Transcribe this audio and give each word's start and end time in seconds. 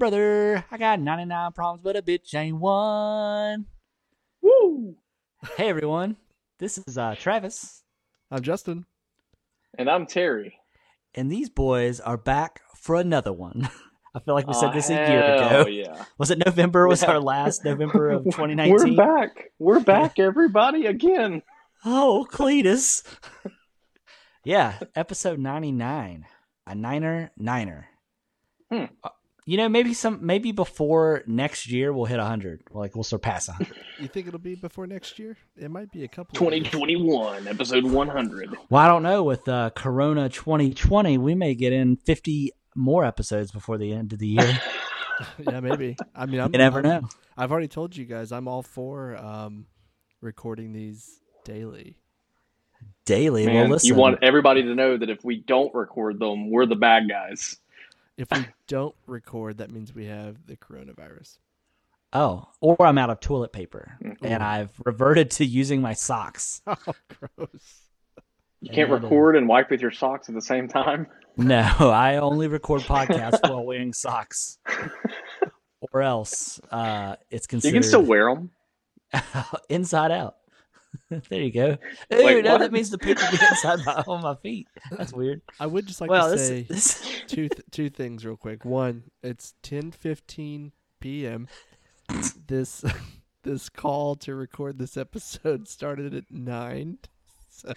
brother. 0.00 0.64
I 0.70 0.78
got 0.78 0.98
99 0.98 1.52
problems, 1.52 1.82
but 1.84 1.94
a 1.94 2.00
bitch 2.00 2.34
ain't 2.34 2.56
one. 2.56 3.66
Woo! 4.40 4.96
Hey, 5.58 5.68
everyone. 5.68 6.16
This 6.58 6.78
is 6.78 6.96
uh, 6.96 7.14
Travis, 7.18 7.82
I'm 8.30 8.40
Justin. 8.42 8.86
And 9.76 9.90
I'm 9.90 10.06
Terry. 10.06 10.56
and 11.14 11.30
these 11.30 11.50
boys 11.50 12.00
are 12.00 12.16
back 12.16 12.62
for 12.74 12.96
another 12.96 13.32
one. 13.32 13.68
I 14.14 14.20
feel 14.20 14.34
like 14.34 14.46
we 14.46 14.54
said 14.54 14.72
this 14.72 14.88
a 14.88 14.94
year 14.94 15.22
hell 15.36 15.60
ago. 15.60 15.68
Yeah. 15.70 16.04
Was 16.16 16.30
it 16.30 16.42
November? 16.44 16.88
Was 16.88 17.02
Yeah. 17.02 17.10
our 17.10 17.20
last 17.20 17.62
November 17.64 18.08
of 18.10 18.24
2019? 18.24 18.74
We're 18.96 18.96
back. 18.96 19.50
We're 19.58 19.80
back, 19.80 20.18
everybody, 20.18 20.86
again. 20.86 21.42
Oh, 21.84 22.26
Cletus. 22.30 23.04
yeah, 24.44 24.78
episode 24.96 25.38
99. 25.38 26.24
A 26.66 26.74
niner 26.74 27.30
niner. 27.36 27.86
Hmm. 28.72 28.84
You 29.50 29.56
know, 29.56 29.68
maybe 29.68 29.94
some 29.94 30.24
maybe 30.24 30.52
before 30.52 31.24
next 31.26 31.68
year 31.68 31.92
we'll 31.92 32.04
hit 32.04 32.18
100. 32.18 32.62
Like 32.70 32.94
we'll 32.94 33.02
surpass 33.02 33.48
100. 33.48 33.74
You 33.98 34.06
think 34.06 34.28
it'll 34.28 34.38
be 34.38 34.54
before 34.54 34.86
next 34.86 35.18
year? 35.18 35.36
It 35.56 35.72
might 35.72 35.90
be 35.90 36.04
a 36.04 36.08
couple. 36.08 36.36
of 36.46 36.52
years. 36.54 36.70
2021, 36.70 37.48
episode 37.48 37.82
100. 37.82 38.56
well, 38.68 38.80
I 38.80 38.86
don't 38.86 39.02
know 39.02 39.24
with 39.24 39.48
uh, 39.48 39.70
Corona 39.70 40.28
2020, 40.28 41.18
we 41.18 41.34
may 41.34 41.56
get 41.56 41.72
in 41.72 41.96
50 41.96 42.52
more 42.76 43.04
episodes 43.04 43.50
before 43.50 43.76
the 43.76 43.92
end 43.92 44.12
of 44.12 44.20
the 44.20 44.28
year. 44.28 44.60
yeah, 45.40 45.58
maybe. 45.58 45.96
I 46.14 46.26
mean, 46.26 46.40
I'm, 46.40 46.52
You 46.52 46.58
never 46.58 46.86
I'm- 46.86 47.02
know. 47.02 47.08
I've 47.36 47.50
already 47.50 47.66
told 47.66 47.96
you 47.96 48.04
guys 48.04 48.30
I'm 48.30 48.46
all 48.46 48.62
for 48.62 49.16
um, 49.16 49.66
recording 50.20 50.72
these 50.72 51.18
daily. 51.44 51.96
Daily. 53.04 53.46
Man, 53.46 53.54
well, 53.56 53.68
listen. 53.70 53.88
you 53.88 53.94
want 53.96 54.20
everybody 54.22 54.62
to 54.62 54.76
know 54.76 54.96
that 54.96 55.10
if 55.10 55.24
we 55.24 55.42
don't 55.44 55.74
record 55.74 56.20
them, 56.20 56.52
we're 56.52 56.66
the 56.66 56.76
bad 56.76 57.08
guys. 57.08 57.56
If 58.20 58.28
we 58.32 58.46
don't 58.66 58.94
record, 59.06 59.58
that 59.58 59.70
means 59.70 59.94
we 59.94 60.06
have 60.06 60.36
the 60.46 60.56
coronavirus. 60.56 61.38
Oh, 62.12 62.48
or 62.60 62.76
I'm 62.84 62.98
out 62.98 63.08
of 63.10 63.20
toilet 63.20 63.52
paper 63.52 63.96
Mm-hmm. 64.04 64.26
and 64.26 64.42
I've 64.42 64.70
reverted 64.84 65.30
to 65.32 65.44
using 65.44 65.80
my 65.80 65.94
socks. 65.94 66.60
Oh, 66.68 66.76
gross. 67.36 67.80
You 68.60 68.70
can't 68.70 68.90
And- 68.92 69.02
record 69.02 69.36
and 69.36 69.48
wipe 69.48 69.70
with 69.70 69.80
your 69.80 69.90
socks 69.90 70.28
at 70.28 70.34
the 70.34 70.42
same 70.42 70.68
time. 70.68 71.06
No, 71.36 71.62
I 71.78 72.16
only 72.16 72.46
record 72.48 72.82
podcasts 72.82 73.48
while 73.48 73.64
wearing 73.64 73.92
socks. 73.92 74.58
Or 75.92 76.02
else 76.02 76.60
uh, 76.70 77.16
it's 77.30 77.46
considered. 77.46 77.74
You 77.74 77.80
can 77.80 77.88
still 77.88 78.02
wear 78.02 78.34
them. 78.34 78.50
inside 79.70 80.10
out. 80.12 80.36
there 81.28 81.40
you 81.40 81.52
go. 81.52 81.76
Ooh, 82.12 82.24
Wait, 82.24 82.44
no, 82.44 82.52
what? 82.52 82.58
that 82.60 82.72
means 82.72 82.90
the 82.90 82.98
poop 82.98 83.18
will 83.18 83.30
be 83.38 83.44
inside 83.44 83.80
my, 83.84 84.02
on 84.06 84.22
my 84.22 84.34
feet. 84.36 84.66
That's 84.90 85.12
weird. 85.12 85.42
I 85.58 85.66
would 85.66 85.86
just 85.86 86.00
like 86.00 86.10
well, 86.10 86.30
to 86.30 86.36
this, 86.36 86.46
say 86.46 86.62
this 86.62 87.22
two 87.26 87.48
th- 87.48 87.62
two 87.70 87.90
things 87.90 88.24
real 88.24 88.36
quick. 88.36 88.64
One, 88.64 89.04
it's 89.22 89.54
10:15 89.62 90.72
p.m. 91.00 91.48
This 92.46 92.84
this 93.42 93.68
call 93.68 94.16
to 94.16 94.34
record 94.34 94.78
this 94.78 94.96
episode 94.96 95.68
started 95.68 96.14
at 96.14 96.30
9. 96.30 96.98
So, 97.52 97.74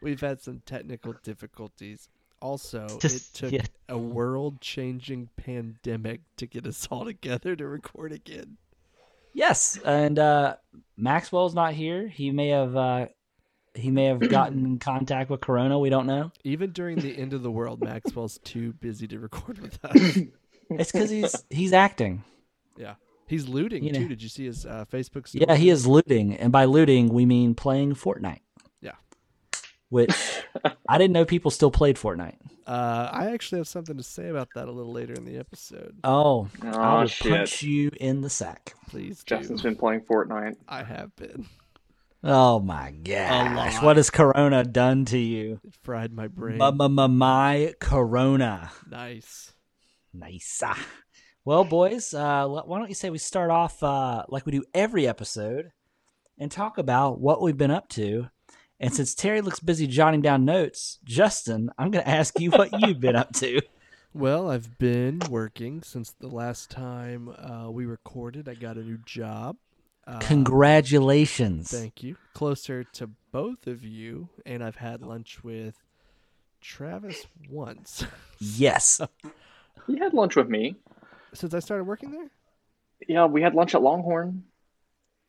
we've 0.00 0.20
had 0.20 0.40
some 0.40 0.62
technical 0.64 1.14
difficulties. 1.22 2.08
Also, 2.40 2.86
Just- 3.00 3.34
it 3.34 3.38
took 3.38 3.52
yeah. 3.52 3.66
a 3.88 3.98
world-changing 3.98 5.30
pandemic 5.36 6.20
to 6.36 6.46
get 6.46 6.66
us 6.66 6.86
all 6.88 7.04
together 7.04 7.56
to 7.56 7.66
record 7.66 8.12
again. 8.12 8.58
Yes, 9.38 9.78
and 9.84 10.18
uh, 10.18 10.56
Maxwell's 10.96 11.54
not 11.54 11.72
here. 11.74 12.08
He 12.08 12.30
may 12.30 12.48
have 12.48 12.76
uh, 12.76 13.06
he 13.74 13.90
may 13.90 14.06
have 14.06 14.20
gotten 14.28 14.64
in 14.66 14.78
contact 14.78 15.30
with 15.30 15.40
Corona. 15.40 15.78
We 15.78 15.88
don't 15.90 16.06
know. 16.06 16.32
Even 16.44 16.72
during 16.72 16.98
the 16.98 17.16
end 17.16 17.32
of 17.32 17.42
the 17.42 17.50
world, 17.50 17.80
Maxwell's 17.80 18.38
too 18.44 18.72
busy 18.74 19.06
to 19.08 19.18
record 19.18 19.58
with 19.60 19.82
us. 19.84 20.18
It's 20.70 20.92
because 20.92 21.08
he's 21.08 21.34
he's 21.48 21.72
acting. 21.72 22.24
Yeah. 22.76 22.96
He's 23.26 23.48
looting 23.48 23.84
You 23.84 23.92
know. 23.92 24.00
too. 24.00 24.08
Did 24.08 24.22
you 24.22 24.28
see 24.28 24.44
his 24.44 24.66
uh, 24.66 24.84
Facebook 24.92 25.26
story? 25.26 25.46
Yeah, 25.48 25.54
he 25.56 25.70
is 25.70 25.86
looting, 25.86 26.34
and 26.36 26.52
by 26.52 26.66
looting 26.66 27.08
we 27.08 27.24
mean 27.24 27.54
playing 27.54 27.94
Fortnite. 27.94 28.40
Yeah. 29.90 29.96
Which 30.06 30.42
I 30.88 30.98
didn't 30.98 31.12
know 31.12 31.24
people 31.24 31.50
still 31.50 31.70
played 31.70 31.96
Fortnite. 31.96 32.36
Uh, 32.66 33.08
I 33.10 33.30
actually 33.32 33.58
have 33.60 33.68
something 33.68 33.96
to 33.96 34.02
say 34.02 34.28
about 34.28 34.48
that 34.54 34.68
a 34.68 34.70
little 34.72 34.92
later 34.92 35.14
in 35.14 35.24
the 35.24 35.38
episode. 35.38 35.96
Oh, 36.04 36.48
I 36.62 36.68
Oh, 36.96 37.00
will 37.00 37.06
shit. 37.06 37.32
punch 37.32 37.62
you 37.62 37.90
in 37.98 38.20
the 38.20 38.28
sack. 38.28 38.74
Please 38.90 39.24
do. 39.24 39.36
Justin's 39.36 39.62
been 39.62 39.76
playing 39.76 40.02
Fortnite. 40.02 40.56
I 40.68 40.82
have 40.82 41.14
been. 41.16 41.46
Oh 42.22 42.58
my 42.60 42.90
gosh. 42.90 43.80
What 43.82 43.96
has 43.96 44.10
Corona 44.10 44.64
done 44.64 45.04
to 45.06 45.18
you? 45.18 45.60
It 45.64 45.74
fried 45.82 46.12
my 46.12 46.26
brain. 46.28 46.58
My, 46.58 47.74
Corona. 47.80 48.70
nice. 48.90 49.52
Nice. 50.12 50.60
Ah. 50.64 50.78
Well, 51.44 51.64
boys, 51.64 52.12
uh, 52.12 52.46
why 52.46 52.78
don't 52.78 52.88
you 52.88 52.94
say 52.94 53.08
we 53.08 53.18
start 53.18 53.50
off 53.50 53.82
uh, 53.82 54.24
like 54.28 54.44
we 54.44 54.52
do 54.52 54.64
every 54.74 55.06
episode 55.06 55.70
and 56.38 56.50
talk 56.50 56.76
about 56.76 57.20
what 57.20 57.40
we've 57.40 57.56
been 57.56 57.70
up 57.70 57.88
to. 57.90 58.28
And 58.80 58.94
since 58.94 59.14
Terry 59.14 59.40
looks 59.40 59.60
busy 59.60 59.86
jotting 59.86 60.22
down 60.22 60.44
notes, 60.44 60.98
Justin, 61.04 61.70
I'm 61.78 61.90
going 61.90 62.04
to 62.04 62.10
ask 62.10 62.38
you 62.38 62.50
what 62.50 62.70
you've 62.80 63.00
been 63.00 63.16
up 63.16 63.32
to. 63.34 63.60
Well, 64.14 64.50
I've 64.50 64.78
been 64.78 65.20
working 65.30 65.82
since 65.82 66.12
the 66.18 66.28
last 66.28 66.70
time 66.70 67.28
uh, 67.28 67.70
we 67.70 67.84
recorded. 67.84 68.48
I 68.48 68.54
got 68.54 68.78
a 68.78 68.82
new 68.82 68.96
job. 69.04 69.58
Uh, 70.06 70.18
Congratulations. 70.20 71.70
Thank 71.70 72.02
you. 72.02 72.16
Closer 72.32 72.84
to 72.84 73.10
both 73.32 73.66
of 73.66 73.84
you, 73.84 74.30
and 74.46 74.64
I've 74.64 74.76
had 74.76 75.02
lunch 75.02 75.44
with 75.44 75.76
Travis 76.62 77.26
once 77.50 78.02
Yes. 78.40 79.00
he 79.86 79.98
had 79.98 80.14
lunch 80.14 80.36
with 80.36 80.48
me. 80.48 80.76
since 81.34 81.52
I 81.52 81.58
started 81.58 81.84
working 81.84 82.10
there. 82.10 82.30
Yeah, 83.06 83.26
we 83.26 83.42
had 83.42 83.54
lunch 83.54 83.74
at 83.74 83.82
Longhorn. 83.82 84.44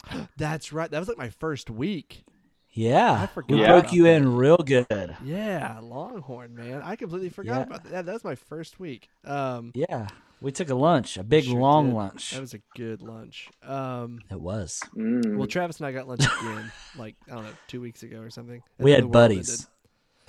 That's 0.38 0.72
right. 0.72 0.90
That 0.90 1.00
was 1.00 1.10
like 1.10 1.18
my 1.18 1.30
first 1.30 1.70
week. 1.70 2.24
Yeah. 2.72 3.14
I 3.24 3.26
forgot 3.28 3.58
We 3.60 3.66
broke 3.66 3.92
you 3.94 4.06
in 4.06 4.36
real 4.36 4.58
good. 4.58 5.16
Yeah, 5.24 5.80
Longhorn, 5.82 6.56
man. 6.56 6.82
I 6.84 6.96
completely 6.96 7.30
forgot 7.30 7.58
Yeah. 7.58 7.64
about 7.64 7.84
that. 7.86 8.06
That 8.06 8.14
was 8.14 8.24
my 8.24 8.36
first 8.36 8.80
week. 8.80 9.10
Um, 9.26 9.72
Yeah. 9.76 10.08
We 10.42 10.54
took 10.54 10.70
a 10.70 10.76
lunch, 10.76 11.18
a 11.18 11.24
big 11.24 11.44
Sure 11.46 11.60
long 11.60 11.88
did. 11.88 11.96
lunch. 11.96 12.32
that 12.32 12.40
was 12.40 12.54
a 12.54 12.62
good 12.76 13.02
lunch. 13.02 13.50
Um, 13.62 14.22
It 14.32 14.40
was. 14.40 14.82
Mm. 14.96 15.36
well, 15.38 15.48
Travis 15.48 15.78
and 15.80 15.88
I 15.88 15.92
got 15.92 16.08
lunch 16.08 16.24
again, 16.24 16.72
like 16.98 17.16
I 17.28 17.36
don't 17.36 17.44
know, 17.44 17.52
two 17.68 17.82
weeks 17.82 18.04
ago 18.04 18.22
or 18.22 18.30
something. 18.30 18.64
and 18.78 18.86
We 18.86 18.92
had 18.92 19.12
buddies, 19.12 19.50
ended. 19.50 19.66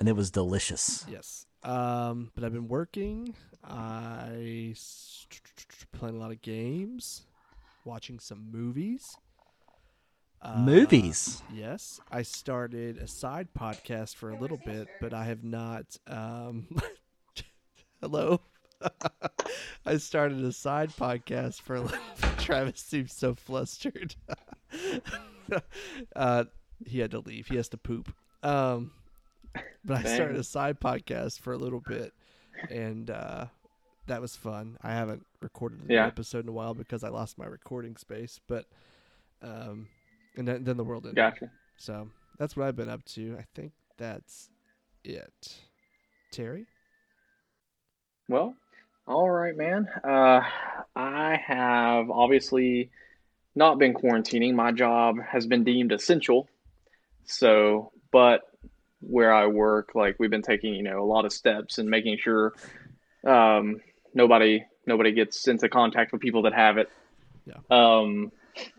and 0.01 0.09
it 0.09 0.17
was 0.17 0.31
delicious. 0.33 1.07
Yes. 1.09 1.47
Um, 1.63 2.33
but 2.35 2.43
I've 2.43 2.53
been 2.53 2.67
working. 2.67 3.35
I 3.63 4.75
playing 5.93 6.17
a 6.17 6.19
lot 6.19 6.33
of 6.33 6.43
games, 6.43 7.23
watching 7.85 8.19
some 8.19 8.51
movies. 8.51 9.17
Uh, 10.43 10.59
Movies. 10.59 11.43
Yes, 11.53 12.01
I 12.11 12.23
started 12.23 12.97
a 12.99 13.07
side 13.07 13.49
podcast 13.59 14.17
for 14.17 14.31
a 14.31 14.35
little 14.35 14.57
bit, 14.65 14.89
but 15.01 15.13
I 15.13 15.25
have 15.25 15.45
not. 15.45 15.97
Um, 16.07 16.67
hello. 18.01 18.41
I 19.87 19.99
started 19.99 20.43
a 20.43 20.53
side 20.53 20.91
podcast 20.91 21.61
for 21.61 21.77
a 21.77 21.81
little. 21.83 21.99
Travis 22.39 22.81
seems 22.81 23.13
so 23.13 23.35
flustered. 23.35 24.15
uh, 26.17 26.45
he 26.87 27.01
had 27.01 27.11
to 27.11 27.19
leave. 27.21 27.49
He 27.49 27.57
has 27.57 27.69
to 27.71 27.77
poop. 27.77 28.11
Um, 28.43 28.93
but 29.85 29.99
I 30.07 30.15
started 30.15 30.39
a 30.39 30.45
side 30.45 30.81
podcast 30.81 31.41
for 31.41 31.53
a 31.53 31.59
little 31.59 31.83
bit, 31.87 32.15
and 32.71 33.11
uh, 33.11 33.47
that 34.07 34.23
was 34.23 34.37
fun. 34.37 34.79
I 34.83 34.93
haven't 34.93 35.27
recorded 35.43 35.81
an 35.83 35.91
Yeah. 35.91 36.07
episode 36.07 36.45
in 36.45 36.49
a 36.49 36.53
while 36.53 36.73
because 36.73 37.05
I 37.05 37.11
lost 37.11 37.37
my 37.37 37.45
recording 37.47 37.97
space, 37.99 38.41
but 38.47 38.65
um, 39.43 39.89
and 40.37 40.47
then, 40.47 40.65
then 40.65 40.77
the 40.77 40.85
world 40.85 41.05
ended. 41.05 41.17
Gotcha. 41.17 41.51
So 41.77 42.09
that's 42.39 42.57
what 42.57 42.67
I've 42.67 42.77
been 42.77 42.89
up 42.89 43.05
to. 43.07 43.37
I 43.39 43.45
think 43.55 43.73
that's 43.97 44.49
it. 45.05 45.57
Terry? 46.33 46.67
Well, 48.29 48.55
all 49.07 49.29
right, 49.29 49.57
man. 49.57 49.89
Uh, 50.05 50.41
I 50.95 51.41
have 51.45 52.11
obviously 52.11 52.91
not 53.55 53.79
been 53.79 53.95
quarantining. 53.95 54.55
My 54.55 54.73
job 54.73 55.17
has 55.21 55.47
been 55.47 55.65
deemed 55.65 55.93
essential. 55.93 56.49
So, 57.25 57.93
but 58.13 58.43
where 59.01 59.33
I 59.33 59.47
work, 59.47 59.91
like 59.95 60.17
we've 60.19 60.31
been 60.31 60.43
taking, 60.43 60.75
you 60.75 60.83
know, 60.83 61.03
a 61.03 61.05
lot 61.05 61.25
of 61.25 61.33
steps 61.33 61.79
and 61.79 61.89
making 61.89 62.19
sure 62.19 62.53
um, 63.27 63.81
nobody 64.15 64.65
nobody 64.87 65.13
gets 65.13 65.49
into 65.49 65.69
contact 65.69 66.13
with 66.13 66.21
people 66.21 66.43
that 66.43 66.55
have 66.55 66.79
it. 66.79 66.89
Yeah. 67.47 67.55
Um, 67.71 68.33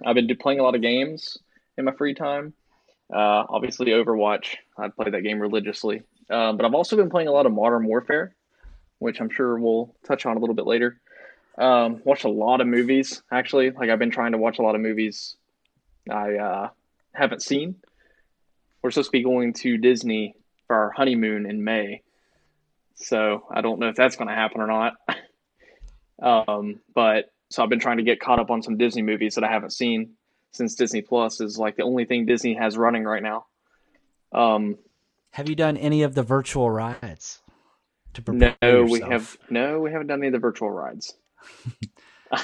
I've 0.05 0.15
been 0.15 0.29
playing 0.37 0.59
a 0.59 0.63
lot 0.63 0.75
of 0.75 0.81
games 0.81 1.37
in 1.77 1.85
my 1.85 1.91
free 1.93 2.13
time. 2.13 2.53
Uh, 3.13 3.43
obviously, 3.49 3.87
Overwatch. 3.87 4.55
I 4.77 4.87
play 4.89 5.09
that 5.09 5.21
game 5.21 5.39
religiously. 5.39 6.03
Um, 6.29 6.57
but 6.57 6.65
I've 6.65 6.73
also 6.73 6.95
been 6.95 7.09
playing 7.09 7.27
a 7.27 7.31
lot 7.31 7.45
of 7.45 7.51
Modern 7.51 7.85
Warfare 7.85 8.33
which 9.01 9.19
I'm 9.19 9.31
sure 9.31 9.57
we'll 9.57 9.95
touch 10.05 10.27
on 10.27 10.37
a 10.37 10.39
little 10.39 10.53
bit 10.53 10.67
later. 10.67 11.01
Um, 11.57 12.01
watched 12.05 12.23
a 12.23 12.29
lot 12.29 12.61
of 12.61 12.67
movies 12.67 13.23
actually. 13.31 13.71
Like 13.71 13.89
I've 13.89 13.97
been 13.97 14.11
trying 14.11 14.33
to 14.33 14.37
watch 14.37 14.59
a 14.59 14.61
lot 14.61 14.75
of 14.75 14.81
movies 14.81 15.35
I 16.09 16.35
uh, 16.35 16.69
haven't 17.11 17.41
seen. 17.41 17.77
We're 18.81 18.91
supposed 18.91 19.07
to 19.07 19.11
be 19.11 19.23
going 19.23 19.53
to 19.53 19.77
Disney 19.79 20.35
for 20.67 20.75
our 20.75 20.91
honeymoon 20.91 21.47
in 21.47 21.63
May, 21.63 22.03
so 22.93 23.43
I 23.49 23.61
don't 23.61 23.79
know 23.79 23.89
if 23.89 23.95
that's 23.95 24.15
going 24.15 24.27
to 24.27 24.35
happen 24.35 24.61
or 24.61 24.67
not. 24.67 24.93
Um, 26.23 26.81
but 26.93 27.30
so 27.51 27.61
I've 27.63 27.69
been 27.69 27.79
trying 27.79 27.97
to 27.97 28.03
get 28.03 28.19
caught 28.19 28.39
up 28.39 28.49
on 28.49 28.61
some 28.61 28.77
Disney 28.77 29.01
movies 29.01 29.35
that 29.35 29.43
I 29.43 29.51
haven't 29.51 29.71
seen 29.73 30.13
since 30.51 30.75
Disney 30.75 31.01
Plus 31.01 31.41
is 31.41 31.57
like 31.57 31.75
the 31.75 31.83
only 31.83 32.05
thing 32.05 32.25
Disney 32.25 32.53
has 32.55 32.77
running 32.77 33.03
right 33.03 33.23
now. 33.23 33.45
Um, 34.31 34.77
Have 35.31 35.49
you 35.49 35.55
done 35.55 35.77
any 35.77 36.03
of 36.03 36.15
the 36.15 36.23
virtual 36.23 36.69
rides? 36.69 37.41
To 38.13 38.21
prepare 38.21 38.55
no, 38.61 38.83
we 38.83 38.99
have 38.99 39.37
no, 39.49 39.79
we 39.79 39.91
haven't 39.91 40.07
done 40.07 40.19
any 40.19 40.27
of 40.27 40.33
the 40.33 40.39
virtual 40.39 40.69
rides. 40.69 41.15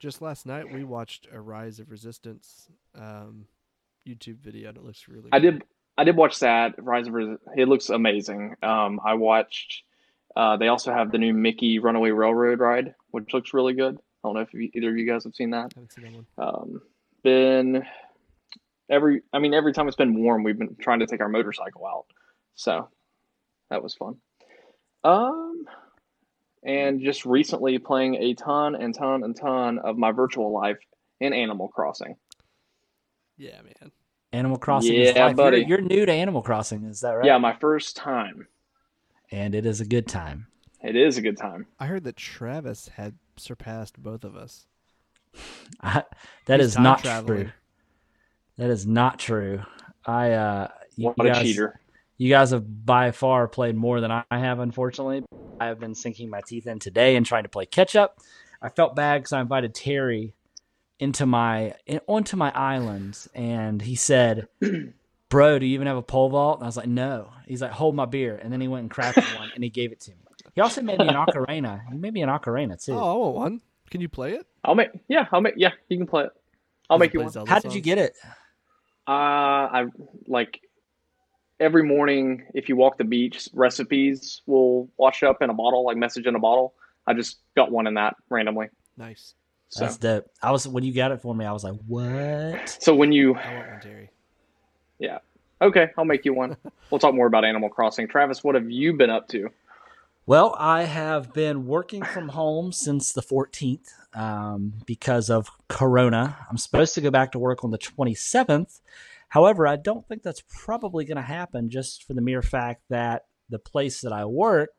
Just 0.00 0.20
last 0.20 0.46
night 0.46 0.72
we 0.72 0.82
watched 0.82 1.28
a 1.32 1.40
Rise 1.40 1.78
of 1.78 1.90
Resistance 1.90 2.68
um, 2.98 3.46
YouTube 4.06 4.38
video 4.38 4.70
and 4.70 4.78
it 4.78 4.84
looks 4.84 5.06
really 5.06 5.28
I 5.30 5.38
good. 5.38 5.52
did 5.52 5.64
I 5.96 6.04
did 6.04 6.16
watch 6.16 6.40
that 6.40 6.74
Rise 6.82 7.06
of 7.06 7.14
Resi- 7.14 7.38
it 7.56 7.68
looks 7.68 7.88
amazing. 7.88 8.56
Um, 8.62 9.00
I 9.04 9.14
watched. 9.14 9.82
Uh, 10.34 10.56
they 10.56 10.68
also 10.68 10.92
have 10.92 11.12
the 11.12 11.18
new 11.18 11.32
Mickey 11.34 11.78
Runaway 11.78 12.10
Railroad 12.10 12.58
ride, 12.58 12.94
which 13.10 13.32
looks 13.34 13.54
really 13.54 13.74
good. 13.74 13.98
I 14.24 14.28
don't 14.28 14.34
know 14.34 14.40
if 14.40 14.54
you, 14.54 14.70
either 14.74 14.90
of 14.90 14.96
you 14.96 15.06
guys 15.06 15.24
have 15.24 15.34
seen 15.34 15.50
that. 15.50 15.72
haven't 15.74 15.92
seen 15.92 16.04
that 16.04 16.12
one. 16.12 16.26
Um, 16.38 16.82
been 17.24 17.84
every 18.90 19.22
I 19.32 19.38
mean 19.38 19.54
every 19.54 19.72
time 19.72 19.88
it's 19.88 19.96
been 19.96 20.22
warm, 20.22 20.42
we've 20.44 20.58
been 20.58 20.76
trying 20.80 21.00
to 21.00 21.06
take 21.06 21.20
our 21.20 21.28
motorcycle 21.28 21.86
out, 21.86 22.06
so 22.54 22.88
that 23.70 23.82
was 23.82 23.94
fun. 23.94 24.16
Um, 25.04 25.64
and 26.64 27.00
just 27.00 27.24
recently 27.26 27.78
playing 27.78 28.14
a 28.16 28.34
ton 28.34 28.74
and 28.76 28.94
ton 28.94 29.24
and 29.24 29.34
ton 29.36 29.78
of 29.80 29.96
my 29.98 30.12
virtual 30.12 30.52
life 30.52 30.78
in 31.20 31.32
Animal 31.32 31.68
Crossing. 31.68 32.16
Yeah, 33.36 33.60
man. 33.62 33.90
Animal 34.32 34.58
Crossing. 34.58 34.94
is 34.94 35.14
Yeah, 35.14 35.26
life. 35.26 35.36
buddy. 35.36 35.58
You're, 35.58 35.80
you're 35.80 35.80
new 35.80 36.06
to 36.06 36.12
Animal 36.12 36.42
Crossing, 36.42 36.84
is 36.84 37.00
that 37.00 37.12
right? 37.12 37.24
Yeah, 37.26 37.38
my 37.38 37.54
first 37.54 37.96
time. 37.96 38.46
and 39.32 39.54
it 39.54 39.66
is 39.66 39.80
a 39.80 39.84
good 39.84 40.06
time. 40.06 40.46
It 40.82 40.96
is 40.96 41.16
a 41.18 41.22
good 41.22 41.36
time. 41.36 41.66
I 41.78 41.86
heard 41.86 42.04
that 42.04 42.16
Travis 42.16 42.88
had 42.88 43.14
surpassed 43.36 44.02
both 44.02 44.24
of 44.24 44.36
us. 44.36 44.66
I, 45.80 46.04
that 46.46 46.60
He's 46.60 46.70
is 46.70 46.78
not 46.78 47.00
traveling. 47.02 47.44
true. 47.44 47.52
That 48.58 48.70
is 48.70 48.86
not 48.86 49.18
true. 49.18 49.62
I 50.04 50.32
uh, 50.32 50.68
you, 50.96 51.06
What 51.06 51.16
you 51.18 51.24
a 51.30 51.32
guys, 51.32 51.42
cheater! 51.42 51.80
You 52.18 52.28
guys 52.28 52.50
have 52.50 52.84
by 52.84 53.10
far 53.12 53.48
played 53.48 53.76
more 53.76 54.00
than 54.00 54.10
I 54.10 54.24
have, 54.30 54.58
unfortunately. 54.58 55.24
I 55.60 55.66
have 55.66 55.80
been 55.80 55.94
sinking 55.94 56.28
my 56.28 56.40
teeth 56.46 56.66
in 56.66 56.78
today 56.78 57.16
and 57.16 57.24
trying 57.24 57.44
to 57.44 57.48
play 57.48 57.66
catch 57.66 57.96
up. 57.96 58.18
I 58.60 58.68
felt 58.68 58.94
bad 58.94 59.18
because 59.18 59.32
I 59.32 59.40
invited 59.40 59.74
Terry 59.74 60.34
into 60.98 61.24
my 61.26 61.74
in, 61.86 62.00
onto 62.06 62.36
my 62.36 62.50
island, 62.54 63.18
and 63.34 63.80
he 63.80 63.94
said, 63.94 64.48
"Bro, 65.28 65.60
do 65.60 65.66
you 65.66 65.74
even 65.74 65.86
have 65.86 65.96
a 65.96 66.02
pole 66.02 66.28
vault?" 66.28 66.58
And 66.58 66.64
I 66.64 66.68
was 66.68 66.76
like, 66.76 66.88
"No." 66.88 67.30
He's 67.46 67.62
like, 67.62 67.72
"Hold 67.72 67.94
my 67.96 68.04
beer," 68.04 68.38
and 68.40 68.52
then 68.52 68.60
he 68.60 68.68
went 68.68 68.82
and 68.82 68.90
crafted 68.90 69.36
one, 69.38 69.50
and 69.54 69.64
he 69.64 69.70
gave 69.70 69.92
it 69.92 70.00
to 70.02 70.10
me. 70.10 70.16
He 70.54 70.60
also 70.60 70.82
made 70.82 70.98
me 70.98 71.08
an 71.08 71.14
ocarina. 71.14 71.80
He 71.90 71.96
made 71.96 72.12
me 72.12 72.22
an 72.22 72.28
ocarina 72.28 72.82
too. 72.82 72.92
Oh, 72.92 72.98
I 72.98 73.14
want 73.14 73.34
one. 73.36 73.60
Can 73.90 74.00
you 74.00 74.08
play 74.08 74.32
it? 74.32 74.46
I'll 74.64 74.74
make. 74.74 74.90
Yeah, 75.08 75.26
I'll 75.32 75.40
make. 75.40 75.54
Yeah, 75.56 75.70
you 75.88 75.98
can 75.98 76.06
play 76.06 76.24
it. 76.24 76.30
I'll 76.88 76.98
make 76.98 77.14
you 77.14 77.20
one. 77.20 77.30
Zelda 77.30 77.50
How 77.50 77.58
did 77.58 77.74
you 77.74 77.80
get 77.80 77.98
it? 77.98 78.14
Uh, 79.06 79.10
I 79.10 79.84
like 80.26 80.60
every 81.58 81.82
morning 81.82 82.44
if 82.54 82.68
you 82.68 82.76
walk 82.76 82.98
the 82.98 83.04
beach, 83.04 83.48
recipes 83.54 84.42
will 84.46 84.88
wash 84.96 85.22
up 85.22 85.42
in 85.42 85.50
a 85.50 85.54
bottle, 85.54 85.84
like 85.84 85.96
message 85.96 86.26
in 86.26 86.34
a 86.34 86.38
bottle. 86.38 86.74
I 87.06 87.14
just 87.14 87.38
got 87.56 87.70
one 87.70 87.86
in 87.86 87.94
that 87.94 88.16
randomly. 88.28 88.68
Nice. 88.96 89.34
So, 89.68 89.84
That's 89.84 89.96
dope. 89.96 90.26
I 90.42 90.50
was 90.50 90.68
when 90.68 90.84
you 90.84 90.92
got 90.92 91.12
it 91.12 91.22
for 91.22 91.34
me, 91.34 91.46
I 91.46 91.52
was 91.52 91.64
like, 91.64 91.78
"What?" 91.86 92.78
so 92.80 92.94
when 92.94 93.10
you 93.10 93.34
I 93.34 93.54
want 93.54 93.68
one, 93.68 93.80
Terry. 93.80 94.10
Yeah. 94.98 95.18
Okay, 95.62 95.90
I'll 95.96 96.04
make 96.04 96.24
you 96.24 96.34
one. 96.34 96.56
we'll 96.90 96.98
talk 96.98 97.14
more 97.14 97.26
about 97.26 97.44
Animal 97.44 97.70
Crossing. 97.70 98.06
Travis, 98.06 98.44
what 98.44 98.54
have 98.54 98.70
you 98.70 98.92
been 98.92 99.10
up 99.10 99.28
to? 99.28 99.48
Well, 100.24 100.54
I 100.56 100.84
have 100.84 101.32
been 101.32 101.66
working 101.66 102.04
from 102.04 102.28
home 102.28 102.70
since 102.70 103.12
the 103.12 103.22
14th 103.22 103.88
um, 104.14 104.74
because 104.86 105.28
of 105.28 105.48
Corona. 105.68 106.46
I'm 106.48 106.58
supposed 106.58 106.94
to 106.94 107.00
go 107.00 107.10
back 107.10 107.32
to 107.32 107.40
work 107.40 107.64
on 107.64 107.72
the 107.72 107.78
27th. 107.78 108.80
However, 109.30 109.66
I 109.66 109.74
don't 109.74 110.06
think 110.06 110.22
that's 110.22 110.44
probably 110.48 111.04
going 111.04 111.16
to 111.16 111.22
happen 111.22 111.70
just 111.70 112.04
for 112.04 112.14
the 112.14 112.20
mere 112.20 112.40
fact 112.40 112.82
that 112.88 113.24
the 113.50 113.58
place 113.58 114.00
that 114.02 114.12
I 114.12 114.24
work 114.26 114.70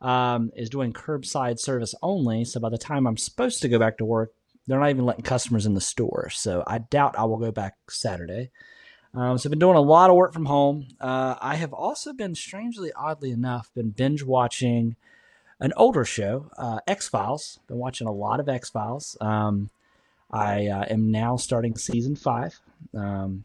um, 0.00 0.52
is 0.54 0.70
doing 0.70 0.92
curbside 0.92 1.58
service 1.58 1.96
only. 2.00 2.44
So 2.44 2.60
by 2.60 2.68
the 2.68 2.78
time 2.78 3.08
I'm 3.08 3.16
supposed 3.16 3.62
to 3.62 3.68
go 3.68 3.80
back 3.80 3.98
to 3.98 4.04
work, 4.04 4.32
they're 4.68 4.78
not 4.78 4.90
even 4.90 5.06
letting 5.06 5.24
customers 5.24 5.66
in 5.66 5.74
the 5.74 5.80
store. 5.80 6.30
So 6.30 6.62
I 6.68 6.78
doubt 6.78 7.18
I 7.18 7.24
will 7.24 7.38
go 7.38 7.50
back 7.50 7.74
Saturday. 7.90 8.52
Um, 9.18 9.36
so 9.36 9.48
I've 9.48 9.50
been 9.50 9.58
doing 9.58 9.76
a 9.76 9.80
lot 9.80 10.10
of 10.10 10.16
work 10.16 10.32
from 10.32 10.44
home. 10.44 10.86
Uh, 11.00 11.34
I 11.40 11.56
have 11.56 11.72
also 11.72 12.12
been, 12.12 12.36
strangely, 12.36 12.92
oddly 12.92 13.32
enough, 13.32 13.68
been 13.74 13.90
binge 13.90 14.22
watching 14.22 14.94
an 15.58 15.72
older 15.76 16.04
show, 16.04 16.52
uh, 16.56 16.78
X 16.86 17.08
Files. 17.08 17.58
Been 17.66 17.78
watching 17.78 18.06
a 18.06 18.12
lot 18.12 18.38
of 18.38 18.48
X 18.48 18.70
Files. 18.70 19.16
Um, 19.20 19.70
I 20.30 20.68
uh, 20.68 20.84
am 20.88 21.10
now 21.10 21.34
starting 21.34 21.76
season 21.76 22.14
five. 22.14 22.60
Um, 22.94 23.42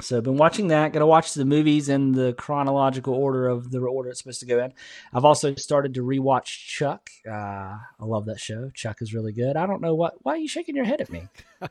so 0.00 0.16
I've 0.16 0.24
been 0.24 0.36
watching 0.36 0.68
that. 0.68 0.92
Going 0.92 1.00
to 1.00 1.06
watch 1.06 1.34
the 1.34 1.44
movies 1.44 1.88
in 1.88 2.12
the 2.12 2.32
chronological 2.32 3.14
order 3.14 3.46
of 3.46 3.70
the 3.70 3.78
order 3.80 4.10
it's 4.10 4.18
supposed 4.18 4.40
to 4.40 4.46
go 4.46 4.58
in. 4.64 4.72
I've 5.12 5.24
also 5.24 5.54
started 5.54 5.94
to 5.94 6.00
rewatch 6.02 6.44
Chuck. 6.66 7.10
Uh, 7.28 7.32
I 7.32 7.78
love 8.00 8.24
that 8.26 8.40
show. 8.40 8.70
Chuck 8.74 9.02
is 9.02 9.14
really 9.14 9.32
good. 9.32 9.56
I 9.56 9.66
don't 9.66 9.80
know 9.82 9.94
what. 9.94 10.14
Why 10.22 10.32
are 10.32 10.38
you 10.38 10.48
shaking 10.48 10.74
your 10.74 10.84
head 10.86 11.00
at 11.02 11.10
me? 11.10 11.28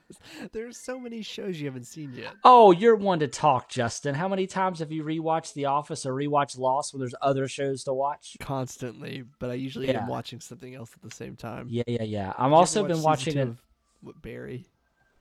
There's 0.54 0.78
so 0.78 0.98
many 1.00 1.22
shows 1.24 1.60
you 1.60 1.66
haven't 1.68 1.88
seen 1.88 2.14
yet. 2.14 2.34
Oh, 2.46 2.72
you're 2.72 2.96
one 2.96 3.20
to 3.20 3.28
talk, 3.28 3.68
Justin. 3.68 4.16
How 4.16 4.30
many 4.30 4.48
times 4.48 4.80
have 4.80 4.92
you 4.92 5.04
rewatched 5.04 5.54
The 5.54 5.66
Office 5.66 6.06
or 6.06 6.14
rewatched 6.14 6.58
Lost 6.58 6.94
when 6.94 7.00
there's 7.02 7.16
other 7.22 7.48
shows 7.50 7.84
to 7.86 7.94
watch? 7.94 8.38
Constantly, 8.40 9.24
but 9.40 9.50
I 9.50 9.56
usually 9.56 9.88
Yeah. 9.88 10.04
am 10.04 10.08
watching 10.08 10.40
something 10.40 10.74
else 10.74 10.92
at 10.96 11.02
the 11.02 11.14
same 11.14 11.36
time. 11.36 11.68
Yeah, 11.70 11.84
yeah, 11.88 12.04
yeah. 12.04 12.34
I'm 12.38 12.52
you 12.52 12.56
also 12.56 12.80
ever 12.82 12.90
been 12.90 12.98
watch 13.02 13.26
watching 13.26 13.38
it. 13.38 13.48
of 13.48 13.62
what, 14.02 14.22
Barry. 14.22 14.66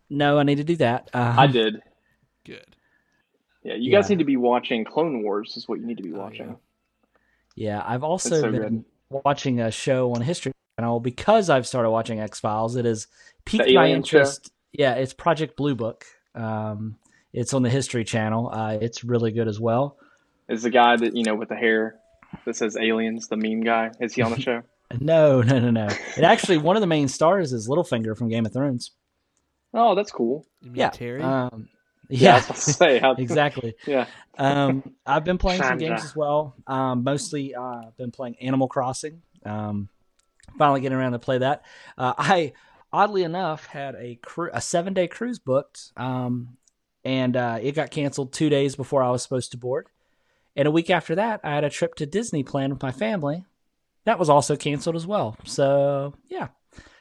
No, 0.09 0.39
I 0.39 0.43
need 0.45 0.59
to 0.59 0.65
do 0.65 0.77
that. 0.77 1.11
Uh, 1.13 1.35
I 1.37 1.47
did. 1.49 1.81
Good. 2.45 2.77
Yeah, 3.63 3.75
you 3.75 3.91
Yeah. 3.91 3.99
guys 4.01 4.09
need 4.09 4.19
to 4.21 4.25
be 4.25 4.37
watching 4.37 4.85
Clone 4.85 5.23
Wars. 5.23 5.57
Is 5.57 5.69
what 5.69 5.81
you 5.81 5.87
need 5.87 5.97
to 5.99 6.03
be 6.03 6.13
Oh, 6.15 6.19
watching. 6.19 6.57
Yeah, 7.57 7.83
I've 7.87 8.03
also 8.05 8.41
so 8.41 8.51
been 8.53 8.85
watching 9.11 9.61
a 9.61 9.71
show 9.71 10.13
on 10.15 10.23
History 10.23 10.53
Channel 10.79 11.01
because 11.01 11.51
I've 11.51 11.67
started 11.67 11.91
watching 11.91 12.21
X 12.21 12.41
Files. 12.41 12.77
It 12.77 12.85
has 12.85 13.07
piqued 13.45 13.67
my 13.67 13.85
alien 13.85 14.03
show? 14.03 14.19
interest. 14.19 14.51
Yeah, 14.73 14.95
it's 14.95 15.13
Project 15.13 15.57
Blue 15.57 15.75
Book. 15.75 16.07
Um, 16.35 16.97
it's 17.33 17.53
on 17.53 17.63
the 17.63 17.71
History 17.71 18.05
Channel. 18.05 18.51
Uh, 18.53 18.79
it's 18.81 19.05
really 19.05 19.33
good 19.33 19.49
as 19.49 19.61
well. 19.61 19.97
Is 20.49 20.63
the 20.63 20.71
guy 20.71 20.97
that 20.97 21.15
you 21.15 21.25
know 21.25 21.35
with 21.35 21.49
the 21.49 21.57
hair 21.57 21.97
that 22.45 22.57
says 22.57 22.77
aliens 22.77 23.29
the 23.29 23.37
meme 23.37 23.63
guy? 23.63 23.91
Is 24.01 24.15
he 24.15 24.23
on 24.23 24.31
the 24.33 24.41
show? 24.41 24.63
No, 25.01 25.43
no, 25.43 25.59
no, 25.61 25.71
no. 25.71 25.87
It 26.17 26.25
actually 26.25 26.59
one 26.59 26.77
of 26.77 26.81
the 26.81 26.87
main 26.87 27.09
stars 27.09 27.53
is 27.53 27.69
Littlefinger 27.69 28.17
from 28.17 28.29
Game 28.29 28.47
of 28.47 28.53
Thrones. 28.53 28.93
Oh, 29.75 29.95
that's 29.95 30.11
cool. 30.11 30.47
You 30.63 30.71
mean 30.71 30.79
Yeah, 30.81 30.91
Terry? 30.91 31.23
Um, 31.23 31.69
Yeah, 32.11 32.37
yeah, 32.37 32.55
say 32.55 33.01
exactly. 33.19 33.75
Yeah, 33.87 34.07
Um, 34.37 34.95
I've 35.07 35.25
been 35.25 35.39
playing 35.39 35.63
some 35.63 35.79
games 35.79 36.05
as 36.05 36.17
well. 36.17 36.55
Um, 36.67 37.05
mostly, 37.05 37.55
uh, 37.55 37.63
I've 37.63 37.97
been 37.97 38.11
playing 38.11 38.37
Animal 38.41 38.69
Crossing. 38.69 39.23
Um, 39.45 39.89
finally 40.59 40.81
getting 40.81 40.99
around 40.99 41.13
to 41.13 41.19
play 41.19 41.39
that. 41.39 41.63
Uh, 41.97 42.15
I 42.19 42.53
oddly 42.93 43.23
enough 43.23 43.67
had 43.67 43.95
a 43.95 44.17
cru- 44.17 44.51
a 44.53 44.61
seven 44.61 44.95
day 44.95 45.09
cruise 45.09 45.39
booked, 45.39 45.93
um, 45.97 46.57
and 47.05 47.37
uh, 47.37 47.59
it 47.63 47.73
got 47.73 47.91
canceled 47.91 48.33
two 48.33 48.49
days 48.49 48.77
before 48.77 49.03
I 49.03 49.11
was 49.11 49.23
supposed 49.23 49.53
to 49.53 49.57
board. 49.57 49.87
And 50.57 50.67
a 50.67 50.71
week 50.71 50.91
after 50.91 51.15
that, 51.15 51.41
I 51.45 51.55
had 51.55 51.65
a 51.65 51.71
trip 51.71 51.95
to 51.97 52.07
Disney 52.07 52.43
planned 52.43 52.73
with 52.73 52.83
my 52.83 52.93
family. 52.93 53.45
That 54.05 54.19
was 54.19 54.29
also 54.29 54.57
canceled 54.57 54.97
as 54.97 55.07
well. 55.07 55.37
So 55.45 56.15
yeah, 56.29 56.49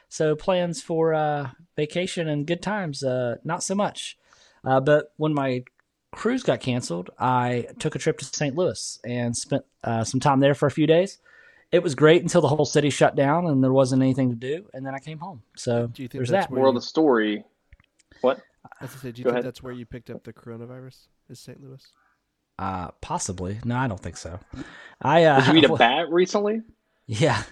so 0.08 0.36
plans 0.36 0.80
for 0.82 1.14
uh, 1.14 1.50
vacation 1.76 2.28
and 2.28 2.46
good 2.46 2.62
times, 2.62 3.02
uh, 3.02 3.36
not 3.44 3.62
so 3.62 3.74
much. 3.74 4.16
Uh, 4.64 4.80
but 4.80 5.12
when 5.16 5.34
my 5.34 5.64
cruise 6.12 6.42
got 6.42 6.60
canceled, 6.60 7.10
I 7.18 7.66
took 7.78 7.94
a 7.94 7.98
trip 7.98 8.18
to 8.18 8.24
St. 8.24 8.54
Louis 8.56 8.98
and 9.04 9.36
spent 9.36 9.64
uh, 9.84 10.04
some 10.04 10.20
time 10.20 10.40
there 10.40 10.54
for 10.54 10.66
a 10.66 10.70
few 10.70 10.86
days. 10.86 11.18
It 11.72 11.82
was 11.82 11.94
great 11.94 12.22
until 12.22 12.40
the 12.40 12.48
whole 12.48 12.64
city 12.64 12.90
shut 12.90 13.14
down 13.14 13.46
and 13.46 13.62
there 13.62 13.72
wasn't 13.72 14.02
anything 14.02 14.30
to 14.30 14.36
do, 14.36 14.66
and 14.74 14.84
then 14.84 14.94
I 14.94 14.98
came 14.98 15.18
home. 15.18 15.42
So 15.56 15.86
Do 15.86 16.02
you 16.02 16.08
think 16.08 16.18
there's 16.18 16.28
that's 16.30 16.46
that. 16.46 16.50
where 16.50 16.58
moral 16.58 16.72
you, 16.72 16.78
of 16.78 16.82
the 16.82 16.86
story. 16.88 17.44
What? 18.22 18.40
I 18.80 18.84
was 18.84 18.90
say, 18.92 19.12
do 19.12 19.20
you 19.20 19.24
Go 19.24 19.30
think 19.30 19.34
ahead. 19.34 19.44
that's 19.46 19.62
where 19.62 19.72
you 19.72 19.86
picked 19.86 20.10
up 20.10 20.24
the 20.24 20.32
coronavirus? 20.32 20.96
Is 21.28 21.38
St. 21.38 21.62
Louis? 21.62 21.80
Uh, 22.58 22.88
possibly. 23.00 23.58
No, 23.64 23.76
I 23.76 23.86
don't 23.86 24.00
think 24.00 24.16
so. 24.16 24.38
I 25.00 25.24
uh, 25.24 25.40
Did 25.44 25.54
you 25.54 25.58
eat 25.60 25.70
a 25.70 25.76
bat 25.76 26.10
recently? 26.10 26.60
Yeah, 27.06 27.42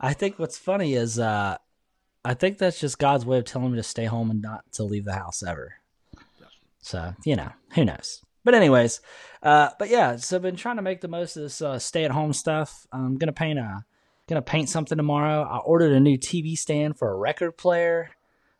I 0.00 0.12
think 0.14 0.38
what's 0.38 0.56
funny 0.56 0.94
is 0.94 1.18
uh, 1.18 1.58
I 2.24 2.34
think 2.34 2.58
that's 2.58 2.80
just 2.80 2.98
God's 2.98 3.26
way 3.26 3.38
of 3.38 3.44
telling 3.44 3.70
me 3.72 3.76
to 3.76 3.82
stay 3.82 4.04
home 4.06 4.30
and 4.30 4.40
not 4.40 4.64
to 4.74 4.84
leave 4.84 5.04
the 5.04 5.12
house 5.14 5.42
ever. 5.42 5.74
So 6.80 7.14
you 7.24 7.36
know, 7.36 7.50
who 7.74 7.84
knows? 7.84 8.22
But 8.44 8.54
anyways, 8.54 9.00
uh, 9.42 9.70
but 9.78 9.88
yeah, 9.90 10.16
so 10.16 10.36
I've 10.36 10.42
been 10.42 10.54
trying 10.56 10.76
to 10.76 10.82
make 10.82 11.00
the 11.00 11.08
most 11.08 11.36
of 11.36 11.42
this 11.42 11.60
uh, 11.60 11.78
stay-at-home 11.80 12.32
stuff. 12.32 12.86
I'm 12.92 13.16
gonna 13.18 13.32
paint 13.32 13.58
a, 13.58 13.84
gonna 14.28 14.42
paint 14.42 14.68
something 14.68 14.96
tomorrow. 14.96 15.42
I 15.42 15.58
ordered 15.58 15.92
a 15.92 16.00
new 16.00 16.16
TV 16.16 16.56
stand 16.56 16.96
for 16.96 17.10
a 17.10 17.16
record 17.16 17.56
player. 17.56 18.10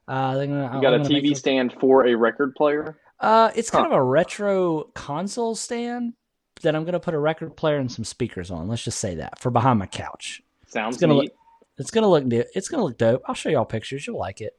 Uh, 0.09 0.35
gonna, 0.35 0.71
You 0.75 0.81
got 0.83 0.95
I'm 0.95 1.03
a 1.03 1.09
make 1.09 1.25
TV 1.25 1.37
stand 1.37 1.73
for 1.81 2.07
a 2.07 2.15
record 2.17 2.55
player? 2.57 2.99
Uh, 3.21 3.51
it's 3.55 3.71
kind 3.71 3.87
of 3.87 3.93
a 3.93 4.03
retro 4.03 4.85
console 4.95 5.55
stand 5.55 6.15
that 6.63 6.75
I'm 6.75 6.85
gonna 6.85 6.99
put 7.01 7.15
a 7.15 7.19
record 7.19 7.57
player 7.57 7.77
and 7.79 7.91
some 7.91 8.05
speakers 8.05 8.51
on. 8.51 8.67
Let's 8.69 8.83
just 8.85 8.99
say 8.99 9.15
that 9.17 9.39
for 9.39 9.51
behind 9.51 9.79
my 9.79 9.87
couch. 9.87 10.43
Sounds 10.67 10.97
It's 10.97 11.01
gonna 11.01 11.15
neat. 11.15 11.23
look- 11.23 11.33
It's 11.79 11.91
gonna 11.91 12.09
look 12.09 12.25
it's 12.31 12.69
gonna 12.69 12.83
look 12.83 12.99
dope. 12.99 13.23
I'll 13.27 13.35
show 13.37 13.51
y'all 13.51 13.65
pictures. 13.65 14.07
You'll 14.07 14.19
like 14.19 14.41
it. 14.41 14.59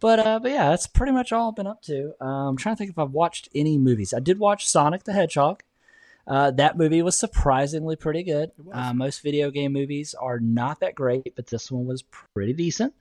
But 0.00 0.18
uh, 0.20 0.38
but 0.40 0.50
yeah, 0.52 0.70
that's 0.70 0.86
pretty 0.86 1.12
much 1.12 1.32
all 1.32 1.48
I've 1.50 1.56
been 1.56 1.66
up 1.66 1.82
to. 1.82 2.12
Um, 2.20 2.48
I'm 2.50 2.56
trying 2.56 2.74
to 2.76 2.78
think 2.78 2.90
if 2.90 2.98
I've 2.98 3.10
watched 3.10 3.48
any 3.54 3.78
movies. 3.78 4.14
I 4.14 4.20
did 4.20 4.38
watch 4.38 4.66
Sonic 4.66 5.04
the 5.04 5.12
Hedgehog. 5.12 5.62
Uh, 6.26 6.50
that 6.52 6.76
movie 6.76 7.00
was 7.02 7.18
surprisingly 7.18 7.96
pretty 7.96 8.22
good. 8.22 8.50
Uh, 8.70 8.92
most 8.92 9.22
video 9.22 9.50
game 9.50 9.72
movies 9.72 10.14
are 10.20 10.38
not 10.38 10.80
that 10.80 10.94
great, 10.94 11.34
but 11.34 11.46
this 11.46 11.70
one 11.72 11.86
was 11.86 12.02
pretty 12.02 12.52
decent. 12.52 12.92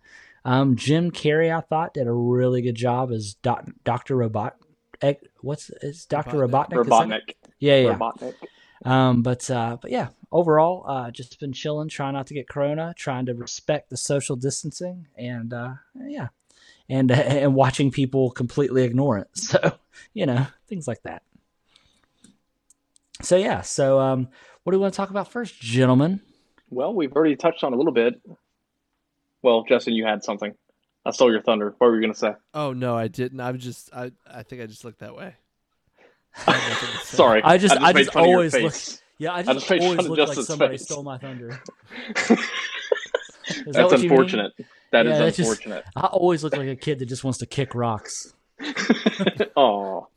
Um, 0.46 0.78
Jim 0.78 1.12
Carrey, 1.12 1.54
I 1.56 1.60
thought, 1.60 1.94
did 1.94 2.08
a 2.08 2.12
really 2.14 2.62
good 2.62 2.76
job 2.76 3.12
as 3.12 3.34
doc- 3.34 3.68
Doctor 3.84 4.16
Robot. 4.16 4.56
eh, 5.02 5.16
What's 5.42 5.70
is 5.82 6.06
Doctor 6.06 6.38
Robotnik. 6.38 6.86
Robotnik? 6.86 6.86
is 6.86 6.88
that 6.88 7.16
it? 7.18 7.28
Robotnik. 7.28 7.34
Yeah, 7.60 7.78
yeah. 7.80 7.96
Robotnik. 7.98 8.34
Um, 8.86 9.24
but 9.24 9.52
uh, 9.52 9.78
but 9.82 9.92
yeah, 9.92 10.08
overall, 10.32 10.86
uh, 10.88 11.12
just 11.12 11.38
been 11.40 11.52
chilling, 11.52 11.90
trying 11.90 12.14
not 12.14 12.28
to 12.28 12.34
get 12.34 12.48
corona, 12.48 12.94
trying 12.96 13.26
to 13.26 13.34
respect 13.34 13.90
the 13.90 13.98
social 13.98 14.38
distancing, 14.38 15.08
and 15.18 15.52
uh, 15.52 15.74
yeah, 16.08 16.28
and 16.90 17.12
and 17.12 17.54
watching 17.56 17.92
people 17.92 18.32
completely 18.32 18.84
ignore 18.84 19.18
it. 19.18 19.28
So 19.34 19.78
you 20.14 20.26
know 20.26 20.48
things 20.68 20.88
like 20.88 21.02
that. 21.04 21.24
So 23.22 23.36
yeah, 23.36 23.62
so 23.62 24.00
um, 24.00 24.28
what 24.64 24.72
do 24.74 24.78
we 24.78 24.82
want 24.82 24.94
to 24.94 24.98
talk 24.98 25.10
about 25.10 25.32
first, 25.32 25.60
gentlemen? 25.60 26.22
Well, 26.70 26.94
we've 26.94 27.14
already 27.14 27.36
touched 27.36 27.64
on 27.64 27.74
a 27.74 27.76
little 27.76 27.94
bit. 27.94 28.22
Well, 29.42 29.64
Justin, 29.68 29.94
you 29.94 30.06
had 30.06 30.24
something. 30.24 30.54
I 31.06 31.12
stole 31.12 31.32
your 31.32 31.42
thunder. 31.42 31.74
What 31.78 31.88
were 31.88 31.96
you 31.96 32.02
going 32.02 32.14
to 32.14 32.20
say? 32.20 32.34
Oh 32.54 32.74
no, 32.74 32.96
I 32.96 33.08
didn't. 33.08 33.40
I 33.40 33.52
was 33.52 33.64
just 33.64 33.90
I 33.94 34.12
I 34.30 34.44
think 34.44 34.62
I 34.62 34.66
just 34.66 34.84
looked 34.86 35.00
that 35.00 35.16
way. 35.16 35.34
I 36.46 36.52
had 36.52 36.70
nothing 36.70 36.90
to 36.90 36.98
say. 37.06 37.16
Sorry. 37.18 37.42
I 37.44 37.58
just- 37.58 37.78
I 37.78 37.94
just 37.94 38.12
fun 38.14 38.24
of 38.24 38.28
your 38.28 38.36
always 38.38 38.54
look- 38.54 38.74
Yeah, 39.18 39.32
I 39.34 39.38
I 39.40 39.44
just, 39.44 39.68
just 39.68 39.82
always 39.82 40.08
look 40.08 40.28
like 40.30 40.38
somebody 40.46 40.74
face. 40.74 40.84
stole 40.84 41.04
my 41.04 41.18
thunder. 41.18 41.60
Is 42.20 42.28
that 42.28 43.66
That's 43.66 43.78
what 43.78 43.92
you 44.02 44.10
mean? 44.10 44.12
unfortunate. 44.12 44.54
That 44.92 45.06
is 45.08 45.20
Yeah, 45.20 45.26
just- 45.28 45.40
unfortunate. 45.40 45.84
I 45.96 46.06
always 46.08 46.44
look 46.44 46.56
like 46.56 46.68
a 46.68 46.76
kid 46.76 47.00
that 47.00 47.06
just 47.08 47.24
wants 47.24 47.40
to 47.40 47.46
kick 47.46 47.76
rocks. 47.76 48.34
oh. 49.56 50.08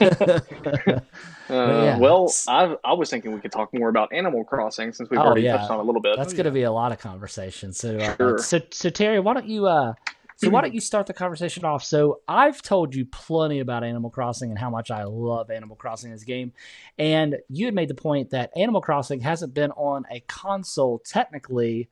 Uh, 0.00 1.00
yeah. 1.48 1.98
Well, 1.98 2.32
I 2.48 2.76
I 2.84 2.92
was 2.94 3.08
thinking 3.10 3.32
we 3.32 3.40
could 3.40 3.52
talk 3.52 3.72
more 3.72 3.88
about 3.88 4.12
Animal 4.12 4.44
Crossing 4.44 4.92
since 4.92 5.10
we've 5.10 5.18
Oh, 5.20 5.24
already 5.24 5.42
yeah. 5.42 5.56
touched 5.58 5.70
on 5.70 5.78
a 5.78 5.82
little 5.82 6.00
bit. 6.00 6.16
That's 6.16 6.32
Oh, 6.32 6.36
going 6.36 6.44
to 6.44 6.50
yeah. 6.50 6.54
be 6.54 6.62
a 6.64 6.72
lot 6.72 6.92
of 6.92 6.98
conversation. 6.98 7.72
So, 7.72 7.96
uh, 7.96 8.16
Sure. 8.16 8.38
so, 8.38 8.60
so 8.70 8.90
Terry, 8.90 9.20
why 9.20 9.34
don't 9.34 9.46
you, 9.46 9.66
uh, 9.66 9.94
so 10.36 10.50
why 10.50 10.60
don't 10.60 10.74
you 10.74 10.80
start 10.80 11.06
the 11.06 11.14
conversation 11.14 11.64
off? 11.64 11.82
So, 11.84 12.20
I've 12.28 12.60
told 12.62 12.94
you 12.94 13.06
plenty 13.06 13.60
about 13.60 13.84
Animal 13.84 14.10
Crossing 14.10 14.50
and 14.50 14.58
how 14.58 14.70
much 14.70 14.90
I 14.90 15.04
love 15.04 15.50
Animal 15.50 15.76
Crossing 15.76 16.12
as 16.12 16.22
a 16.22 16.26
game, 16.26 16.52
and 16.98 17.36
you 17.48 17.64
had 17.66 17.74
made 17.74 17.88
the 17.88 17.94
point 17.94 18.30
that 18.30 18.50
Animal 18.56 18.80
Crossing 18.80 19.20
hasn't 19.20 19.54
been 19.54 19.70
on 19.72 20.04
a 20.10 20.20
console 20.20 20.98
technically 20.98 21.88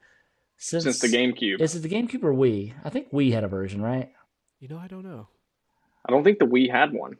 since, 0.56 0.84
Since 0.84 1.00
the 1.00 1.08
GameCube, 1.08 1.60
Is 1.60 1.74
it 1.74 1.80
the 1.80 1.88
GameCube 1.88 2.22
or 2.24 2.32
Wii? 2.32 2.72
I 2.84 2.90
think 2.90 3.10
Wii 3.12 3.32
had 3.32 3.44
a 3.44 3.48
version, 3.48 3.82
right? 3.82 4.10
You 4.60 4.68
know, 4.68 4.78
I 4.78 4.86
don't 4.86 5.04
know. 5.04 5.28
I 6.06 6.12
don't 6.12 6.24
think 6.24 6.38
the 6.38 6.46
Wii 6.46 6.70
had 6.70 6.92
one. 6.92 7.16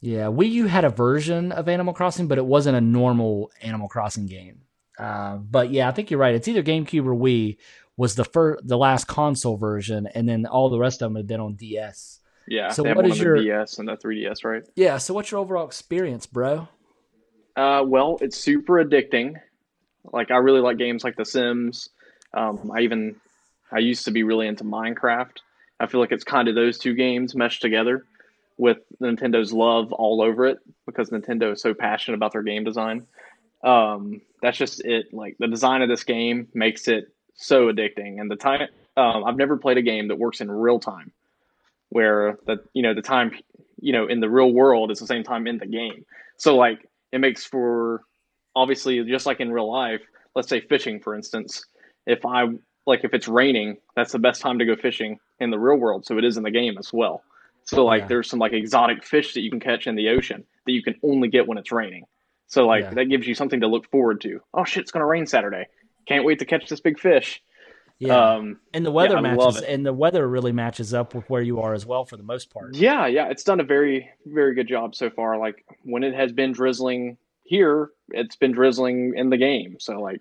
Yeah, 0.00 0.24
Wii 0.26 0.50
U 0.52 0.66
had 0.66 0.84
a 0.84 0.90
version 0.90 1.52
of 1.52 1.68
Animal 1.68 1.94
Crossing, 1.94 2.26
but 2.26 2.38
it 2.38 2.44
wasn't 2.44 2.76
a 2.76 2.80
normal 2.80 3.50
Animal 3.62 3.88
Crossing 3.88 4.26
game. 4.26 4.62
Uh, 4.98 5.36
but 5.36 5.70
yeah, 5.70 5.88
I 5.88 5.92
think 5.92 6.10
you're 6.10 6.20
right. 6.20 6.34
It's 6.34 6.48
either 6.48 6.62
GameCube 6.62 7.06
or 7.06 7.14
Wii 7.14 7.56
was 7.96 8.14
the 8.16 8.24
first, 8.24 8.66
the 8.66 8.76
last 8.78 9.06
console 9.06 9.56
version, 9.56 10.08
and 10.14 10.28
then 10.28 10.46
all 10.46 10.70
the 10.70 10.78
rest 10.78 11.02
of 11.02 11.06
them 11.10 11.16
had 11.16 11.26
been 11.26 11.40
on 11.40 11.54
DS. 11.54 12.20
Yeah, 12.48 12.70
So 12.70 12.82
they 12.82 12.88
have 12.88 12.96
one 12.96 13.06
is 13.10 13.20
your- 13.20 13.36
DS 13.36 13.78
and 13.78 13.86
the 13.88 13.96
3DS, 13.96 14.44
right? 14.44 14.62
Yeah. 14.74 14.98
So 14.98 15.14
what's 15.14 15.30
your 15.30 15.40
overall 15.40 15.64
experience, 15.66 16.26
bro? 16.26 16.66
Uh, 17.54 17.84
well, 17.86 18.18
it's 18.20 18.36
super 18.36 18.84
addicting. 18.84 19.34
Like 20.04 20.30
I 20.32 20.38
really 20.38 20.60
like 20.60 20.78
games 20.78 21.04
like 21.04 21.14
The 21.16 21.24
Sims. 21.24 21.90
Um, 22.34 22.70
I 22.74 22.80
even 22.80 23.16
I 23.70 23.78
used 23.78 24.04
to 24.04 24.10
be 24.10 24.22
really 24.22 24.46
into 24.46 24.64
Minecraft. 24.64 25.38
I 25.80 25.86
feel 25.86 26.00
like 26.00 26.12
it's 26.12 26.24
kind 26.24 26.48
of 26.48 26.54
those 26.54 26.78
two 26.78 26.94
games 26.94 27.34
meshed 27.34 27.62
together 27.62 28.04
with 28.58 28.78
Nintendo's 29.00 29.52
love 29.52 29.92
all 29.92 30.22
over 30.22 30.46
it 30.46 30.58
because 30.86 31.10
Nintendo 31.10 31.52
is 31.52 31.60
so 31.60 31.74
passionate 31.74 32.16
about 32.16 32.32
their 32.32 32.42
game 32.42 32.64
design. 32.64 33.06
Um, 33.64 34.20
that's 34.40 34.58
just 34.58 34.84
it. 34.84 35.12
Like 35.12 35.36
the 35.38 35.48
design 35.48 35.82
of 35.82 35.88
this 35.88 36.04
game 36.04 36.48
makes 36.54 36.88
it 36.88 37.12
so 37.34 37.72
addicting, 37.72 38.20
and 38.20 38.30
the 38.30 38.36
time 38.36 38.68
um, 38.96 39.24
I've 39.24 39.36
never 39.36 39.56
played 39.56 39.78
a 39.78 39.82
game 39.82 40.08
that 40.08 40.18
works 40.18 40.40
in 40.40 40.50
real 40.50 40.78
time, 40.78 41.12
where 41.88 42.38
the 42.46 42.62
you 42.72 42.82
know 42.82 42.94
the 42.94 43.02
time 43.02 43.32
you 43.80 43.92
know 43.92 44.06
in 44.06 44.20
the 44.20 44.28
real 44.28 44.52
world 44.52 44.90
is 44.90 44.98
the 44.98 45.06
same 45.06 45.22
time 45.22 45.46
in 45.46 45.58
the 45.58 45.66
game. 45.66 46.04
So 46.36 46.56
like 46.56 46.86
it 47.12 47.18
makes 47.18 47.44
for 47.44 48.02
obviously 48.54 49.02
just 49.04 49.26
like 49.26 49.40
in 49.40 49.52
real 49.52 49.70
life. 49.70 50.02
Let's 50.34 50.48
say 50.48 50.60
fishing, 50.60 51.00
for 51.00 51.14
instance. 51.14 51.64
If 52.06 52.24
I 52.26 52.46
like 52.86 53.04
if 53.04 53.14
it's 53.14 53.28
raining, 53.28 53.76
that's 53.94 54.12
the 54.12 54.18
best 54.18 54.40
time 54.40 54.58
to 54.58 54.64
go 54.64 54.74
fishing 54.76 55.18
in 55.38 55.50
the 55.50 55.58
real 55.58 55.76
world. 55.76 56.04
So 56.04 56.18
it 56.18 56.24
is 56.24 56.36
in 56.36 56.42
the 56.42 56.50
game 56.50 56.76
as 56.78 56.92
well. 56.92 57.22
So 57.64 57.84
like 57.84 58.02
Yeah. 58.02 58.08
there's 58.08 58.28
some 58.28 58.38
like 58.40 58.52
exotic 58.52 59.04
fish 59.04 59.34
that 59.34 59.40
you 59.40 59.50
can 59.50 59.60
catch 59.60 59.86
in 59.86 59.94
the 59.94 60.08
ocean 60.08 60.44
that 60.66 60.72
you 60.72 60.82
can 60.82 60.96
only 61.02 61.28
get 61.28 61.46
when 61.46 61.58
it's 61.58 61.70
raining. 61.70 62.04
So 62.48 62.66
like 62.66 62.82
Yeah. 62.84 62.94
that 62.94 63.04
gives 63.06 63.26
you 63.26 63.34
something 63.34 63.60
to 63.60 63.68
look 63.68 63.88
forward 63.90 64.20
to. 64.22 64.40
Oh 64.52 64.64
shit, 64.64 64.82
it's 64.82 64.90
gonna 64.90 65.06
rain 65.06 65.26
Saturday. 65.26 65.68
Can't 66.06 66.24
wait 66.24 66.40
to 66.40 66.44
catch 66.44 66.68
this 66.68 66.80
big 66.80 66.98
fish. 66.98 67.40
Yeah. 68.00 68.32
Um, 68.34 68.58
and 68.74 68.84
the 68.84 68.90
weather 68.90 69.20
love 69.20 69.22
matches, 69.54 69.62
and 69.62 69.86
the 69.86 69.92
weather 69.92 70.26
really 70.26 70.50
matches 70.50 70.92
up 70.92 71.14
with 71.14 71.30
where 71.30 71.42
you 71.42 71.60
are 71.60 71.72
as 71.72 71.86
well 71.86 72.04
for 72.04 72.16
the 72.16 72.24
most 72.24 72.52
part. 72.52 72.74
Yeah, 72.74 73.06
yeah, 73.06 73.28
it's 73.28 73.44
done 73.44 73.60
a 73.60 73.64
very, 73.64 74.10
very 74.26 74.54
good 74.56 74.66
job 74.66 74.96
so 74.96 75.08
far. 75.08 75.38
Like 75.38 75.64
when 75.84 76.02
it 76.02 76.12
has 76.14 76.32
been 76.32 76.50
drizzling 76.50 77.16
here, 77.44 77.90
it's 78.08 78.34
been 78.34 78.50
drizzling 78.50 79.14
in 79.16 79.30
the 79.30 79.36
game. 79.36 79.76
So 79.78 80.00
like, 80.00 80.20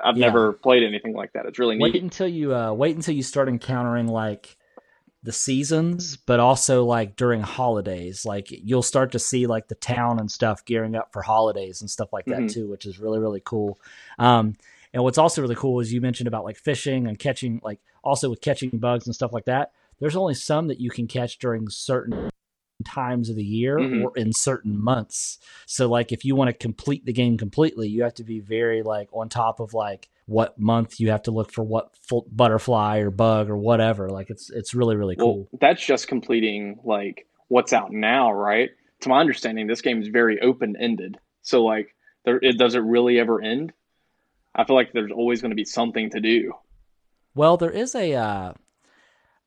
I've 0.00 0.16
Yeah. 0.16 0.26
never 0.26 0.52
played 0.52 0.82
anything 0.82 1.14
like 1.14 1.32
that. 1.32 1.46
It's 1.46 1.58
really 1.58 1.78
Wait 1.78 2.02
until 2.02 2.28
you 2.28 2.54
uh, 2.54 2.72
wait 2.72 2.96
until 2.96 3.14
you 3.14 3.22
start 3.22 3.48
encountering 3.48 4.06
like 4.06 4.56
the 5.22 5.32
seasons, 5.32 6.16
but 6.16 6.40
also 6.40 6.84
like 6.84 7.16
during 7.16 7.42
holidays. 7.42 8.24
Like 8.24 8.48
you'll 8.50 8.82
start 8.82 9.12
to 9.12 9.18
see 9.18 9.46
like 9.46 9.68
the 9.68 9.74
town 9.74 10.18
and 10.18 10.30
stuff 10.30 10.64
gearing 10.64 10.94
up 10.94 11.12
for 11.12 11.22
holidays 11.22 11.80
and 11.80 11.90
stuff 11.90 12.12
like 12.12 12.26
that 12.26 12.42
Mhm. 12.42 12.52
too, 12.52 12.68
which 12.68 12.86
is 12.86 12.98
really 12.98 13.18
really 13.18 13.42
cool. 13.44 13.78
Um, 14.18 14.56
and 14.92 15.02
what's 15.02 15.18
also 15.18 15.42
really 15.42 15.54
cool 15.54 15.80
is 15.80 15.92
you 15.92 16.00
mentioned 16.00 16.26
about 16.26 16.44
like 16.44 16.56
fishing 16.56 17.06
and 17.06 17.18
catching, 17.18 17.60
like 17.62 17.78
also 18.02 18.28
with 18.28 18.40
catching 18.40 18.70
bugs 18.70 19.06
and 19.06 19.14
stuff 19.14 19.32
like 19.32 19.44
that. 19.44 19.72
There's 20.00 20.16
only 20.16 20.34
some 20.34 20.68
that 20.68 20.80
you 20.80 20.90
can 20.90 21.06
catch 21.06 21.38
during 21.38 21.68
certain 21.68 22.30
times 22.84 23.28
of 23.30 23.36
the 23.36 23.44
year 23.44 23.78
Mhm. 23.78 24.04
or 24.04 24.12
in 24.16 24.32
certain 24.32 24.76
months. 24.82 25.38
So 25.66 25.88
like 25.88 26.12
if 26.12 26.24
you 26.24 26.34
want 26.36 26.48
to 26.48 26.52
complete 26.54 27.04
the 27.04 27.12
game 27.12 27.36
completely, 27.36 27.88
you 27.88 28.02
have 28.02 28.14
to 28.14 28.24
be 28.24 28.40
very 28.40 28.82
like 28.82 29.08
on 29.12 29.28
top 29.28 29.60
of 29.60 29.74
like 29.74 30.08
what 30.26 30.58
month 30.58 31.00
you 31.00 31.10
have 31.10 31.22
to 31.24 31.30
look 31.30 31.52
for 31.52 31.64
what 31.64 31.96
full 31.96 32.26
butterfly 32.30 32.98
or 32.98 33.10
bug 33.10 33.50
or 33.50 33.56
whatever. 33.56 34.08
Like 34.08 34.30
it's 34.30 34.50
it's 34.50 34.74
really 34.74 34.96
really 34.96 35.16
cool. 35.16 35.48
Well, 35.50 35.58
that's 35.60 35.84
just 35.84 36.08
completing 36.08 36.78
like 36.84 37.26
what's 37.48 37.72
out 37.72 37.92
now, 37.92 38.32
right? 38.32 38.70
To 39.00 39.08
my 39.08 39.18
understanding, 39.20 39.66
this 39.66 39.80
game 39.80 40.00
is 40.00 40.08
very 40.08 40.40
open 40.40 40.76
ended. 40.76 41.18
So 41.42 41.64
like, 41.64 41.94
there 42.24 42.38
it 42.42 42.58
does 42.58 42.74
it 42.74 42.80
really 42.80 43.18
ever 43.18 43.40
end? 43.40 43.72
I 44.54 44.64
feel 44.64 44.76
like 44.76 44.92
there's 44.92 45.12
always 45.12 45.40
going 45.40 45.52
to 45.52 45.56
be 45.56 45.64
something 45.64 46.10
to 46.10 46.20
do. 46.20 46.52
Well, 47.34 47.56
there 47.56 47.70
is 47.70 47.94
a. 47.94 48.14
Uh, 48.14 48.52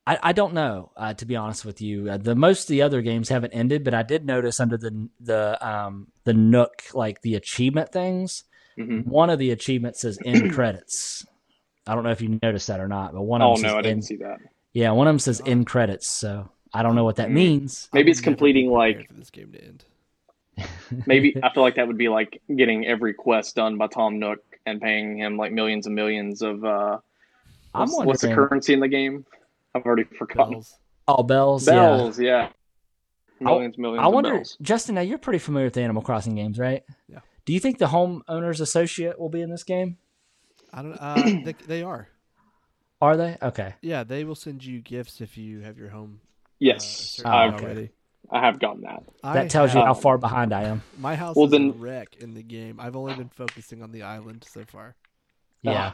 I, 0.06 0.18
I 0.22 0.32
don't 0.32 0.52
know 0.54 0.92
uh, 0.96 1.14
to 1.14 1.24
be 1.26 1.36
honest 1.36 1.64
with 1.64 1.80
you. 1.80 2.10
Uh, 2.10 2.16
the 2.18 2.34
most 2.34 2.62
of 2.64 2.68
the 2.68 2.82
other 2.82 3.00
games 3.02 3.28
haven't 3.30 3.52
ended, 3.52 3.84
but 3.84 3.94
I 3.94 4.02
did 4.02 4.26
notice 4.26 4.60
under 4.60 4.76
the 4.76 5.08
the 5.20 5.66
um 5.66 6.08
the 6.24 6.34
Nook 6.34 6.82
like 6.92 7.22
the 7.22 7.34
achievement 7.36 7.90
things. 7.92 8.44
hmm 8.76 9.00
One 9.00 9.30
of 9.30 9.38
the 9.38 9.50
achievements 9.50 10.00
says 10.02 10.18
end 10.24 10.50
credits. 10.52 11.26
I 11.86 11.94
don't 11.94 12.04
know 12.04 12.10
if 12.10 12.20
you 12.20 12.38
noticed 12.42 12.66
that 12.68 12.80
or 12.80 12.88
not, 12.88 13.12
but 13.12 13.22
one 13.22 13.40
of 13.42 13.46
Oh 13.48 13.56
them 13.56 13.62
no, 13.62 13.68
says 13.68 13.76
I 13.76 13.82
didn't 13.82 13.92
end, 13.92 14.04
see 14.04 14.16
that. 14.16 14.38
yeah, 14.72 14.90
one 14.92 15.06
of 15.06 15.12
them 15.12 15.18
says 15.18 15.42
end 15.44 15.66
credits. 15.66 16.06
So 16.08 16.48
I 16.72 16.82
don't 16.82 16.94
know 16.94 17.04
what 17.04 17.16
that 17.16 17.28
Mm. 17.28 17.34
means. 17.34 17.88
Maybe 17.92 18.10
it's 18.10 18.20
would 18.20 18.24
never 18.26 18.30
be 18.30 18.36
completing, 18.36 18.70
like- 18.70 19.08
for 19.08 19.14
this 19.14 19.30
game 19.30 19.52
to 19.52 19.64
end. 19.64 19.84
Maybe 21.06 21.36
I 21.42 21.50
feel 21.52 21.62
like 21.62 21.74
that 21.76 21.86
would 21.86 21.98
be 21.98 22.08
like 22.08 22.40
getting 22.54 22.86
every 22.86 23.12
quest 23.14 23.56
done 23.56 23.76
by 23.76 23.86
Tom 23.88 24.18
Nook 24.18 24.38
and 24.66 24.80
paying 24.80 25.18
him 25.18 25.36
like 25.36 25.52
millions 25.52 25.86
and 25.86 25.94
millions 25.94 26.42
of 26.42 26.64
uh 26.64 26.98
I'm 27.74 27.90
what's, 27.90 28.06
what's 28.06 28.20
the 28.22 28.34
currency 28.34 28.72
in 28.72 28.80
the 28.80 28.88
game? 28.88 29.24
I've 29.74 29.84
already 29.84 30.04
forgotten. 30.04 30.52
Bells. 30.54 30.78
All 31.06 31.22
bells. 31.22 31.66
Bells, 31.66 32.18
yeah. 32.20 32.48
Millions, 33.40 33.76
millions 33.76 34.02
I 34.02 34.06
of 34.06 34.14
wonder, 34.14 34.34
bells. 34.34 34.56
Justin. 34.62 34.94
Now 34.94 35.00
you're 35.02 35.18
pretty 35.18 35.38
familiar 35.40 35.66
with 35.66 35.74
the 35.74 35.82
Animal 35.82 36.02
Crossing 36.02 36.34
games, 36.34 36.58
right? 36.58 36.82
Yeah. 37.08 37.18
Do 37.44 37.52
you 37.52 37.60
think 37.60 37.78
the 37.78 37.86
homeowners 37.86 38.60
associate 38.60 39.18
will 39.18 39.28
be 39.28 39.42
in 39.42 39.50
this 39.50 39.64
game? 39.64 39.98
I 40.72 40.82
don't. 40.82 40.92
Uh, 40.94 41.14
they, 41.44 41.54
they 41.66 41.82
are. 41.82 42.08
Are 43.02 43.16
they? 43.16 43.36
Okay. 43.42 43.74
Yeah, 43.82 44.04
they 44.04 44.24
will 44.24 44.36
send 44.36 44.64
you 44.64 44.80
gifts 44.80 45.20
if 45.20 45.36
you 45.36 45.60
have 45.60 45.76
your 45.76 45.90
home. 45.90 46.20
uh, 46.22 46.48
Yes, 46.60 46.86
certain 47.16 47.32
Oh, 47.32 47.36
I've, 47.36 47.54
okay. 47.54 47.64
already. 47.64 47.90
I 48.30 48.40
have 48.40 48.58
gotten 48.58 48.82
that. 48.82 49.02
I 49.22 49.34
That 49.34 49.50
tells 49.50 49.74
you 49.74 49.80
how 49.80 49.92
far 49.92 50.16
behind 50.16 50.54
I 50.54 50.62
am. 50.62 50.82
My 50.98 51.14
house 51.14 51.36
Well, 51.36 51.44
is 51.46 51.50
then- 51.50 51.70
a 51.70 51.72
wreck 51.72 52.16
in 52.20 52.32
the 52.32 52.42
game. 52.42 52.80
I've 52.80 52.96
only 52.96 53.14
been 53.14 53.28
focusing 53.28 53.82
on 53.82 53.92
the 53.92 54.02
island 54.02 54.46
so 54.48 54.64
far. 54.64 54.94
Yeah. 55.60 55.92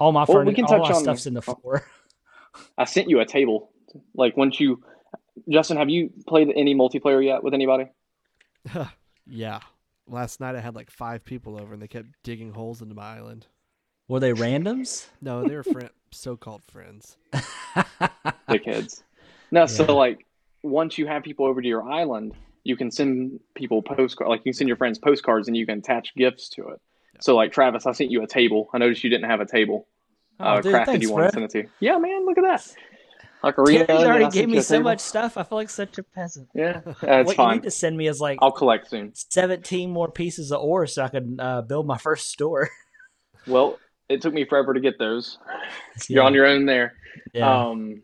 All 0.00 0.12
my 0.12 0.24
Well, 0.26 0.44
we 0.44 0.54
can 0.54 0.64
all 0.64 0.78
touch 0.78 0.88
my 0.90 0.94
on- 0.96 1.02
stuff's 1.02 1.26
in 1.26 1.34
the 1.34 1.42
floor. 1.42 1.84
I 2.76 2.84
sent 2.84 3.08
you 3.08 3.20
a 3.20 3.26
table. 3.26 3.70
Like 4.14 4.36
once 4.36 4.60
you, 4.60 4.82
Justin, 5.48 5.76
have 5.76 5.88
you 5.88 6.10
played 6.26 6.48
any 6.54 6.74
multiplayer 6.74 7.24
yet 7.24 7.42
with 7.42 7.54
anybody? 7.54 7.86
yeah. 9.26 9.60
Last 10.06 10.40
night 10.40 10.54
I 10.56 10.60
had 10.60 10.74
like 10.74 10.90
five 10.90 11.24
people 11.24 11.60
over 11.60 11.72
and 11.74 11.82
they 11.82 11.88
kept 11.88 12.08
digging 12.22 12.52
holes 12.52 12.80
into 12.82 12.94
my 12.94 13.16
island. 13.16 13.46
Were 14.08 14.20
they 14.20 14.32
randoms? 14.32 15.06
No, 15.20 15.42
they 15.46 15.54
were 15.54 15.62
friend. 15.64 15.90
so-called 16.10 16.62
friends. 16.64 17.16
dickheads. 18.48 19.02
No, 19.50 19.60
Yeah. 19.60 19.66
so 19.66 19.96
like 19.96 20.26
once 20.62 20.98
you 20.98 21.06
have 21.06 21.22
people 21.22 21.46
over 21.46 21.60
to 21.62 21.68
your 21.68 21.82
island, 21.88 22.34
you 22.64 22.76
can 22.76 22.90
send 22.90 23.40
people 23.54 23.82
postcard 23.82 24.28
like 24.28 24.40
you 24.40 24.44
can 24.44 24.52
send 24.54 24.68
your 24.68 24.76
friends 24.76 24.98
postcards 24.98 25.48
and 25.48 25.56
you 25.56 25.66
can 25.66 25.78
attach 25.78 26.14
gifts 26.14 26.48
to 26.50 26.68
it. 26.68 26.80
So 27.20 27.34
like 27.34 27.52
Travis, 27.52 27.86
I 27.86 27.92
sent 27.92 28.10
you 28.10 28.22
a 28.22 28.26
table. 28.26 28.68
I 28.72 28.78
noticed 28.78 29.02
you 29.04 29.10
didn't 29.10 29.28
have 29.30 29.40
a 29.40 29.46
table. 29.46 29.88
Oh, 30.40 30.44
uh, 30.44 30.60
dude, 30.60 30.74
crafted 30.74 30.86
thanks, 30.86 31.06
you 31.08 31.16
to 31.16 31.30
send 31.32 31.44
it 31.44 31.50
to. 31.50 31.64
Yeah, 31.80 31.98
man, 31.98 32.24
look 32.24 32.38
at 32.38 32.44
that. 32.44 32.74
Ocarina. 33.44 33.86
Terry's 33.86 34.02
and 34.02 34.10
already 34.10 34.30
gave 34.30 34.48
me 34.48 34.60
so 34.60 34.74
table. 34.76 34.84
much 34.84 35.00
stuff. 35.00 35.36
I 35.36 35.42
feel 35.44 35.58
like 35.58 35.70
such 35.70 35.98
a 35.98 36.02
peasant. 36.02 36.48
Yeah, 36.54 36.80
that's 36.84 37.02
what 37.02 37.28
you 37.28 37.34
fine. 37.34 37.56
need 37.56 37.62
to 37.64 37.70
send 37.70 37.96
me 37.96 38.08
is 38.08 38.20
like 38.20 38.38
I'll 38.42 38.50
collect 38.52 38.90
soon. 38.90 39.12
17 39.14 39.90
more 39.90 40.10
pieces 40.10 40.50
of 40.52 40.60
ore 40.60 40.86
so 40.86 41.04
I 41.04 41.08
can 41.08 41.38
uh, 41.38 41.62
build 41.62 41.86
my 41.86 41.98
first 41.98 42.30
store. 42.30 42.68
Well, 43.46 43.78
it 44.10 44.20
took 44.20 44.34
me 44.34 44.44
forever 44.44 44.74
to 44.74 44.80
get 44.80 44.98
those. 44.98 45.38
You're 46.08 46.24
on 46.24 46.34
your 46.34 46.44
own 46.44 46.66
there. 46.66 46.92
yeah. 47.32 47.68
Um, 47.68 48.02